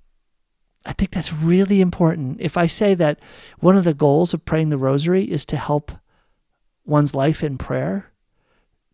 I 0.86 0.92
think 0.92 1.10
that's 1.10 1.32
really 1.32 1.80
important. 1.80 2.40
If 2.40 2.56
I 2.56 2.68
say 2.68 2.94
that 2.94 3.18
one 3.58 3.76
of 3.76 3.84
the 3.84 3.94
goals 3.94 4.32
of 4.32 4.44
praying 4.44 4.70
the 4.70 4.78
rosary 4.78 5.24
is 5.24 5.44
to 5.46 5.56
help 5.56 5.92
one's 6.86 7.14
life 7.14 7.42
in 7.42 7.58
prayer, 7.58 8.12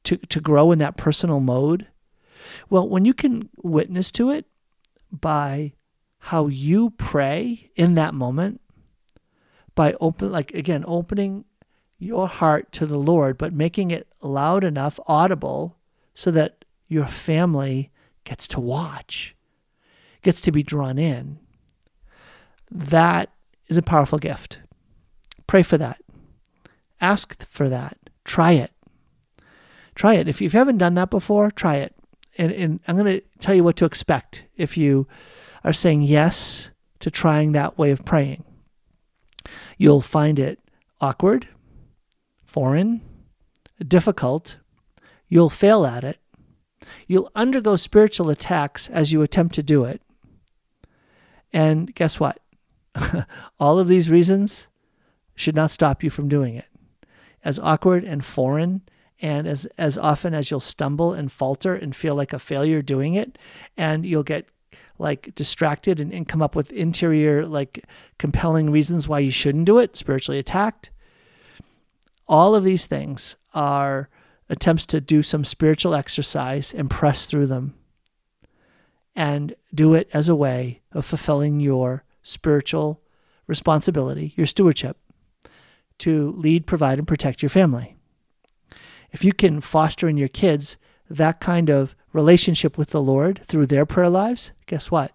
to, 0.05 0.17
to 0.17 0.41
grow 0.41 0.73
in 0.73 0.79
that 0.79 0.97
personal 0.97 1.41
mode, 1.41 1.87
well, 2.69 2.89
when 2.89 3.05
you 3.05 3.15
can 3.15 3.49
witness 3.63 4.11
to 4.13 4.31
it 4.31 4.47
by 5.11 5.73
how 6.19 6.47
you 6.47 6.91
pray 6.91 7.71
in 7.77 7.95
that 7.95 8.15
moment, 8.15 8.61
by 9.75 9.95
open 10.01 10.33
like 10.33 10.53
again 10.55 10.85
opening 10.87 11.45
your 11.99 12.29
heart 12.29 12.73
to 12.73 12.87
the 12.87 12.99
Lord, 12.99 13.39
but 13.39 13.53
making 13.53 13.91
it 13.91 14.09
loud 14.21 14.65
enough, 14.65 14.99
audible, 15.07 15.79
so 16.15 16.31
that 16.31 16.65
your 16.89 17.07
family 17.07 17.91
gets 18.25 18.47
to 18.49 18.61
watch, 18.61 19.35
gets 20.23 20.41
to 20.43 20.53
be 20.53 20.63
drawn 20.63 20.99
in 20.99 21.39
that 22.71 23.31
is 23.69 23.77
a 23.77 23.83
powerful 23.83 24.19
gift. 24.19 24.59
Pray 25.47 25.63
for 25.63 25.79
that. 25.79 26.01
Ask 27.01 27.43
for 27.47 27.69
that. 27.69 27.99
Try 28.25 28.53
it. 28.53 28.73
Try 29.95 30.15
it. 30.15 30.29
If 30.29 30.41
you 30.41 30.51
haven't 30.51 30.79
done 30.79 30.95
that 30.95 31.11
before, 31.11 31.51
try 31.51 31.77
it. 31.77 31.95
And, 32.39 32.53
and 32.53 32.81
I'm 32.87 32.97
going 32.97 33.21
to 33.21 33.23
tell 33.39 33.55
you 33.55 33.65
what 33.65 33.77
to 33.77 33.85
expect 33.85 34.45
if 34.57 34.77
you 34.77 35.07
are 35.65 35.73
saying 35.73 36.03
yes 36.03 36.71
to 37.01 37.11
trying 37.11 37.53
that 37.53 37.79
way 37.79 37.91
of 37.91 38.05
praying. 38.05 38.45
You'll 39.79 40.01
find 40.01 40.39
it 40.39 40.59
awkward, 41.01 41.49
foreign, 42.45 43.01
difficult. 43.87 44.59
You'll 45.29 45.51
fail 45.51 45.85
at 45.87 46.05
it. 46.05 46.19
You'll 47.07 47.31
undergo 47.35 47.77
spiritual 47.77 48.31
attacks 48.31 48.89
as 48.89 49.13
you 49.13 49.23
attempt 49.23 49.55
to 49.57 49.63
do 49.63 49.85
it. 49.85 50.01
And 51.53 51.95
guess 51.95 52.21
what? 52.21 52.41
all 53.61 53.79
of 53.79 53.89
these 53.89 54.11
reasons 54.11 54.67
should 55.35 55.55
not 55.55 55.71
stop 55.71 56.03
you 56.03 56.11
from 56.11 56.29
doing 56.29 56.55
it. 56.55 56.67
As 57.45 57.59
awkward 57.59 58.05
and 58.05 58.25
foreign, 58.25 58.83
and 59.21 59.47
as, 59.47 59.67
as 59.79 59.97
often 59.97 60.35
as 60.35 60.51
you'll 60.51 60.61
stumble 60.61 61.13
and 61.13 61.33
falter 61.33 61.75
and 61.75 61.97
feel 61.97 62.15
like 62.15 62.33
a 62.33 62.39
failure 62.39 62.83
doing 62.83 63.15
it, 63.15 63.39
and 63.77 64.05
you'll 64.05 64.23
get 64.23 64.47
like 64.99 65.35
distracted 65.35 66.01
and, 66.01 66.13
and 66.13 66.29
come 66.29 66.43
up 66.43 66.55
with 66.55 66.73
interior, 66.73 67.45
like 67.47 67.85
compelling 68.19 68.71
reasons 68.71 69.07
why 69.07 69.19
you 69.19 69.31
shouldn't 69.31 69.67
do 69.67 69.79
it, 69.79 69.97
spiritually 69.97 70.39
attacked. 70.39 70.91
All 72.29 72.55
of 72.55 72.65
these 72.65 72.87
things 72.87 73.37
are 73.55 74.09
attempts 74.49 74.87
to 74.87 75.01
do 75.01 75.23
some 75.23 75.45
spiritual 75.45 75.95
exercise 75.95 76.73
and 76.73 76.91
press 76.91 77.27
through 77.27 77.47
them 77.47 77.75
and 79.15 79.55
do 79.75 79.95
it 79.95 80.09
as 80.13 80.29
a 80.29 80.37
way 80.37 80.83
of 80.93 81.05
fulfilling 81.05 81.59
your 81.59 82.05
spiritual 82.23 83.01
responsibility, 83.47 84.35
your 84.37 84.47
stewardship, 84.47 84.99
to 85.99 86.33
lead, 86.33 86.67
provide, 86.67 86.99
and 86.99 87.09
protect 87.09 87.43
your 87.43 87.49
family. 87.49 87.96
If 89.13 89.25
you 89.25 89.33
can 89.33 89.61
foster 89.61 90.09
in 90.09 90.17
your 90.17 90.29
kids 90.29 90.77
that 91.09 91.41
kind 91.41 91.71
of 91.71 91.95
relationship 92.13 92.77
with 92.77 92.91
the 92.91 93.03
Lord 93.03 93.41
through 93.47 93.67
their 93.67 93.87
prayer 93.87 94.09
lives, 94.09 94.53
guess 94.67 94.91
what? 94.91 95.13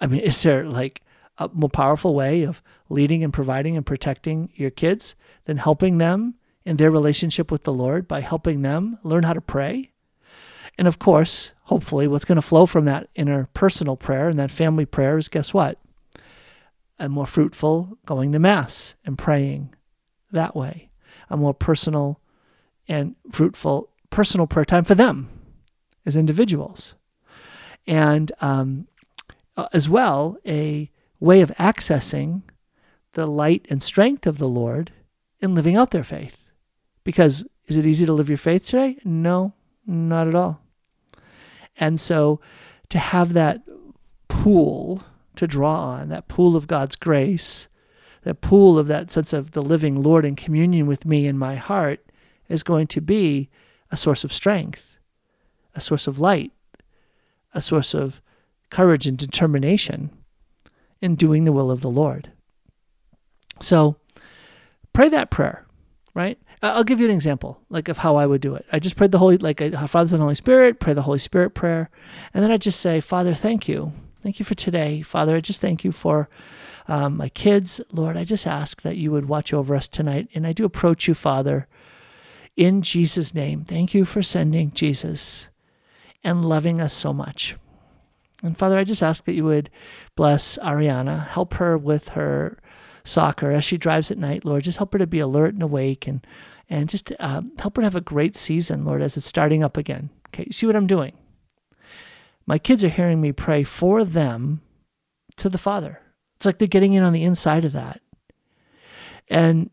I 0.00 0.06
mean, 0.06 0.20
is 0.24 0.42
there 0.42 0.64
like 0.64 1.02
a 1.38 1.50
more 1.52 1.70
powerful 1.70 2.14
way 2.14 2.42
of 2.42 2.62
leading 2.88 3.22
and 3.22 3.32
providing 3.32 3.76
and 3.76 3.86
protecting 3.86 4.50
your 4.54 4.70
kids 4.70 5.14
than 5.44 5.58
helping 5.58 5.98
them 5.98 6.34
in 6.64 6.76
their 6.76 6.90
relationship 6.90 7.50
with 7.50 7.64
the 7.64 7.72
Lord 7.72 8.06
by 8.06 8.20
helping 8.20 8.62
them 8.62 8.98
learn 9.02 9.24
how 9.24 9.32
to 9.32 9.40
pray? 9.40 9.92
And 10.76 10.86
of 10.86 10.98
course, 10.98 11.52
hopefully, 11.64 12.06
what's 12.06 12.24
going 12.24 12.36
to 12.36 12.42
flow 12.42 12.66
from 12.66 12.84
that 12.84 13.08
inner 13.14 13.48
personal 13.52 13.96
prayer 13.96 14.28
and 14.28 14.38
that 14.38 14.50
family 14.50 14.86
prayer 14.86 15.18
is 15.18 15.28
guess 15.28 15.52
what? 15.52 15.78
a 16.98 17.08
more 17.08 17.26
fruitful 17.26 17.98
going 18.06 18.32
to 18.32 18.38
Mass 18.38 18.94
and 19.04 19.16
praying 19.16 19.74
that 20.32 20.56
way, 20.56 20.90
a 21.30 21.36
more 21.36 21.54
personal 21.54 22.20
and 22.88 23.14
fruitful 23.30 23.90
personal 24.10 24.46
prayer 24.46 24.64
time 24.64 24.84
for 24.84 24.94
them 24.94 25.28
as 26.06 26.16
individuals. 26.16 26.94
And 27.86 28.32
um, 28.40 28.88
uh, 29.56 29.68
as 29.72 29.88
well, 29.88 30.38
a 30.46 30.90
way 31.20 31.40
of 31.40 31.50
accessing 31.58 32.42
the 33.12 33.26
light 33.26 33.66
and 33.68 33.82
strength 33.82 34.26
of 34.26 34.38
the 34.38 34.48
Lord 34.48 34.92
in 35.40 35.54
living 35.54 35.76
out 35.76 35.90
their 35.90 36.04
faith. 36.04 36.50
Because 37.04 37.44
is 37.66 37.76
it 37.76 37.86
easy 37.86 38.06
to 38.06 38.12
live 38.12 38.28
your 38.28 38.38
faith 38.38 38.66
today? 38.66 38.98
No, 39.04 39.54
not 39.86 40.28
at 40.28 40.34
all. 40.34 40.60
And 41.76 42.00
so 42.00 42.40
to 42.88 42.98
have 42.98 43.32
that 43.34 43.62
pool 44.28 45.02
to 45.36 45.46
draw 45.46 45.80
on, 45.80 46.08
that 46.08 46.28
pool 46.28 46.56
of 46.56 46.66
God's 46.66 46.96
grace, 46.96 47.68
that 48.22 48.40
pool 48.40 48.78
of 48.78 48.88
that 48.88 49.10
sense 49.10 49.32
of 49.32 49.52
the 49.52 49.62
living 49.62 50.00
Lord 50.00 50.24
in 50.24 50.36
communion 50.36 50.86
with 50.86 51.06
me 51.06 51.26
in 51.26 51.38
my 51.38 51.56
heart 51.56 52.07
is 52.48 52.62
going 52.62 52.86
to 52.88 53.00
be 53.00 53.48
a 53.90 53.96
source 53.96 54.24
of 54.24 54.32
strength, 54.32 54.98
a 55.74 55.80
source 55.80 56.06
of 56.06 56.18
light, 56.18 56.52
a 57.54 57.62
source 57.62 57.94
of 57.94 58.20
courage 58.70 59.06
and 59.06 59.16
determination 59.16 60.10
in 61.00 61.14
doing 61.14 61.44
the 61.44 61.52
will 61.52 61.70
of 61.70 61.80
the 61.80 61.90
Lord. 61.90 62.32
So 63.60 63.96
pray 64.92 65.08
that 65.08 65.30
prayer, 65.30 65.66
right? 66.14 66.38
I'll 66.60 66.84
give 66.84 66.98
you 66.98 67.06
an 67.06 67.14
example, 67.14 67.60
like 67.68 67.88
of 67.88 67.98
how 67.98 68.16
I 68.16 68.26
would 68.26 68.40
do 68.40 68.54
it. 68.56 68.66
I 68.72 68.80
just 68.80 68.96
prayed 68.96 69.12
the 69.12 69.18
Holy, 69.18 69.38
like 69.38 69.60
Father, 69.88 70.08
Son, 70.08 70.20
Holy 70.20 70.34
Spirit, 70.34 70.80
pray 70.80 70.92
the 70.92 71.02
Holy 71.02 71.18
Spirit 71.18 71.50
prayer, 71.50 71.88
and 72.34 72.42
then 72.42 72.50
I 72.50 72.56
just 72.56 72.80
say, 72.80 73.00
Father, 73.00 73.32
thank 73.32 73.68
you 73.68 73.92
Thank 74.20 74.38
you 74.38 74.44
for 74.44 74.54
today. 74.54 75.00
Father, 75.02 75.36
I 75.36 75.40
just 75.40 75.60
thank 75.60 75.84
you 75.84 75.92
for 75.92 76.28
um, 76.88 77.16
my 77.16 77.28
kids. 77.28 77.80
Lord, 77.92 78.16
I 78.16 78.24
just 78.24 78.46
ask 78.46 78.82
that 78.82 78.96
you 78.96 79.12
would 79.12 79.28
watch 79.28 79.52
over 79.52 79.76
us 79.76 79.86
tonight. 79.86 80.28
And 80.34 80.46
I 80.46 80.52
do 80.52 80.64
approach 80.64 81.06
you, 81.06 81.14
Father, 81.14 81.68
in 82.58 82.82
Jesus' 82.82 83.34
name. 83.34 83.64
Thank 83.64 83.94
you 83.94 84.04
for 84.04 84.22
sending 84.22 84.72
Jesus 84.72 85.48
and 86.22 86.44
loving 86.44 86.80
us 86.80 86.92
so 86.92 87.12
much. 87.12 87.56
And 88.42 88.56
Father, 88.56 88.78
I 88.78 88.84
just 88.84 89.02
ask 89.02 89.24
that 89.24 89.34
you 89.34 89.44
would 89.44 89.70
bless 90.16 90.58
Ariana, 90.58 91.26
help 91.26 91.54
her 91.54 91.78
with 91.78 92.08
her 92.10 92.58
soccer 93.04 93.50
as 93.50 93.64
she 93.64 93.78
drives 93.78 94.10
at 94.10 94.18
night, 94.18 94.44
Lord. 94.44 94.64
Just 94.64 94.78
help 94.78 94.92
her 94.92 94.98
to 94.98 95.06
be 95.06 95.18
alert 95.18 95.54
and 95.54 95.62
awake 95.62 96.06
and 96.06 96.26
and 96.70 96.90
just 96.90 97.12
um, 97.18 97.52
help 97.58 97.76
her 97.76 97.82
to 97.82 97.86
have 97.86 97.96
a 97.96 98.00
great 98.02 98.36
season, 98.36 98.84
Lord, 98.84 99.00
as 99.00 99.16
it's 99.16 99.24
starting 99.24 99.64
up 99.64 99.78
again. 99.78 100.10
Okay, 100.28 100.44
you 100.46 100.52
see 100.52 100.66
what 100.66 100.76
I'm 100.76 100.86
doing? 100.86 101.14
my 102.48 102.58
kids 102.58 102.82
are 102.82 102.88
hearing 102.88 103.20
me 103.20 103.30
pray 103.30 103.62
for 103.62 104.04
them 104.04 104.62
to 105.36 105.50
the 105.50 105.58
Father. 105.58 106.00
It's 106.36 106.46
like 106.46 106.56
they're 106.56 106.66
getting 106.66 106.94
in 106.94 107.04
on 107.04 107.12
the 107.12 107.22
inside 107.22 107.66
of 107.66 107.72
that. 107.72 108.00
And 109.28 109.68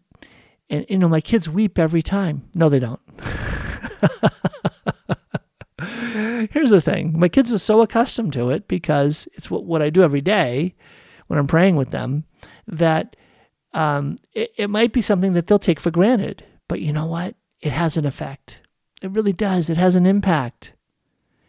and 0.69 0.85
you 0.89 0.97
know, 0.97 1.09
my 1.09 1.21
kids 1.21 1.49
weep 1.49 1.77
every 1.77 2.01
time. 2.01 2.49
No, 2.53 2.69
they 2.69 2.79
don't. 2.79 3.01
Here's 6.51 6.71
the 6.71 6.81
thing. 6.81 7.19
My 7.19 7.29
kids 7.29 7.51
are 7.51 7.59
so 7.59 7.81
accustomed 7.81 8.33
to 8.33 8.49
it 8.49 8.67
because 8.67 9.27
it's 9.33 9.51
what, 9.51 9.65
what 9.65 9.81
I 9.81 9.89
do 9.89 10.03
every 10.03 10.21
day 10.21 10.75
when 11.27 11.39
I'm 11.39 11.47
praying 11.47 11.75
with 11.75 11.91
them 11.91 12.25
that 12.67 13.15
um, 13.73 14.17
it, 14.33 14.51
it 14.57 14.69
might 14.69 14.93
be 14.93 15.01
something 15.01 15.33
that 15.33 15.47
they'll 15.47 15.59
take 15.59 15.79
for 15.79 15.91
granted. 15.91 16.43
But 16.67 16.81
you 16.81 16.93
know 16.93 17.05
what? 17.05 17.35
It 17.59 17.71
has 17.71 17.97
an 17.97 18.05
effect. 18.05 18.59
It 19.01 19.11
really 19.11 19.33
does. 19.33 19.69
It 19.69 19.77
has 19.77 19.95
an 19.95 20.05
impact. 20.05 20.71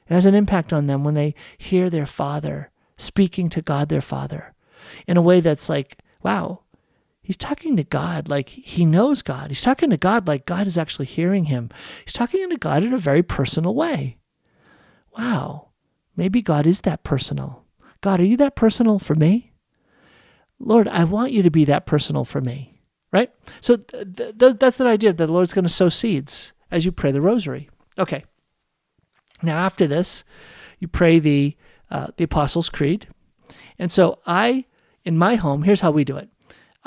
It 0.09 0.15
has 0.15 0.27
an 0.27 0.35
impact 0.35 0.73
on 0.73 0.87
them 0.87 1.05
when 1.05 1.15
they 1.15 1.35
hear 1.57 1.89
their 1.89 2.07
father 2.07 2.71
speaking 2.97 3.49
to 3.51 3.63
God, 3.63 3.89
their 3.89 4.01
father, 4.01 4.55
in 5.07 5.17
a 5.17 5.23
way 5.23 5.41
that's 5.41 5.69
like, 5.69 5.99
wow, 6.23 6.63
he's 7.27 7.37
talking 7.37 7.77
to 7.77 7.83
God 7.83 8.29
like 8.29 8.51
he 8.51 8.87
knows 8.87 9.21
God. 9.21 9.51
He's 9.51 9.63
talking 9.63 9.91
to 9.91 9.97
God 9.97 10.29
like 10.29 10.47
God 10.47 10.69
is 10.69 10.79
actually 10.79 11.07
hearing 11.07 11.47
him. 11.47 11.71
He's 12.05 12.13
talking 12.13 12.49
to 12.49 12.57
God 12.57 12.85
in 12.85 12.95
a 12.95 12.99
very 12.99 13.25
personal 13.25 13.75
way. 13.75 14.19
Wow, 15.19 15.71
maybe 16.17 16.41
God 16.41 16.67
is 16.67 16.83
that 16.83 17.03
personal. 17.03 17.65
God, 18.01 18.21
are 18.21 18.25
you 18.25 18.37
that 18.37 18.55
personal 18.55 19.01
for 19.01 19.17
me? 19.17 19.53
Lord, 20.61 20.87
I 20.87 21.03
want 21.03 21.33
you 21.33 21.43
to 21.43 21.51
be 21.51 21.65
that 21.65 21.85
personal 21.85 22.25
for 22.25 22.41
me, 22.41 22.81
right? 23.13 23.33
So 23.61 23.77
th- 23.77 24.39
th- 24.39 24.57
that's 24.61 24.79
the 24.79 24.87
idea 24.87 25.13
that 25.13 25.27
the 25.27 25.33
Lord's 25.33 25.53
going 25.53 25.65
to 25.65 25.69
sow 25.69 25.89
seeds 25.89 26.53
as 26.71 26.85
you 26.85 26.93
pray 26.93 27.11
the 27.11 27.21
rosary. 27.21 27.69
Okay. 27.99 28.25
Now, 29.43 29.59
after 29.59 29.87
this, 29.89 30.23
you 30.79 30.87
pray 30.87 31.19
the 31.19 31.57
uh, 31.91 32.09
the 32.17 32.25
Apostles' 32.25 32.69
Creed, 32.69 33.09
and 33.79 33.91
so 33.93 34.21
I, 34.27 34.65
in 35.05 35.19
my 35.19 35.35
home, 35.37 35.63
here's 35.63 35.83
how 35.83 35.91
we 35.91 36.05
do 36.05 36.17
it. 36.17 36.29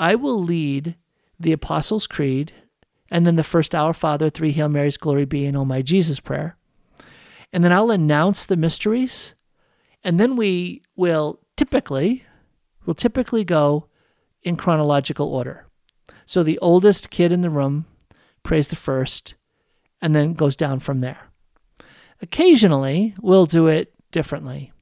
I 0.00 0.14
will 0.14 0.42
lead 0.42 0.96
the 1.38 1.52
Apostles' 1.52 2.06
Creed, 2.06 2.54
and 3.10 3.26
then 3.26 3.36
the 3.36 3.44
first 3.44 3.74
Our 3.74 3.92
Father, 3.92 4.30
three 4.30 4.52
Hail 4.52 4.70
Marys, 4.70 4.96
Glory 4.96 5.26
be, 5.26 5.44
and 5.44 5.54
Oh 5.56 5.66
My 5.66 5.82
Jesus 5.82 6.20
prayer, 6.20 6.56
and 7.52 7.62
then 7.62 7.70
I'll 7.70 7.90
announce 7.90 8.46
the 8.46 8.56
mysteries, 8.56 9.34
and 10.02 10.18
then 10.18 10.36
we 10.36 10.82
will 10.96 11.40
typically, 11.56 12.24
will 12.86 12.94
typically 12.94 13.44
go 13.44 13.88
in 14.42 14.56
chronological 14.56 15.28
order. 15.28 15.66
So 16.24 16.42
the 16.42 16.58
oldest 16.60 17.10
kid 17.10 17.30
in 17.30 17.42
the 17.42 17.50
room 17.50 17.84
prays 18.42 18.68
the 18.68 18.76
first, 18.76 19.34
and 20.00 20.16
then 20.16 20.32
goes 20.32 20.56
down 20.56 20.80
from 20.80 21.00
there. 21.00 21.28
Occasionally, 22.22 23.14
we'll 23.20 23.44
do 23.44 23.66
it 23.66 23.92
differently. 24.12 24.72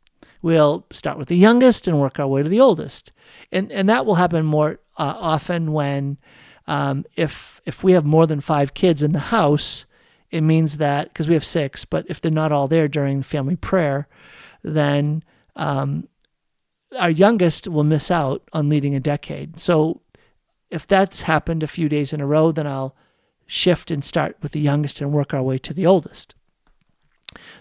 We'll 0.43 0.87
start 0.93 1.19
with 1.19 1.27
the 1.27 1.37
youngest 1.37 1.89
and 1.89 2.01
work 2.01 2.21
our 2.21 2.29
way 2.29 2.45
to 2.45 2.49
the 2.49 2.61
oldest, 2.61 3.11
and 3.53 3.71
and 3.73 3.89
that 3.89 4.07
will 4.07 4.17
happen 4.17 4.45
more 4.45 4.81
uh, 4.97 5.15
often 5.17 5.73
when 5.73 6.19
um, 6.67 7.05
if 7.17 7.61
if 7.65 7.83
we 7.83 7.93
have 7.93 8.05
more 8.05 8.27
than 8.27 8.41
five 8.41 8.75
kids 8.75 9.03
in 9.03 9.13
the 9.13 9.19
house, 9.19 9.87
it 10.31 10.43
means 10.43 10.77
that 10.77 11.09
because 11.09 11.29
we 11.29 11.35
have 11.35 11.45
six, 11.45 11.85
but 11.85 12.05
if 12.09 12.21
they're 12.21 12.31
not 12.31 12.53
all 12.53 12.69
there 12.69 12.89
during 12.89 13.23
family 13.23 13.57
prayer, 13.57 14.07
then 14.63 15.23
um, 15.57 16.09
our 16.99 17.11
youngest 17.11 17.69
will 17.69 17.85
miss 17.85 18.11
out 18.11 18.43
on 18.53 18.69
leading 18.69 18.95
a 18.95 19.01
decade. 19.01 19.59
So 19.59 20.03
if 20.71 20.87
that's 20.87 21.23
happened 21.23 21.63
a 21.63 21.67
few 21.67 21.89
days 21.89 22.13
in 22.13 22.21
a 22.21 22.27
row, 22.27 22.53
then 22.53 22.67
I'll 22.67 22.95
shift 23.47 23.91
and 23.91 24.05
start 24.05 24.37
with 24.43 24.53
the 24.53 24.61
youngest 24.61 25.01
and 25.01 25.13
work 25.13 25.33
our 25.33 25.43
way 25.43 25.59
to 25.59 25.73
the 25.73 25.87
oldest. 25.87 26.35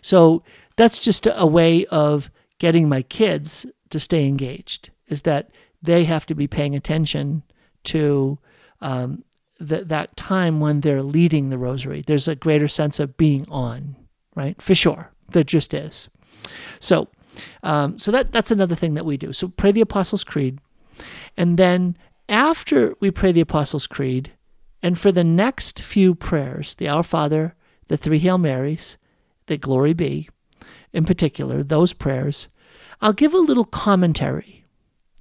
So 0.01 0.43
that's 0.75 0.99
just 0.99 1.27
a 1.29 1.47
way 1.47 1.85
of 1.85 2.29
getting 2.59 2.89
my 2.89 3.01
kids 3.01 3.65
to 3.89 3.99
stay 3.99 4.27
engaged, 4.27 4.89
is 5.07 5.23
that 5.23 5.49
they 5.81 6.03
have 6.05 6.25
to 6.25 6.35
be 6.35 6.47
paying 6.47 6.75
attention 6.75 7.43
to 7.85 8.39
um, 8.81 9.23
th- 9.65 9.87
that 9.87 10.15
time 10.15 10.59
when 10.59 10.81
they're 10.81 11.03
leading 11.03 11.49
the 11.49 11.57
rosary. 11.57 12.03
There's 12.05 12.27
a 12.27 12.35
greater 12.35 12.67
sense 12.67 12.99
of 12.99 13.17
being 13.17 13.45
on, 13.49 13.95
right? 14.35 14.61
For 14.61 14.75
sure. 14.75 15.11
There 15.29 15.43
just 15.43 15.73
is. 15.73 16.09
So, 16.79 17.09
um, 17.63 17.97
so 17.99 18.11
that 18.11 18.31
that's 18.31 18.51
another 18.51 18.75
thing 18.75 18.93
that 18.93 19.05
we 19.05 19.17
do. 19.17 19.33
So 19.33 19.49
pray 19.49 19.71
the 19.71 19.81
Apostles' 19.81 20.23
Creed, 20.23 20.59
and 21.35 21.57
then 21.57 21.97
after 22.29 22.95
we 22.99 23.11
pray 23.11 23.31
the 23.31 23.41
Apostles' 23.41 23.87
Creed, 23.87 24.31
and 24.81 24.97
for 24.97 25.11
the 25.11 25.23
next 25.23 25.81
few 25.81 26.15
prayers, 26.15 26.75
the 26.75 26.87
Our 26.87 27.03
Father, 27.03 27.55
the 27.87 27.97
three 27.97 28.19
Hail 28.19 28.37
Marys, 28.37 28.97
the 29.47 29.57
Glory 29.57 29.93
Be, 29.93 30.29
in 30.93 31.05
particular, 31.05 31.63
those 31.63 31.93
prayers, 31.93 32.47
I'll 33.01 33.13
give 33.13 33.33
a 33.33 33.37
little 33.37 33.65
commentary. 33.65 34.56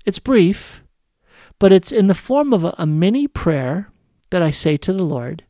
It's 0.06 0.20
brief, 0.20 0.84
but 1.58 1.72
it's 1.72 1.90
in 1.90 2.06
the 2.06 2.14
form 2.14 2.54
of 2.54 2.62
a, 2.62 2.74
a 2.78 2.86
mini 2.86 3.26
prayer 3.26 3.90
that 4.30 4.40
I 4.40 4.52
say 4.52 4.76
to 4.78 4.92
the 4.92 5.02
Lord 5.02 5.44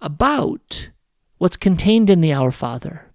about 0.00 0.90
what's 1.38 1.56
contained 1.56 2.10
in 2.10 2.20
the 2.20 2.32
Our 2.32 2.50
Father 2.50 3.12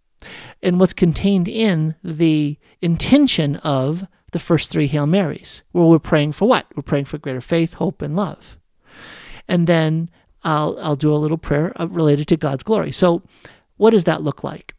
and 0.62 0.80
what's 0.80 0.94
contained 0.94 1.48
in 1.48 1.96
the 2.04 2.58
intention 2.82 3.58
of 3.58 4.08
the 4.32 4.40
first 4.40 4.72
three 4.72 4.88
Hail 4.88 5.06
Marys, 5.06 5.64
where 5.74 5.86
we're 5.86 6.00
praying 6.00 6.32
for 6.32 6.48
what? 6.48 6.66
We're 6.76 6.84
praying 6.84 7.06
for 7.06 7.18
greater 7.18 7.42
faith, 7.42 7.76
hope, 7.76 8.02
and 8.02 8.16
love. 8.16 8.58
And 9.48 9.68
then 9.68 10.10
I'll, 10.44 10.78
I'll 10.80 10.96
do 10.96 11.14
a 11.14 11.18
little 11.18 11.38
prayer 11.38 11.74
uh, 11.80 11.88
related 11.88 12.28
to 12.30 12.38
God's 12.38 12.64
glory. 12.64 12.92
So, 12.92 13.22
what 13.76 13.90
does 13.90 14.06
that 14.06 14.22
look 14.22 14.44
like? 14.44 14.76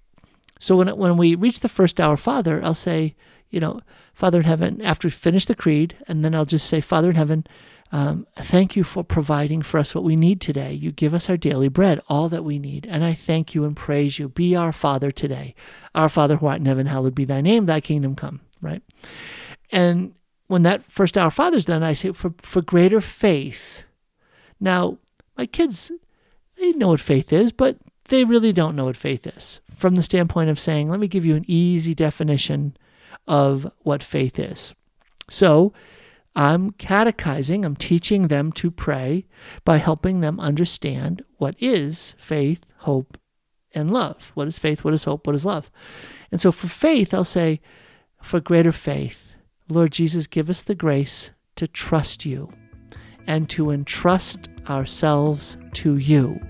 So, 0.58 0.76
when, 0.76 0.96
when 0.96 1.16
we 1.18 1.34
reach 1.34 1.60
the 1.60 1.68
first 1.68 2.00
Our 2.00 2.16
Father, 2.16 2.64
I'll 2.64 2.74
say, 2.74 3.14
you 3.52 3.60
know, 3.60 3.80
Father 4.14 4.38
in 4.38 4.44
heaven, 4.44 4.82
after 4.82 5.06
we 5.06 5.12
finish 5.12 5.46
the 5.46 5.54
creed, 5.54 5.96
and 6.08 6.24
then 6.24 6.34
I'll 6.34 6.44
just 6.44 6.66
say, 6.66 6.80
Father 6.80 7.10
in 7.10 7.16
heaven, 7.16 7.46
um, 7.92 8.26
thank 8.34 8.74
you 8.74 8.82
for 8.82 9.04
providing 9.04 9.60
for 9.60 9.78
us 9.78 9.94
what 9.94 10.02
we 10.02 10.16
need 10.16 10.40
today. 10.40 10.72
You 10.72 10.90
give 10.90 11.12
us 11.12 11.28
our 11.28 11.36
daily 11.36 11.68
bread, 11.68 12.00
all 12.08 12.30
that 12.30 12.42
we 12.42 12.58
need. 12.58 12.86
And 12.86 13.04
I 13.04 13.12
thank 13.12 13.54
you 13.54 13.64
and 13.64 13.76
praise 13.76 14.18
you. 14.18 14.30
Be 14.30 14.56
our 14.56 14.72
Father 14.72 15.10
today. 15.10 15.54
Our 15.94 16.08
Father 16.08 16.36
who 16.36 16.46
art 16.46 16.60
in 16.60 16.66
heaven, 16.66 16.86
hallowed 16.86 17.14
be 17.14 17.26
thy 17.26 17.42
name, 17.42 17.66
thy 17.66 17.82
kingdom 17.82 18.16
come, 18.16 18.40
right? 18.62 18.82
And 19.70 20.14
when 20.46 20.62
that 20.62 20.90
first 20.90 21.18
Our 21.18 21.30
Father's 21.30 21.66
done, 21.66 21.82
I 21.82 21.92
say, 21.92 22.12
for, 22.12 22.32
for 22.38 22.62
greater 22.62 23.02
faith. 23.02 23.82
Now, 24.58 24.98
my 25.36 25.44
kids, 25.44 25.92
they 26.58 26.72
know 26.72 26.88
what 26.88 27.00
faith 27.00 27.30
is, 27.32 27.52
but 27.52 27.76
they 28.06 28.24
really 28.24 28.54
don't 28.54 28.76
know 28.76 28.86
what 28.86 28.96
faith 28.96 29.26
is 29.26 29.60
from 29.82 29.96
the 29.96 30.02
standpoint 30.02 30.48
of 30.48 30.60
saying, 30.60 30.88
let 30.88 31.00
me 31.00 31.08
give 31.08 31.26
you 31.26 31.34
an 31.34 31.44
easy 31.48 31.94
definition 31.94 32.76
of 33.26 33.70
what 33.78 34.02
faith 34.02 34.38
is. 34.38 34.74
So, 35.28 35.72
I'm 36.34 36.70
catechizing, 36.72 37.64
I'm 37.64 37.76
teaching 37.76 38.28
them 38.28 38.52
to 38.52 38.70
pray 38.70 39.26
by 39.64 39.76
helping 39.76 40.20
them 40.20 40.40
understand 40.40 41.22
what 41.36 41.54
is 41.58 42.14
faith, 42.16 42.64
hope, 42.78 43.18
and 43.74 43.90
love. 43.90 44.32
What 44.34 44.48
is 44.48 44.58
faith? 44.58 44.84
What 44.84 44.94
is 44.94 45.04
hope? 45.04 45.26
What 45.26 45.36
is 45.36 45.44
love? 45.44 45.70
And 46.30 46.40
so 46.40 46.50
for 46.50 46.68
faith, 46.68 47.12
I'll 47.12 47.24
say, 47.24 47.60
for 48.22 48.40
greater 48.40 48.72
faith, 48.72 49.34
Lord 49.68 49.92
Jesus, 49.92 50.26
give 50.26 50.48
us 50.48 50.62
the 50.62 50.74
grace 50.74 51.32
to 51.56 51.66
trust 51.66 52.24
you 52.24 52.50
and 53.26 53.48
to 53.50 53.70
entrust 53.70 54.48
ourselves 54.68 55.58
to 55.74 55.96
you 55.96 56.40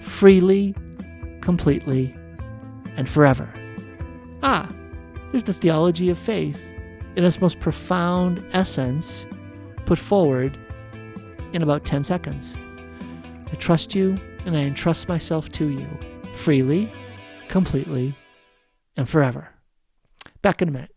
freely, 0.00 0.74
completely, 1.40 2.14
and 2.96 3.08
forever. 3.08 3.52
Ah, 4.42 4.70
there's 5.30 5.44
the 5.44 5.52
theology 5.52 6.08
of 6.08 6.18
faith 6.18 6.60
in 7.16 7.24
its 7.24 7.40
most 7.40 7.60
profound 7.60 8.44
essence 8.52 9.26
put 9.84 9.98
forward 9.98 10.58
in 11.52 11.62
about 11.62 11.84
10 11.84 12.04
seconds. 12.04 12.56
I 13.50 13.54
trust 13.56 13.94
you 13.94 14.18
and 14.46 14.56
I 14.56 14.60
entrust 14.60 15.08
myself 15.08 15.50
to 15.52 15.68
you 15.68 15.88
freely, 16.34 16.92
completely, 17.48 18.14
and 18.96 19.08
forever. 19.08 19.48
Back 20.40 20.62
in 20.62 20.68
a 20.68 20.72
minute. 20.72 20.94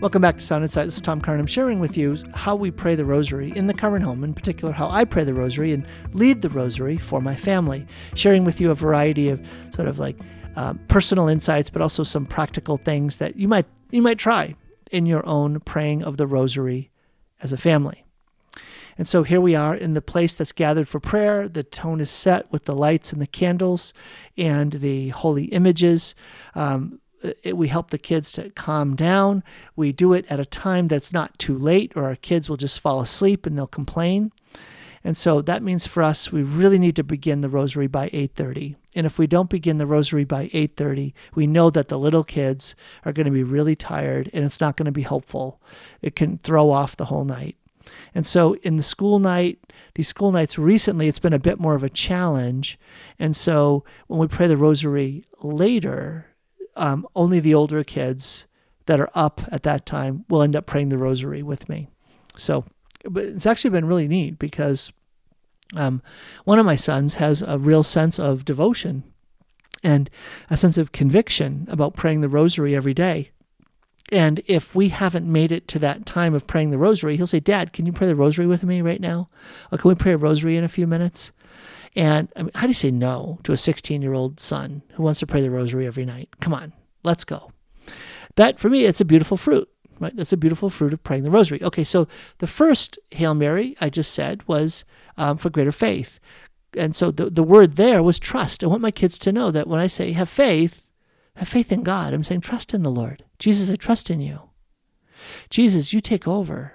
Welcome 0.00 0.22
back 0.22 0.36
to 0.36 0.42
Sound 0.42 0.62
Insight. 0.62 0.86
This 0.86 0.94
is 0.96 1.00
Tom 1.00 1.20
Curran. 1.20 1.40
I'm 1.40 1.46
sharing 1.46 1.80
with 1.80 1.96
you 1.96 2.16
how 2.34 2.54
we 2.54 2.70
pray 2.70 2.94
the 2.94 3.04
rosary 3.04 3.52
in 3.56 3.66
the 3.66 3.74
Curran 3.74 4.02
home, 4.02 4.22
in 4.22 4.32
particular, 4.32 4.72
how 4.72 4.88
I 4.88 5.04
pray 5.04 5.24
the 5.24 5.34
rosary 5.34 5.72
and 5.72 5.84
lead 6.12 6.40
the 6.40 6.50
rosary 6.50 6.98
for 6.98 7.20
my 7.20 7.34
family. 7.34 7.84
Sharing 8.14 8.44
with 8.44 8.60
you 8.60 8.70
a 8.70 8.76
variety 8.76 9.28
of 9.28 9.44
sort 9.74 9.88
of 9.88 9.98
like 9.98 10.16
um, 10.58 10.80
personal 10.88 11.28
insights, 11.28 11.70
but 11.70 11.80
also 11.80 12.02
some 12.02 12.26
practical 12.26 12.78
things 12.78 13.18
that 13.18 13.36
you 13.36 13.46
might 13.46 13.66
you 13.90 14.02
might 14.02 14.18
try 14.18 14.56
in 14.90 15.06
your 15.06 15.24
own 15.24 15.60
praying 15.60 16.02
of 16.02 16.16
the 16.16 16.26
rosary 16.26 16.90
as 17.40 17.52
a 17.52 17.56
family. 17.56 18.04
And 18.96 19.06
so 19.06 19.22
here 19.22 19.40
we 19.40 19.54
are 19.54 19.76
in 19.76 19.94
the 19.94 20.02
place 20.02 20.34
that's 20.34 20.50
gathered 20.50 20.88
for 20.88 20.98
prayer. 20.98 21.48
The 21.48 21.62
tone 21.62 22.00
is 22.00 22.10
set 22.10 22.50
with 22.50 22.64
the 22.64 22.74
lights 22.74 23.12
and 23.12 23.22
the 23.22 23.28
candles 23.28 23.92
and 24.36 24.72
the 24.72 25.10
holy 25.10 25.44
images. 25.44 26.16
Um, 26.56 26.98
it, 27.44 27.56
we 27.56 27.68
help 27.68 27.90
the 27.90 27.98
kids 27.98 28.32
to 28.32 28.50
calm 28.50 28.96
down. 28.96 29.44
We 29.76 29.92
do 29.92 30.12
it 30.12 30.26
at 30.28 30.40
a 30.40 30.44
time 30.44 30.88
that's 30.88 31.12
not 31.12 31.38
too 31.38 31.56
late, 31.56 31.92
or 31.94 32.06
our 32.06 32.16
kids 32.16 32.50
will 32.50 32.56
just 32.56 32.80
fall 32.80 33.00
asleep 33.00 33.46
and 33.46 33.56
they'll 33.56 33.68
complain. 33.68 34.32
And 35.04 35.16
so 35.16 35.40
that 35.42 35.62
means 35.62 35.86
for 35.86 36.02
us, 36.02 36.32
we 36.32 36.42
really 36.42 36.78
need 36.78 36.96
to 36.96 37.04
begin 37.04 37.40
the 37.40 37.48
rosary 37.48 37.86
by 37.86 38.10
8:30. 38.12 38.76
And 38.94 39.06
if 39.06 39.18
we 39.18 39.26
don't 39.26 39.50
begin 39.50 39.78
the 39.78 39.86
rosary 39.86 40.24
by 40.24 40.50
8:30, 40.52 41.14
we 41.34 41.46
know 41.46 41.70
that 41.70 41.88
the 41.88 41.98
little 41.98 42.24
kids 42.24 42.74
are 43.04 43.12
going 43.12 43.26
to 43.26 43.32
be 43.32 43.42
really 43.42 43.76
tired, 43.76 44.30
and 44.32 44.44
it's 44.44 44.60
not 44.60 44.76
going 44.76 44.86
to 44.86 44.92
be 44.92 45.02
helpful. 45.02 45.60
It 46.02 46.16
can 46.16 46.38
throw 46.38 46.70
off 46.70 46.96
the 46.96 47.06
whole 47.06 47.24
night. 47.24 47.56
And 48.14 48.26
so 48.26 48.54
in 48.62 48.76
the 48.76 48.82
school 48.82 49.18
night, 49.18 49.58
these 49.94 50.08
school 50.08 50.32
nights 50.32 50.58
recently, 50.58 51.08
it's 51.08 51.18
been 51.18 51.32
a 51.32 51.38
bit 51.38 51.58
more 51.58 51.74
of 51.74 51.84
a 51.84 51.88
challenge. 51.88 52.78
And 53.18 53.36
so 53.36 53.84
when 54.06 54.20
we 54.20 54.26
pray 54.26 54.46
the 54.46 54.56
rosary 54.56 55.24
later, 55.42 56.26
um, 56.76 57.06
only 57.16 57.40
the 57.40 57.54
older 57.54 57.82
kids 57.82 58.46
that 58.86 59.00
are 59.00 59.10
up 59.14 59.42
at 59.50 59.62
that 59.64 59.84
time 59.84 60.24
will 60.28 60.42
end 60.42 60.56
up 60.56 60.66
praying 60.66 60.88
the 60.88 60.98
rosary 60.98 61.42
with 61.42 61.68
me. 61.68 61.88
So, 62.36 62.64
but 63.04 63.24
it's 63.24 63.46
actually 63.46 63.70
been 63.70 63.86
really 63.86 64.08
neat 64.08 64.38
because 64.38 64.92
um, 65.76 66.02
one 66.44 66.58
of 66.58 66.66
my 66.66 66.76
sons 66.76 67.14
has 67.14 67.42
a 67.42 67.58
real 67.58 67.82
sense 67.82 68.18
of 68.18 68.44
devotion 68.44 69.04
and 69.82 70.10
a 70.50 70.56
sense 70.56 70.78
of 70.78 70.92
conviction 70.92 71.66
about 71.70 71.96
praying 71.96 72.20
the 72.20 72.28
rosary 72.28 72.74
every 72.74 72.94
day. 72.94 73.30
And 74.10 74.40
if 74.46 74.74
we 74.74 74.88
haven't 74.88 75.30
made 75.30 75.52
it 75.52 75.68
to 75.68 75.78
that 75.80 76.06
time 76.06 76.34
of 76.34 76.46
praying 76.46 76.70
the 76.70 76.78
rosary, 76.78 77.16
he'll 77.16 77.26
say, 77.26 77.40
Dad, 77.40 77.72
can 77.72 77.84
you 77.84 77.92
pray 77.92 78.06
the 78.06 78.16
rosary 78.16 78.46
with 78.46 78.62
me 78.62 78.80
right 78.80 79.00
now? 79.00 79.28
Or 79.70 79.76
can 79.76 79.90
we 79.90 79.94
pray 79.94 80.12
a 80.12 80.16
rosary 80.16 80.56
in 80.56 80.64
a 80.64 80.68
few 80.68 80.86
minutes? 80.86 81.30
And 81.94 82.28
I 82.34 82.42
mean, 82.42 82.50
how 82.54 82.62
do 82.62 82.68
you 82.68 82.74
say 82.74 82.90
no 82.90 83.38
to 83.44 83.52
a 83.52 83.56
16 83.56 84.00
year 84.00 84.14
old 84.14 84.40
son 84.40 84.82
who 84.94 85.02
wants 85.02 85.20
to 85.20 85.26
pray 85.26 85.42
the 85.42 85.50
rosary 85.50 85.86
every 85.86 86.06
night? 86.06 86.30
Come 86.40 86.54
on, 86.54 86.72
let's 87.02 87.24
go. 87.24 87.52
That 88.36 88.58
for 88.58 88.70
me, 88.70 88.84
it's 88.84 89.00
a 89.00 89.04
beautiful 89.04 89.36
fruit. 89.36 89.68
Right? 90.00 90.14
That's 90.14 90.32
a 90.32 90.36
beautiful 90.36 90.70
fruit 90.70 90.92
of 90.92 91.02
praying 91.02 91.24
the 91.24 91.30
rosary. 91.30 91.62
Okay, 91.62 91.84
so 91.84 92.08
the 92.38 92.46
first 92.46 92.98
Hail 93.10 93.34
Mary 93.34 93.76
I 93.80 93.90
just 93.90 94.12
said 94.12 94.46
was 94.48 94.84
um, 95.16 95.36
for 95.36 95.50
greater 95.50 95.72
faith. 95.72 96.18
And 96.76 96.94
so 96.94 97.10
the, 97.10 97.30
the 97.30 97.42
word 97.42 97.76
there 97.76 98.02
was 98.02 98.18
trust. 98.18 98.62
I 98.62 98.66
want 98.66 98.82
my 98.82 98.90
kids 98.90 99.18
to 99.20 99.32
know 99.32 99.50
that 99.50 99.66
when 99.66 99.80
I 99.80 99.86
say 99.86 100.12
have 100.12 100.28
faith, 100.28 100.90
have 101.36 101.48
faith 101.48 101.72
in 101.72 101.82
God, 101.82 102.12
I'm 102.12 102.24
saying 102.24 102.42
trust 102.42 102.74
in 102.74 102.82
the 102.82 102.90
Lord. 102.90 103.24
Jesus, 103.38 103.70
I 103.70 103.76
trust 103.76 104.10
in 104.10 104.20
you. 104.20 104.50
Jesus, 105.50 105.92
you 105.92 106.00
take 106.00 106.28
over, 106.28 106.74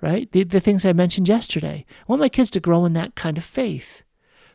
right? 0.00 0.30
The, 0.32 0.44
the 0.44 0.60
things 0.60 0.84
I 0.84 0.92
mentioned 0.92 1.28
yesterday. 1.28 1.84
I 1.88 2.04
want 2.06 2.20
my 2.20 2.28
kids 2.28 2.50
to 2.52 2.60
grow 2.60 2.84
in 2.84 2.92
that 2.94 3.14
kind 3.14 3.38
of 3.38 3.44
faith 3.44 4.02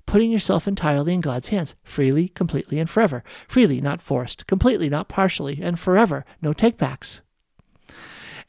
putting 0.05 0.31
yourself 0.31 0.67
entirely 0.67 1.13
in 1.13 1.21
God's 1.21 1.49
hands, 1.49 1.75
freely, 1.83 2.29
completely, 2.29 2.79
and 2.79 2.89
forever. 2.89 3.23
Freely, 3.47 3.81
not 3.81 4.01
forced, 4.01 4.47
completely, 4.47 4.89
not 4.89 5.07
partially, 5.07 5.59
and 5.61 5.79
forever. 5.79 6.25
No 6.41 6.53
takebacks. 6.53 7.21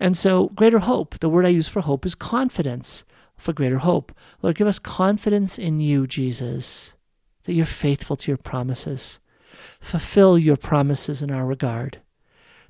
And 0.00 0.16
so, 0.16 0.48
greater 0.48 0.80
hope, 0.80 1.18
the 1.20 1.28
word 1.28 1.46
I 1.46 1.50
use 1.50 1.68
for 1.68 1.80
hope 1.80 2.04
is 2.04 2.14
confidence 2.14 3.04
for 3.36 3.52
greater 3.52 3.78
hope. 3.78 4.12
Lord, 4.42 4.56
give 4.56 4.66
us 4.66 4.78
confidence 4.78 5.58
in 5.58 5.80
you, 5.80 6.06
Jesus, 6.06 6.94
that 7.44 7.52
you're 7.52 7.66
faithful 7.66 8.16
to 8.16 8.30
your 8.30 8.38
promises. 8.38 9.18
Fulfill 9.80 10.38
your 10.38 10.56
promises 10.56 11.22
in 11.22 11.30
our 11.30 11.46
regard. 11.46 12.00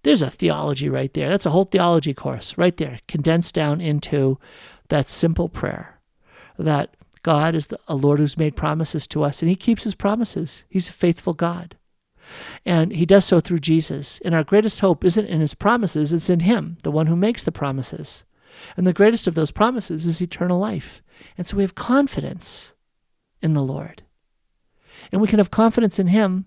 There's 0.03 0.23
a 0.23 0.31
theology 0.31 0.89
right 0.89 1.13
there. 1.15 1.31
That's 1.31 1.47
a 1.47 1.51
whole 1.51 1.65
theology 1.65 2.13
course 2.13 2.59
right 2.59 2.77
there, 2.77 3.01
condensed 3.09 3.55
down 3.55 3.81
into 3.81 4.39
that 4.89 5.09
simple 5.09 5.49
prayer 5.49 5.99
that 6.59 6.95
God 7.23 7.55
is 7.55 7.69
the, 7.69 7.81
a 7.89 7.97
Lord 7.97 8.19
who's 8.19 8.37
made 8.37 8.55
promises 8.55 9.07
to 9.09 9.23
us, 9.23 9.41
and 9.41 9.49
He 9.49 9.57
keeps 9.57 9.85
His 9.85 9.95
promises. 9.95 10.65
He's 10.69 10.89
a 10.89 10.93
faithful 10.93 11.33
God. 11.33 11.77
And 12.65 12.93
He 12.93 13.07
does 13.07 13.25
so 13.25 13.41
through 13.41 13.61
Jesus. 13.61 14.21
And 14.25 14.35
our 14.35 14.45
greatest 14.45 14.81
hope 14.81 15.05
isn't 15.05 15.27
in 15.27 15.41
His 15.41 15.55
promises, 15.55 16.13
it's 16.13 16.31
in 16.31 16.41
Him, 16.41 16.79
the 16.83 16.91
one 16.91 17.07
who 17.07 17.17
makes 17.17 17.43
the 17.43 17.53
promises. 17.53 18.25
And 18.77 18.87
the 18.87 18.93
greatest 18.93 19.27
of 19.27 19.35
those 19.35 19.51
promises 19.51 20.07
is 20.07 20.21
eternal 20.21 20.59
life. 20.59 21.03
And 21.37 21.47
so 21.47 21.57
we 21.57 21.63
have 21.63 21.75
confidence 21.75 22.73
in 23.43 23.55
the 23.55 23.63
Lord. 23.63 24.03
And 25.13 25.21
we 25.21 25.29
can 25.29 25.39
have 25.39 25.51
confidence 25.51 25.99
in 25.99 26.09
Him 26.09 26.47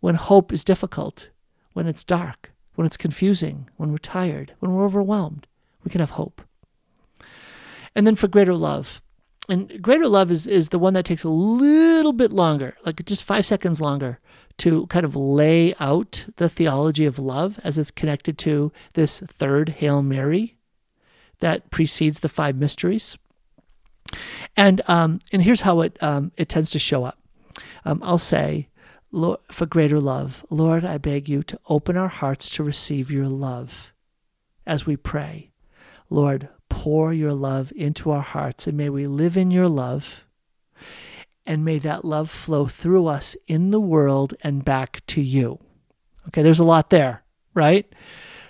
when 0.00 0.16
hope 0.16 0.52
is 0.52 0.64
difficult, 0.64 1.30
when 1.72 1.86
it's 1.86 2.04
dark, 2.04 2.52
when 2.74 2.86
it's 2.86 2.96
confusing, 2.96 3.68
when 3.76 3.90
we're 3.90 3.98
tired, 3.98 4.52
when 4.58 4.72
we're 4.72 4.84
overwhelmed. 4.84 5.46
We 5.84 5.90
can 5.90 6.00
have 6.00 6.10
hope. 6.10 6.42
And 7.94 8.06
then 8.06 8.16
for 8.16 8.28
greater 8.28 8.54
love, 8.54 9.00
and 9.48 9.80
greater 9.80 10.08
love 10.08 10.30
is 10.30 10.46
is 10.46 10.70
the 10.70 10.78
one 10.78 10.94
that 10.94 11.04
takes 11.04 11.24
a 11.24 11.28
little 11.28 12.12
bit 12.12 12.32
longer, 12.32 12.76
like 12.84 13.04
just 13.04 13.24
five 13.24 13.46
seconds 13.46 13.80
longer, 13.80 14.18
to 14.58 14.86
kind 14.86 15.04
of 15.04 15.14
lay 15.14 15.74
out 15.78 16.26
the 16.36 16.48
theology 16.48 17.04
of 17.04 17.18
love 17.18 17.60
as 17.62 17.78
it's 17.78 17.90
connected 17.90 18.38
to 18.38 18.72
this 18.94 19.20
third 19.20 19.68
Hail 19.70 20.02
Mary 20.02 20.56
that 21.40 21.70
precedes 21.70 22.20
the 22.20 22.28
five 22.28 22.56
mysteries. 22.56 23.16
And 24.56 24.80
um, 24.86 25.20
and 25.32 25.42
here's 25.42 25.62
how 25.62 25.80
it 25.80 26.02
um, 26.02 26.32
it 26.36 26.48
tends 26.48 26.70
to 26.70 26.78
show 26.78 27.04
up. 27.04 27.18
Um, 27.84 28.00
I'll 28.02 28.18
say, 28.18 28.68
Lord, 29.12 29.40
for 29.50 29.66
greater 29.66 30.00
love, 30.00 30.44
Lord, 30.50 30.84
I 30.84 30.98
beg 30.98 31.28
you 31.28 31.42
to 31.44 31.58
open 31.68 31.96
our 31.96 32.08
hearts 32.08 32.50
to 32.50 32.64
receive 32.64 33.10
your 33.10 33.26
love 33.26 33.92
as 34.66 34.86
we 34.86 34.96
pray. 34.96 35.52
Lord, 36.10 36.48
pour 36.86 37.12
your 37.12 37.34
love 37.34 37.72
into 37.74 38.12
our 38.12 38.22
hearts, 38.22 38.68
and 38.68 38.76
may 38.76 38.88
we 38.88 39.08
live 39.08 39.36
in 39.36 39.50
your 39.50 39.66
love. 39.66 40.24
And 41.44 41.64
may 41.64 41.80
that 41.80 42.04
love 42.04 42.30
flow 42.30 42.66
through 42.66 43.08
us 43.08 43.36
in 43.48 43.72
the 43.72 43.80
world 43.80 44.34
and 44.42 44.64
back 44.64 45.04
to 45.08 45.20
you. 45.20 45.58
Okay, 46.28 46.42
there's 46.42 46.60
a 46.60 46.64
lot 46.64 46.90
there, 46.90 47.24
right? 47.54 47.92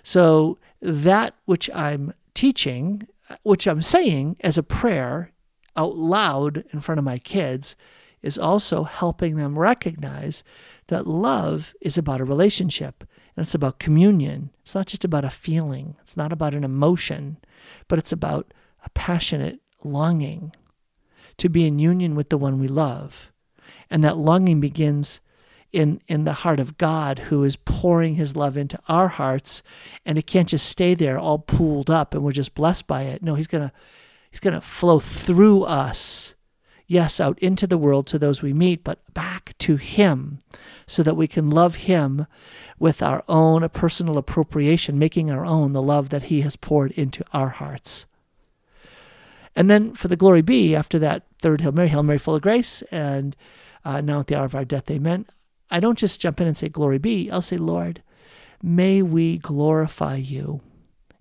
So, 0.02 0.58
that 0.82 1.34
which 1.46 1.70
I'm 1.74 2.12
teaching, 2.34 3.08
which 3.42 3.66
I'm 3.66 3.80
saying 3.80 4.36
as 4.40 4.58
a 4.58 4.62
prayer 4.62 5.32
out 5.74 5.96
loud 5.96 6.62
in 6.74 6.82
front 6.82 6.98
of 6.98 7.06
my 7.06 7.16
kids, 7.16 7.74
is 8.20 8.36
also 8.36 8.84
helping 8.84 9.36
them 9.36 9.58
recognize 9.58 10.44
that 10.88 11.06
love 11.06 11.72
is 11.80 11.96
about 11.96 12.20
a 12.20 12.24
relationship 12.24 13.02
and 13.34 13.46
it's 13.46 13.54
about 13.54 13.78
communion. 13.78 14.50
It's 14.60 14.74
not 14.74 14.88
just 14.88 15.06
about 15.06 15.24
a 15.24 15.30
feeling, 15.30 15.96
it's 16.02 16.18
not 16.18 16.34
about 16.34 16.52
an 16.52 16.64
emotion, 16.64 17.38
but 17.88 17.98
it's 17.98 18.12
about 18.12 18.52
a 18.84 18.90
passionate 18.90 19.60
longing 19.84 20.52
to 21.38 21.48
be 21.48 21.66
in 21.66 21.78
union 21.78 22.14
with 22.14 22.30
the 22.30 22.38
one 22.38 22.58
we 22.58 22.68
love. 22.68 23.30
And 23.90 24.02
that 24.02 24.16
longing 24.16 24.60
begins 24.60 25.20
in, 25.72 26.00
in 26.08 26.24
the 26.24 26.32
heart 26.32 26.58
of 26.58 26.78
God 26.78 27.18
who 27.18 27.44
is 27.44 27.56
pouring 27.56 28.14
his 28.14 28.34
love 28.34 28.56
into 28.56 28.78
our 28.88 29.08
hearts. 29.08 29.62
And 30.04 30.16
it 30.16 30.26
can't 30.26 30.48
just 30.48 30.68
stay 30.68 30.94
there 30.94 31.18
all 31.18 31.38
pooled 31.38 31.90
up 31.90 32.14
and 32.14 32.22
we're 32.22 32.32
just 32.32 32.54
blessed 32.54 32.86
by 32.86 33.02
it. 33.02 33.22
No, 33.22 33.34
he's 33.34 33.46
gonna 33.46 33.72
he's 34.30 34.40
gonna 34.40 34.60
flow 34.60 35.00
through 35.00 35.64
us. 35.64 36.34
Yes, 36.88 37.18
out 37.20 37.38
into 37.40 37.66
the 37.66 37.78
world 37.78 38.06
to 38.06 38.18
those 38.18 38.42
we 38.42 38.52
meet, 38.52 38.84
but 38.84 39.12
back 39.12 39.54
to 39.58 39.76
him 39.76 40.40
so 40.86 41.02
that 41.02 41.16
we 41.16 41.26
can 41.26 41.50
love 41.50 41.74
him 41.76 42.26
with 42.78 43.02
our 43.02 43.24
own 43.28 43.68
personal 43.70 44.18
appropriation, 44.18 44.98
making 44.98 45.30
our 45.30 45.44
own 45.44 45.72
the 45.72 45.82
love 45.82 46.10
that 46.10 46.24
He 46.24 46.42
has 46.42 46.56
poured 46.56 46.92
into 46.92 47.24
our 47.32 47.48
hearts. 47.48 48.06
And 49.54 49.70
then 49.70 49.94
for 49.94 50.08
the 50.08 50.16
glory 50.16 50.42
be, 50.42 50.74
after 50.74 50.98
that 50.98 51.24
third 51.40 51.62
Hail 51.62 51.72
Mary, 51.72 51.88
Hail 51.88 52.02
Mary, 52.02 52.18
full 52.18 52.34
of 52.34 52.42
grace, 52.42 52.82
and 52.90 53.34
uh, 53.84 54.00
now 54.00 54.20
at 54.20 54.26
the 54.26 54.36
hour 54.36 54.44
of 54.44 54.54
our 54.54 54.64
death, 54.64 54.90
amen. 54.90 55.26
I 55.70 55.80
don't 55.80 55.98
just 55.98 56.20
jump 56.20 56.40
in 56.40 56.46
and 56.46 56.56
say, 56.56 56.68
Glory 56.68 56.98
be. 56.98 57.30
I'll 57.30 57.42
say, 57.42 57.56
Lord, 57.56 58.02
may 58.62 59.02
we 59.02 59.38
glorify 59.38 60.16
you 60.16 60.60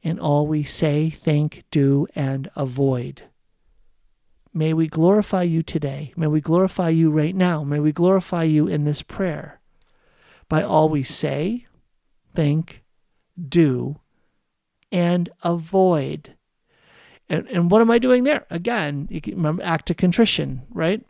in 0.03 0.19
all 0.19 0.45
we 0.45 0.63
say, 0.63 1.09
think, 1.09 1.63
do, 1.71 2.07
and 2.15 2.49
avoid. 2.55 3.23
May 4.53 4.71
we 4.73 4.87
glorify 4.87 5.43
you 5.43 5.63
today. 5.63 6.13
May 6.15 6.27
we 6.27 6.41
glorify 6.41 6.89
you 6.89 7.09
right 7.09 7.35
now. 7.35 7.63
May 7.63 7.79
we 7.79 7.91
glorify 7.91 8.43
you 8.43 8.67
in 8.67 8.83
this 8.83 9.01
prayer 9.01 9.59
by 10.49 10.63
all 10.63 10.89
we 10.89 11.03
say, 11.03 11.65
think, 12.33 12.83
do, 13.49 13.99
and 14.91 15.29
avoid. 15.43 16.35
And, 17.29 17.47
and 17.47 17.71
what 17.71 17.81
am 17.81 17.91
I 17.91 17.97
doing 17.97 18.23
there? 18.23 18.45
Again, 18.49 19.07
you 19.09 19.21
can 19.21 19.35
remember 19.35 19.63
act 19.63 19.89
of 19.89 19.97
contrition, 19.97 20.63
right? 20.69 21.03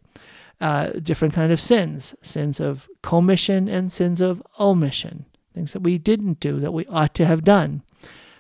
Uh, 0.62 0.88
different 1.04 1.34
kind 1.34 1.52
of 1.52 1.60
sins, 1.60 2.16
sins 2.22 2.60
of 2.60 2.90
commission 3.02 3.68
and 3.68 3.92
sins 3.92 4.22
of 4.22 4.42
omission, 4.60 5.26
things 5.54 5.74
that 5.74 5.82
we 5.82 5.98
didn't 5.98 6.40
do 6.40 6.60
that 6.62 6.72
we 6.72 6.86
ought 6.86 7.14
to 7.16 7.26
have 7.26 7.44
done. 7.44 7.82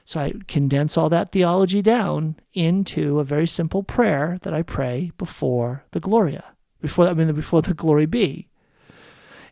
So 0.06 0.20
I 0.20 0.34
condense 0.48 0.98
all 0.98 1.10
that 1.10 1.32
theology 1.32 1.82
down 1.82 2.38
into 2.54 3.20
a 3.20 3.24
very 3.24 3.48
simple 3.48 3.84
prayer 3.84 4.38
that 4.44 4.54
I 4.54 4.62
pray 4.62 5.12
before 5.18 5.84
the 5.92 6.00
Gloria, 6.00 6.46
before 6.80 7.08
I 7.08 7.14
mean 7.14 7.34
before 7.34 7.62
the 7.62 7.74
glory 7.74 8.06
be. 8.06 8.48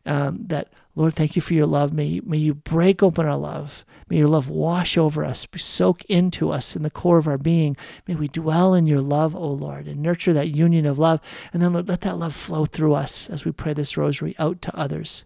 Um, 0.05 0.45
that 0.47 0.71
Lord, 0.95 1.15
thank 1.15 1.35
you 1.35 1.41
for 1.41 1.55
your 1.55 1.65
love. 1.65 1.91
May, 1.91 2.21
may 2.23 2.37
you 2.37 2.53
break 2.53 3.01
open 3.01 3.25
our 3.25 3.37
love. 3.37 3.83
May 4.09 4.17
your 4.17 4.27
love 4.27 4.47
wash 4.47 4.95
over 4.95 5.25
us, 5.25 5.47
soak 5.57 6.05
into 6.05 6.51
us 6.51 6.75
in 6.75 6.83
the 6.83 6.91
core 6.91 7.17
of 7.17 7.27
our 7.27 7.39
being. 7.39 7.75
May 8.07 8.13
we 8.13 8.27
dwell 8.27 8.75
in 8.75 8.85
your 8.85 9.01
love, 9.01 9.35
O 9.35 9.47
Lord, 9.47 9.87
and 9.87 10.01
nurture 10.01 10.33
that 10.33 10.49
union 10.49 10.85
of 10.85 10.99
love. 10.99 11.19
And 11.51 11.61
then 11.61 11.73
Lord, 11.73 11.89
let 11.89 12.01
that 12.01 12.19
love 12.19 12.35
flow 12.35 12.65
through 12.65 12.93
us 12.93 13.27
as 13.29 13.43
we 13.43 13.51
pray 13.51 13.73
this 13.73 13.97
rosary 13.97 14.35
out 14.37 14.61
to 14.63 14.75
others. 14.77 15.25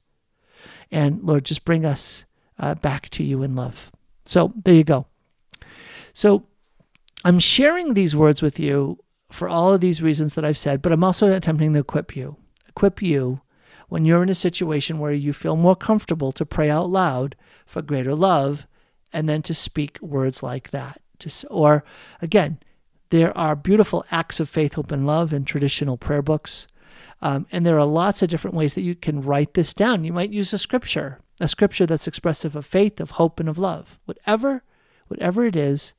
And 0.89 1.21
Lord, 1.23 1.43
just 1.43 1.65
bring 1.65 1.83
us 1.83 2.23
uh, 2.57 2.75
back 2.75 3.09
to 3.09 3.23
you 3.23 3.43
in 3.43 3.55
love. 3.55 3.91
So 4.25 4.53
there 4.63 4.73
you 4.73 4.85
go. 4.85 5.07
So 6.13 6.45
I'm 7.25 7.39
sharing 7.39 7.93
these 7.93 8.15
words 8.15 8.41
with 8.41 8.57
you 8.57 8.99
for 9.29 9.49
all 9.49 9.73
of 9.73 9.81
these 9.81 10.01
reasons 10.01 10.35
that 10.35 10.45
I've 10.45 10.57
said, 10.57 10.81
but 10.81 10.93
I'm 10.93 11.03
also 11.03 11.33
attempting 11.33 11.73
to 11.73 11.79
equip 11.79 12.15
you, 12.15 12.37
equip 12.69 13.01
you 13.01 13.41
when 13.89 14.05
you're 14.05 14.23
in 14.23 14.29
a 14.29 14.35
situation 14.35 14.99
where 14.99 15.13
you 15.13 15.33
feel 15.33 15.55
more 15.55 15.75
comfortable 15.75 16.31
to 16.33 16.45
pray 16.45 16.69
out 16.69 16.89
loud 16.89 17.35
for 17.65 17.81
greater 17.81 18.15
love 18.15 18.67
and 19.13 19.27
then 19.27 19.41
to 19.41 19.53
speak 19.53 19.97
words 20.01 20.43
like 20.43 20.71
that. 20.71 21.01
Or 21.49 21.83
again, 22.21 22.59
there 23.09 23.35
are 23.37 23.55
beautiful 23.55 24.05
acts 24.11 24.39
of 24.39 24.49
faith, 24.49 24.73
hope, 24.73 24.91
and 24.91 25.07
love 25.07 25.33
in 25.33 25.45
traditional 25.45 25.97
prayer 25.97 26.21
books. 26.21 26.67
Um, 27.21 27.47
and 27.51 27.65
there 27.65 27.79
are 27.79 27.85
lots 27.85 28.21
of 28.21 28.29
different 28.29 28.55
ways 28.55 28.73
that 28.73 28.81
you 28.81 28.93
can 28.93 29.21
write 29.21 29.53
this 29.53 29.73
down. 29.73 30.03
You 30.03 30.13
might 30.13 30.31
use 30.31 30.53
a 30.53 30.57
scripture, 30.57 31.19
a 31.39 31.47
scripture 31.47 31.85
that's 31.85 32.07
expressive 32.07 32.55
of 32.55 32.65
faith, 32.65 32.99
of 32.99 33.11
hope, 33.11 33.39
and 33.39 33.49
of 33.49 33.57
love. 33.57 33.97
Whatever, 34.05 34.63
whatever 35.07 35.45
it 35.45 35.55
is 35.55 35.93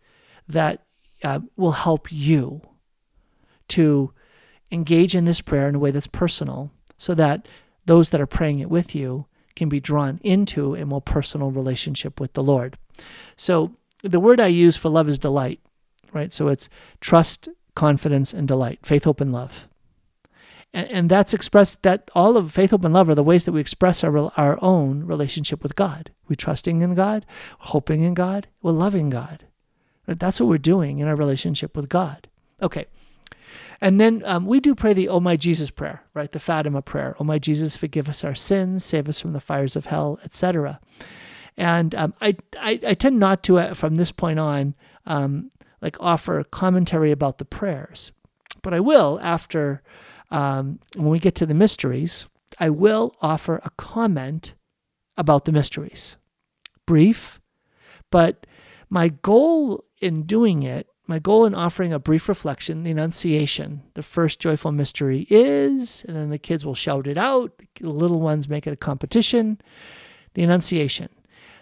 that 0.46 0.84
uh, 1.24 1.40
will 1.56 1.72
help 1.72 2.12
you 2.12 2.60
to 3.68 4.12
engage 4.70 5.14
in 5.14 5.24
this 5.24 5.40
prayer 5.40 5.68
in 5.68 5.74
a 5.74 5.78
way 5.78 5.90
that's 5.90 6.06
personal, 6.06 6.70
so 6.98 7.14
that 7.14 7.48
those 7.88 8.10
that 8.10 8.20
are 8.20 8.26
praying 8.26 8.60
it 8.60 8.70
with 8.70 8.94
you 8.94 9.26
can 9.56 9.68
be 9.68 9.80
drawn 9.80 10.20
into 10.22 10.76
a 10.76 10.84
more 10.84 11.00
personal 11.00 11.50
relationship 11.50 12.20
with 12.20 12.34
the 12.34 12.42
Lord. 12.42 12.76
So 13.34 13.74
the 14.02 14.20
word 14.20 14.38
I 14.38 14.46
use 14.46 14.76
for 14.76 14.90
love 14.90 15.08
is 15.08 15.18
delight, 15.18 15.60
right? 16.12 16.32
So 16.32 16.48
it's 16.48 16.68
trust, 17.00 17.48
confidence, 17.74 18.32
and 18.32 18.46
delight, 18.46 18.78
faith, 18.84 19.04
hope, 19.04 19.20
and 19.20 19.32
love. 19.32 19.66
And, 20.74 20.86
and 20.88 21.10
that's 21.10 21.32
expressed 21.32 21.82
that 21.82 22.10
all 22.14 22.36
of 22.36 22.52
faith, 22.52 22.70
hope, 22.70 22.84
and 22.84 22.92
love 22.92 23.08
are 23.08 23.14
the 23.14 23.22
ways 23.22 23.46
that 23.46 23.52
we 23.52 23.60
express 23.60 24.04
our, 24.04 24.30
our 24.36 24.58
own 24.62 25.04
relationship 25.04 25.62
with 25.62 25.74
God. 25.74 26.10
We're 26.28 26.36
trusting 26.36 26.82
in 26.82 26.94
God, 26.94 27.24
hoping 27.58 28.02
in 28.02 28.12
God, 28.12 28.48
we're 28.60 28.72
loving 28.72 29.08
God. 29.08 29.46
Right? 30.06 30.18
That's 30.18 30.38
what 30.38 30.50
we're 30.50 30.58
doing 30.58 30.98
in 30.98 31.08
our 31.08 31.16
relationship 31.16 31.74
with 31.74 31.88
God. 31.88 32.28
Okay. 32.60 32.84
And 33.80 34.00
then 34.00 34.22
um, 34.24 34.46
we 34.46 34.60
do 34.60 34.74
pray 34.74 34.92
the 34.92 35.08
Oh 35.08 35.20
My 35.20 35.36
Jesus 35.36 35.70
prayer, 35.70 36.02
right? 36.14 36.30
The 36.30 36.40
Fatima 36.40 36.82
prayer. 36.82 37.14
Oh 37.20 37.24
My 37.24 37.38
Jesus, 37.38 37.76
forgive 37.76 38.08
us 38.08 38.24
our 38.24 38.34
sins, 38.34 38.84
save 38.84 39.08
us 39.08 39.20
from 39.20 39.32
the 39.32 39.40
fires 39.40 39.76
of 39.76 39.86
hell, 39.86 40.18
etc. 40.24 40.80
And 41.56 41.94
um, 41.94 42.14
I, 42.20 42.36
I, 42.58 42.80
I 42.86 42.94
tend 42.94 43.18
not 43.18 43.42
to 43.44 43.58
uh, 43.58 43.74
from 43.74 43.96
this 43.96 44.12
point 44.12 44.38
on 44.38 44.74
um, 45.06 45.50
like 45.80 45.96
offer 46.00 46.42
commentary 46.44 47.12
about 47.12 47.38
the 47.38 47.44
prayers, 47.44 48.12
but 48.62 48.74
I 48.74 48.80
will 48.80 49.18
after 49.22 49.82
um, 50.30 50.80
when 50.94 51.08
we 51.08 51.18
get 51.18 51.34
to 51.36 51.46
the 51.46 51.54
mysteries. 51.54 52.26
I 52.58 52.70
will 52.70 53.14
offer 53.20 53.60
a 53.62 53.70
comment 53.76 54.54
about 55.16 55.44
the 55.44 55.52
mysteries, 55.52 56.16
brief, 56.86 57.40
but 58.10 58.46
my 58.88 59.08
goal 59.08 59.84
in 60.00 60.22
doing 60.22 60.62
it 60.62 60.88
my 61.08 61.18
goal 61.18 61.46
in 61.46 61.54
offering 61.54 61.92
a 61.92 61.98
brief 61.98 62.28
reflection, 62.28 62.82
the 62.82 62.90
Annunciation, 62.90 63.82
the 63.94 64.02
first 64.02 64.38
joyful 64.40 64.72
mystery 64.72 65.26
is, 65.30 66.04
and 66.06 66.14
then 66.14 66.28
the 66.28 66.38
kids 66.38 66.66
will 66.66 66.74
shout 66.74 67.06
it 67.06 67.16
out, 67.16 67.50
the 67.80 67.88
little 67.88 68.20
ones 68.20 68.46
make 68.46 68.66
it 68.66 68.74
a 68.74 68.76
competition. 68.76 69.58
The 70.34 70.42
Annunciation. 70.42 71.08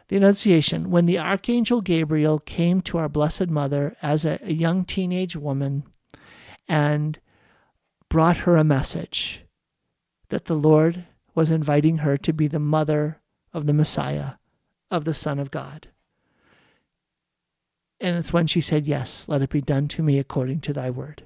The 0.08 0.16
Annunciation, 0.16 0.90
when 0.90 1.06
the 1.06 1.20
Archangel 1.20 1.80
Gabriel 1.80 2.40
came 2.40 2.80
to 2.82 2.98
our 2.98 3.08
Blessed 3.08 3.46
Mother 3.48 3.96
as 4.02 4.24
a, 4.24 4.40
a 4.42 4.52
young 4.52 4.84
teenage 4.84 5.36
woman 5.36 5.84
and 6.68 7.20
brought 8.08 8.38
her 8.38 8.56
a 8.56 8.64
message 8.64 9.44
that 10.28 10.46
the 10.46 10.56
Lord 10.56 11.04
was 11.36 11.52
inviting 11.52 11.98
her 11.98 12.16
to 12.16 12.32
be 12.32 12.48
the 12.48 12.58
mother 12.58 13.20
of 13.52 13.66
the 13.66 13.72
Messiah, 13.72 14.32
of 14.90 15.04
the 15.04 15.14
Son 15.14 15.38
of 15.38 15.52
God. 15.52 15.88
And 18.00 18.16
it's 18.16 18.32
when 18.32 18.46
she 18.46 18.60
said, 18.60 18.86
Yes, 18.86 19.26
let 19.28 19.42
it 19.42 19.50
be 19.50 19.60
done 19.60 19.88
to 19.88 20.02
me 20.02 20.18
according 20.18 20.60
to 20.62 20.72
thy 20.72 20.90
word. 20.90 21.24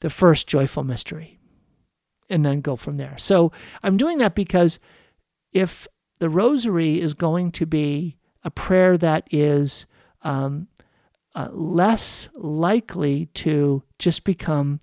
The 0.00 0.10
first 0.10 0.46
joyful 0.48 0.84
mystery. 0.84 1.38
And 2.28 2.44
then 2.44 2.60
go 2.60 2.76
from 2.76 2.96
there. 2.96 3.16
So 3.18 3.52
I'm 3.82 3.96
doing 3.96 4.18
that 4.18 4.34
because 4.34 4.78
if 5.52 5.86
the 6.18 6.28
rosary 6.28 7.00
is 7.00 7.14
going 7.14 7.52
to 7.52 7.66
be 7.66 8.16
a 8.42 8.50
prayer 8.50 8.98
that 8.98 9.26
is 9.30 9.86
um, 10.22 10.66
uh, 11.34 11.48
less 11.52 12.28
likely 12.34 13.26
to 13.26 13.82
just 13.98 14.24
become 14.24 14.80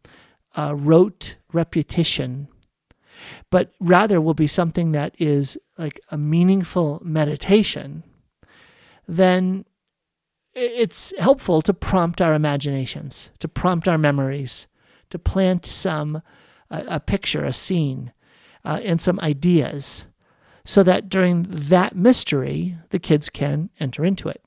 a 0.55 0.75
rote 0.75 1.35
repetition, 1.51 2.47
but 3.49 3.73
rather 3.79 4.21
will 4.21 4.33
be 4.33 4.47
something 4.47 4.91
that 4.91 5.15
is 5.17 5.57
like 5.77 5.99
a 6.09 6.17
meaningful 6.17 7.01
meditation, 7.03 8.03
then 9.07 9.65
it's 10.55 11.13
helpful 11.19 11.61
to 11.61 11.73
prompt 11.73 12.21
our 12.21 12.33
imaginations, 12.33 13.31
to 13.39 13.47
prompt 13.47 13.87
our 13.87 13.97
memories, 13.97 14.67
to 15.09 15.19
plant 15.19 15.65
some 15.65 16.21
a, 16.69 16.83
a 16.87 16.99
picture, 16.99 17.45
a 17.45 17.53
scene, 17.53 18.11
uh, 18.65 18.79
and 18.83 19.01
some 19.01 19.19
ideas, 19.19 20.05
so 20.65 20.83
that 20.83 21.09
during 21.09 21.43
that 21.49 21.95
mystery 21.95 22.77
the 22.89 22.99
kids 22.99 23.29
can 23.29 23.69
enter 23.79 24.05
into 24.05 24.29
it. 24.29 24.41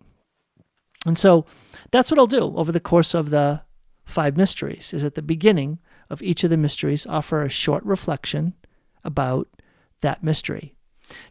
And 1.04 1.16
so 1.16 1.46
that's 1.90 2.10
what 2.10 2.18
I'll 2.18 2.26
do 2.26 2.56
over 2.56 2.72
the 2.72 2.80
course 2.80 3.14
of 3.14 3.30
the 3.30 3.62
five 4.04 4.36
mysteries. 4.36 4.92
Is 4.92 5.04
at 5.04 5.14
the 5.14 5.22
beginning 5.22 5.78
of 6.10 6.22
each 6.22 6.44
of 6.44 6.50
the 6.50 6.56
mysteries 6.56 7.06
offer 7.06 7.42
a 7.42 7.50
short 7.50 7.84
reflection 7.84 8.54
about 9.04 9.48
that 10.00 10.22
mystery. 10.22 10.74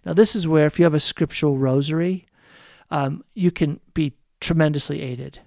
Now, 0.05 0.13
this 0.13 0.35
is 0.35 0.47
where 0.47 0.65
if 0.65 0.79
you 0.79 0.85
have 0.85 0.93
a 0.93 0.99
scriptural 0.99 1.57
rosary, 1.57 2.25
um, 2.89 3.23
you 3.33 3.51
can 3.51 3.79
be 3.93 4.13
tremendously 4.45 5.01
aided. 5.01 5.39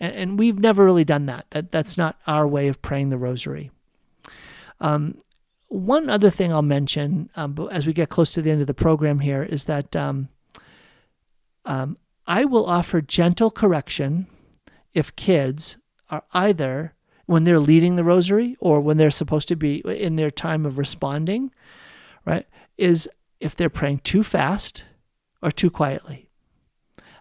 And, 0.00 0.14
and, 0.14 0.38
we've 0.38 0.58
never 0.58 0.84
really 0.84 1.04
done 1.04 1.26
that. 1.26 1.46
That 1.50 1.70
that's 1.70 1.96
not 1.96 2.18
our 2.26 2.48
way 2.48 2.68
of 2.68 2.82
praying 2.82 3.10
the 3.10 3.18
rosary. 3.18 3.70
Um, 4.80 5.18
one 5.68 6.10
other 6.10 6.30
thing 6.30 6.52
I'll 6.52 6.62
mention 6.62 7.30
um, 7.36 7.68
as 7.70 7.86
we 7.86 7.92
get 7.92 8.08
close 8.08 8.32
to 8.32 8.42
the 8.42 8.50
end 8.50 8.60
of 8.60 8.66
the 8.66 8.74
program 8.74 9.20
here 9.20 9.42
is 9.42 9.64
that 9.64 9.94
um, 9.94 10.28
um, 11.64 11.96
I 12.26 12.44
will 12.44 12.66
offer 12.66 13.00
gentle 13.00 13.50
correction 13.50 14.26
if 14.92 15.14
kids 15.14 15.76
are 16.10 16.24
either 16.32 16.94
when 17.26 17.44
they're 17.44 17.60
leading 17.60 17.96
the 17.96 18.04
rosary 18.04 18.56
or 18.60 18.80
when 18.80 18.96
they're 18.96 19.10
supposed 19.10 19.48
to 19.48 19.56
be 19.56 19.78
in 19.78 20.16
their 20.16 20.30
time 20.30 20.66
of 20.66 20.78
responding, 20.78 21.52
right? 22.26 22.46
Is 22.76 23.08
if 23.40 23.54
they're 23.54 23.70
praying 23.70 24.00
too 24.00 24.22
fast 24.22 24.84
or 25.42 25.50
too 25.50 25.70
quietly. 25.70 26.28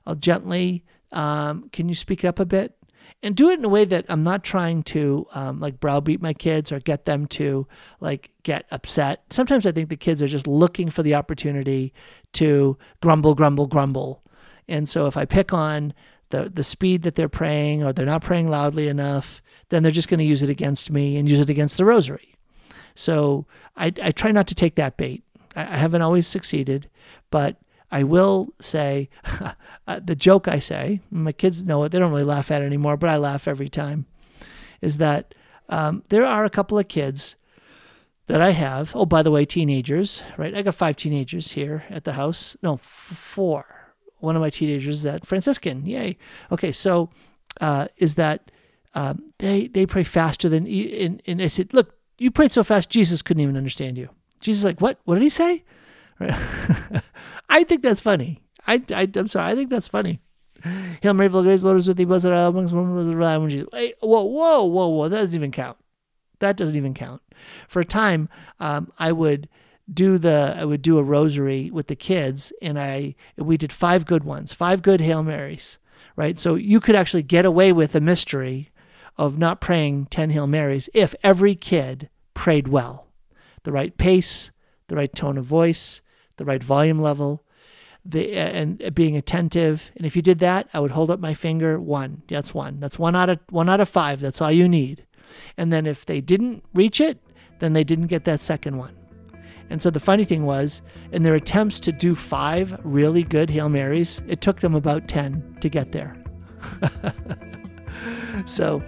I'll 0.05 0.15
gently 0.15 0.83
um, 1.11 1.69
can 1.69 1.89
you 1.89 1.95
speak 1.95 2.23
up 2.23 2.39
a 2.39 2.45
bit? 2.45 2.75
And 3.23 3.35
do 3.35 3.49
it 3.49 3.59
in 3.59 3.65
a 3.65 3.69
way 3.69 3.85
that 3.85 4.05
I'm 4.09 4.23
not 4.23 4.43
trying 4.43 4.81
to 4.83 5.27
um, 5.33 5.59
like 5.59 5.79
browbeat 5.79 6.21
my 6.21 6.33
kids 6.33 6.71
or 6.71 6.79
get 6.79 7.05
them 7.05 7.27
to 7.27 7.67
like 7.99 8.31
get 8.41 8.65
upset. 8.71 9.23
Sometimes 9.29 9.67
I 9.67 9.71
think 9.71 9.89
the 9.89 9.97
kids 9.97 10.23
are 10.23 10.27
just 10.27 10.47
looking 10.47 10.89
for 10.89 11.03
the 11.03 11.13
opportunity 11.13 11.93
to 12.33 12.77
grumble, 13.01 13.35
grumble, 13.35 13.67
grumble. 13.67 14.23
And 14.67 14.89
so 14.89 15.05
if 15.05 15.17
I 15.17 15.25
pick 15.25 15.53
on 15.53 15.93
the 16.29 16.49
the 16.51 16.63
speed 16.63 17.03
that 17.03 17.15
they're 17.15 17.29
praying 17.29 17.83
or 17.83 17.93
they're 17.93 18.05
not 18.05 18.23
praying 18.23 18.49
loudly 18.49 18.87
enough, 18.87 19.41
then 19.69 19.83
they're 19.83 19.91
just 19.91 20.07
going 20.07 20.19
to 20.19 20.23
use 20.23 20.41
it 20.41 20.49
against 20.49 20.89
me 20.89 21.17
and 21.17 21.29
use 21.29 21.39
it 21.39 21.49
against 21.49 21.77
the 21.77 21.85
rosary. 21.85 22.35
So 22.95 23.45
I, 23.75 23.93
I 24.01 24.11
try 24.11 24.31
not 24.31 24.47
to 24.47 24.55
take 24.55 24.75
that 24.75 24.97
bait. 24.97 25.23
I, 25.55 25.73
I 25.73 25.77
haven't 25.77 26.01
always 26.01 26.27
succeeded, 26.27 26.89
but 27.29 27.57
I 27.91 28.03
will 28.03 28.53
say 28.59 29.09
uh, 29.87 29.99
the 30.03 30.15
joke 30.15 30.47
I 30.47 30.59
say, 30.59 31.01
my 31.09 31.31
kids 31.31 31.63
know 31.63 31.83
it, 31.83 31.89
they 31.89 31.99
don't 31.99 32.11
really 32.11 32.23
laugh 32.23 32.51
at 32.51 32.61
it 32.61 32.65
anymore, 32.65 32.97
but 32.97 33.09
I 33.09 33.17
laugh 33.17 33.47
every 33.47 33.69
time, 33.69 34.05
is 34.81 34.97
that 34.97 35.35
um, 35.69 36.03
there 36.09 36.25
are 36.25 36.45
a 36.45 36.49
couple 36.49 36.79
of 36.79 36.87
kids 36.87 37.35
that 38.27 38.41
I 38.41 38.51
have. 38.51 38.95
Oh, 38.95 39.05
by 39.05 39.23
the 39.23 39.31
way, 39.31 39.45
teenagers, 39.45 40.23
right? 40.37 40.55
I 40.55 40.61
got 40.61 40.75
five 40.75 40.95
teenagers 40.95 41.51
here 41.51 41.83
at 41.89 42.05
the 42.05 42.13
house. 42.13 42.55
No, 42.61 42.75
f- 42.75 42.81
four. 42.81 43.65
One 44.19 44.35
of 44.35 44.41
my 44.41 44.49
teenagers 44.49 44.97
is 44.97 45.03
that 45.03 45.25
Franciscan. 45.25 45.85
Yay. 45.85 46.17
Okay, 46.51 46.71
so 46.71 47.09
uh, 47.59 47.87
is 47.97 48.15
that 48.15 48.51
um, 48.93 49.33
they 49.39 49.67
they 49.67 49.85
pray 49.85 50.03
faster 50.03 50.47
than 50.47 50.65
and, 50.67 51.21
and 51.25 51.41
I 51.41 51.47
said, 51.47 51.73
look, 51.73 51.95
you 52.17 52.31
prayed 52.31 52.51
so 52.51 52.63
fast, 52.63 52.89
Jesus 52.89 53.21
couldn't 53.21 53.41
even 53.41 53.57
understand 53.57 53.97
you. 53.97 54.09
Jesus 54.39 54.63
like, 54.63 54.79
what? 54.79 54.99
What 55.05 55.15
did 55.15 55.23
he 55.23 55.29
say? 55.29 55.63
I 57.51 57.65
think 57.65 57.83
that's 57.83 57.99
funny. 57.99 58.41
I, 58.65 58.81
I 58.95 59.07
am 59.13 59.27
sorry. 59.27 59.51
I 59.51 59.55
think 59.55 59.69
that's 59.69 59.87
funny. 59.87 60.21
Hail 61.01 61.13
Mary, 61.13 61.29
full 61.29 61.39
of 61.39 61.45
grace, 61.45 61.63
Lord 61.63 61.77
is 61.77 61.87
with 61.87 61.97
thee, 61.97 62.05
blessed 62.05 62.25
are 62.25 62.47
amongst 62.47 62.73
women. 62.73 63.67
Hey, 63.71 63.93
whoa, 63.99 64.23
whoa, 64.23 64.63
whoa, 64.63 64.87
whoa! 64.87 65.09
That 65.09 65.19
doesn't 65.19 65.35
even 65.35 65.51
count. 65.51 65.77
That 66.39 66.55
doesn't 66.55 66.75
even 66.75 66.93
count. 66.93 67.21
For 67.67 67.81
a 67.81 67.85
time, 67.85 68.29
um, 68.59 68.91
I 68.97 69.11
would 69.11 69.49
do 69.91 70.17
the 70.17 70.55
I 70.57 70.63
would 70.63 70.81
do 70.81 70.97
a 70.97 71.03
rosary 71.03 71.71
with 71.71 71.87
the 71.87 71.95
kids, 71.95 72.53
and 72.61 72.79
I 72.79 73.15
we 73.37 73.57
did 73.57 73.73
five 73.73 74.05
good 74.05 74.23
ones, 74.23 74.53
five 74.53 74.81
good 74.81 75.01
Hail 75.01 75.23
Marys, 75.23 75.77
right? 76.15 76.39
So 76.39 76.55
you 76.55 76.79
could 76.79 76.95
actually 76.95 77.23
get 77.23 77.45
away 77.45 77.73
with 77.73 77.95
a 77.95 78.01
mystery 78.01 78.69
of 79.17 79.37
not 79.37 79.61
praying 79.61 80.07
ten 80.07 80.29
Hail 80.29 80.47
Marys 80.47 80.89
if 80.93 81.15
every 81.23 81.55
kid 81.55 82.09
prayed 82.33 82.67
well, 82.67 83.07
the 83.63 83.71
right 83.71 83.97
pace, 83.97 84.51
the 84.87 84.95
right 84.95 85.13
tone 85.13 85.37
of 85.37 85.45
voice, 85.45 86.01
the 86.37 86.45
right 86.45 86.63
volume 86.63 86.99
level, 86.99 87.43
the 88.05 88.35
and 88.35 88.93
being 88.95 89.15
attentive. 89.15 89.91
And 89.95 90.05
if 90.05 90.15
you 90.15 90.21
did 90.21 90.39
that, 90.39 90.67
I 90.73 90.79
would 90.79 90.91
hold 90.91 91.11
up 91.11 91.19
my 91.19 91.33
finger. 91.33 91.79
One. 91.79 92.23
That's 92.27 92.53
one. 92.53 92.79
That's 92.79 92.97
one 92.97 93.15
out 93.15 93.29
of 93.29 93.39
one 93.49 93.69
out 93.69 93.81
of 93.81 93.89
five. 93.89 94.19
That's 94.19 94.41
all 94.41 94.51
you 94.51 94.67
need. 94.67 95.05
And 95.57 95.71
then 95.71 95.85
if 95.85 96.05
they 96.05 96.21
didn't 96.21 96.63
reach 96.73 96.99
it, 96.99 97.19
then 97.59 97.73
they 97.73 97.83
didn't 97.83 98.07
get 98.07 98.25
that 98.25 98.41
second 98.41 98.77
one. 98.77 98.95
And 99.69 99.81
so 99.81 99.89
the 99.89 100.01
funny 100.01 100.25
thing 100.25 100.45
was, 100.45 100.81
in 101.13 101.23
their 101.23 101.35
attempts 101.35 101.79
to 101.81 101.93
do 101.93 102.13
five 102.13 102.77
really 102.83 103.23
good 103.23 103.49
Hail 103.49 103.69
Marys, 103.69 104.21
it 104.27 104.41
took 104.41 104.59
them 104.59 104.75
about 104.75 105.07
10 105.07 105.59
to 105.61 105.69
get 105.69 105.93
there. 105.93 106.17
so 108.45 108.83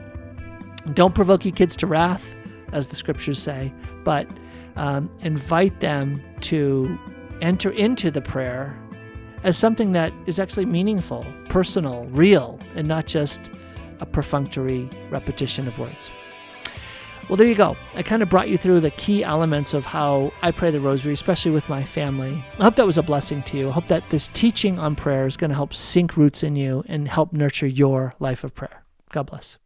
don't 0.94 1.16
provoke 1.16 1.46
your 1.46 1.54
kids 1.54 1.78
to 1.78 1.88
wrath, 1.88 2.36
as 2.74 2.88
the 2.88 2.98
scriptures 2.98 3.42
say, 3.42 3.72
but 4.04 4.28
um, 4.76 5.10
invite 5.22 5.80
them 5.80 6.22
to 6.42 7.00
enter 7.44 7.70
into 7.72 8.10
the 8.10 8.22
prayer 8.22 8.80
as 9.44 9.58
something 9.58 9.92
that 9.92 10.14
is 10.26 10.40
actually 10.40 10.66
meaningful, 10.66 11.26
personal, 11.50 12.06
real, 12.06 12.60
and 12.76 12.88
not 12.88 13.06
just 13.06 13.52
a 14.00 14.06
perfunctory 14.06 14.90
repetition 15.12 15.68
of 15.68 15.78
words. 15.78 16.10
Well, 17.30 17.38
there 17.38 17.48
you 17.48 17.56
go. 17.56 17.78
I 17.96 18.04
kind 18.04 18.22
of 18.22 18.30
brought 18.30 18.50
you 18.50 18.58
through 18.58 18.82
the 18.82 18.92
key 18.92 19.24
elements 19.24 19.74
of 19.74 19.86
how 19.86 20.34
I 20.42 20.52
pray 20.52 20.72
the 20.72 20.80
rosary, 20.80 21.14
especially 21.14 21.52
with 21.52 21.70
my 21.70 21.84
family. 21.84 22.44
I 22.60 22.64
hope 22.64 22.76
that 22.76 22.86
was 22.86 22.98
a 22.98 23.04
blessing 23.04 23.44
to 23.44 23.58
you. 23.58 23.70
I 23.70 23.72
hope 23.72 23.88
that 23.88 24.10
this 24.10 24.30
teaching 24.34 24.78
on 24.78 24.96
prayer 24.96 25.26
is 25.26 25.38
going 25.38 25.50
to 25.50 25.56
help 25.56 25.74
sink 25.74 26.18
roots 26.18 26.44
in 26.44 26.56
you 26.56 26.84
and 26.88 27.08
help 27.08 27.32
nurture 27.32 27.68
your 27.68 28.14
life 28.20 28.44
of 28.44 28.56
prayer. 28.56 28.84
God 29.10 29.28
bless. 29.28 29.58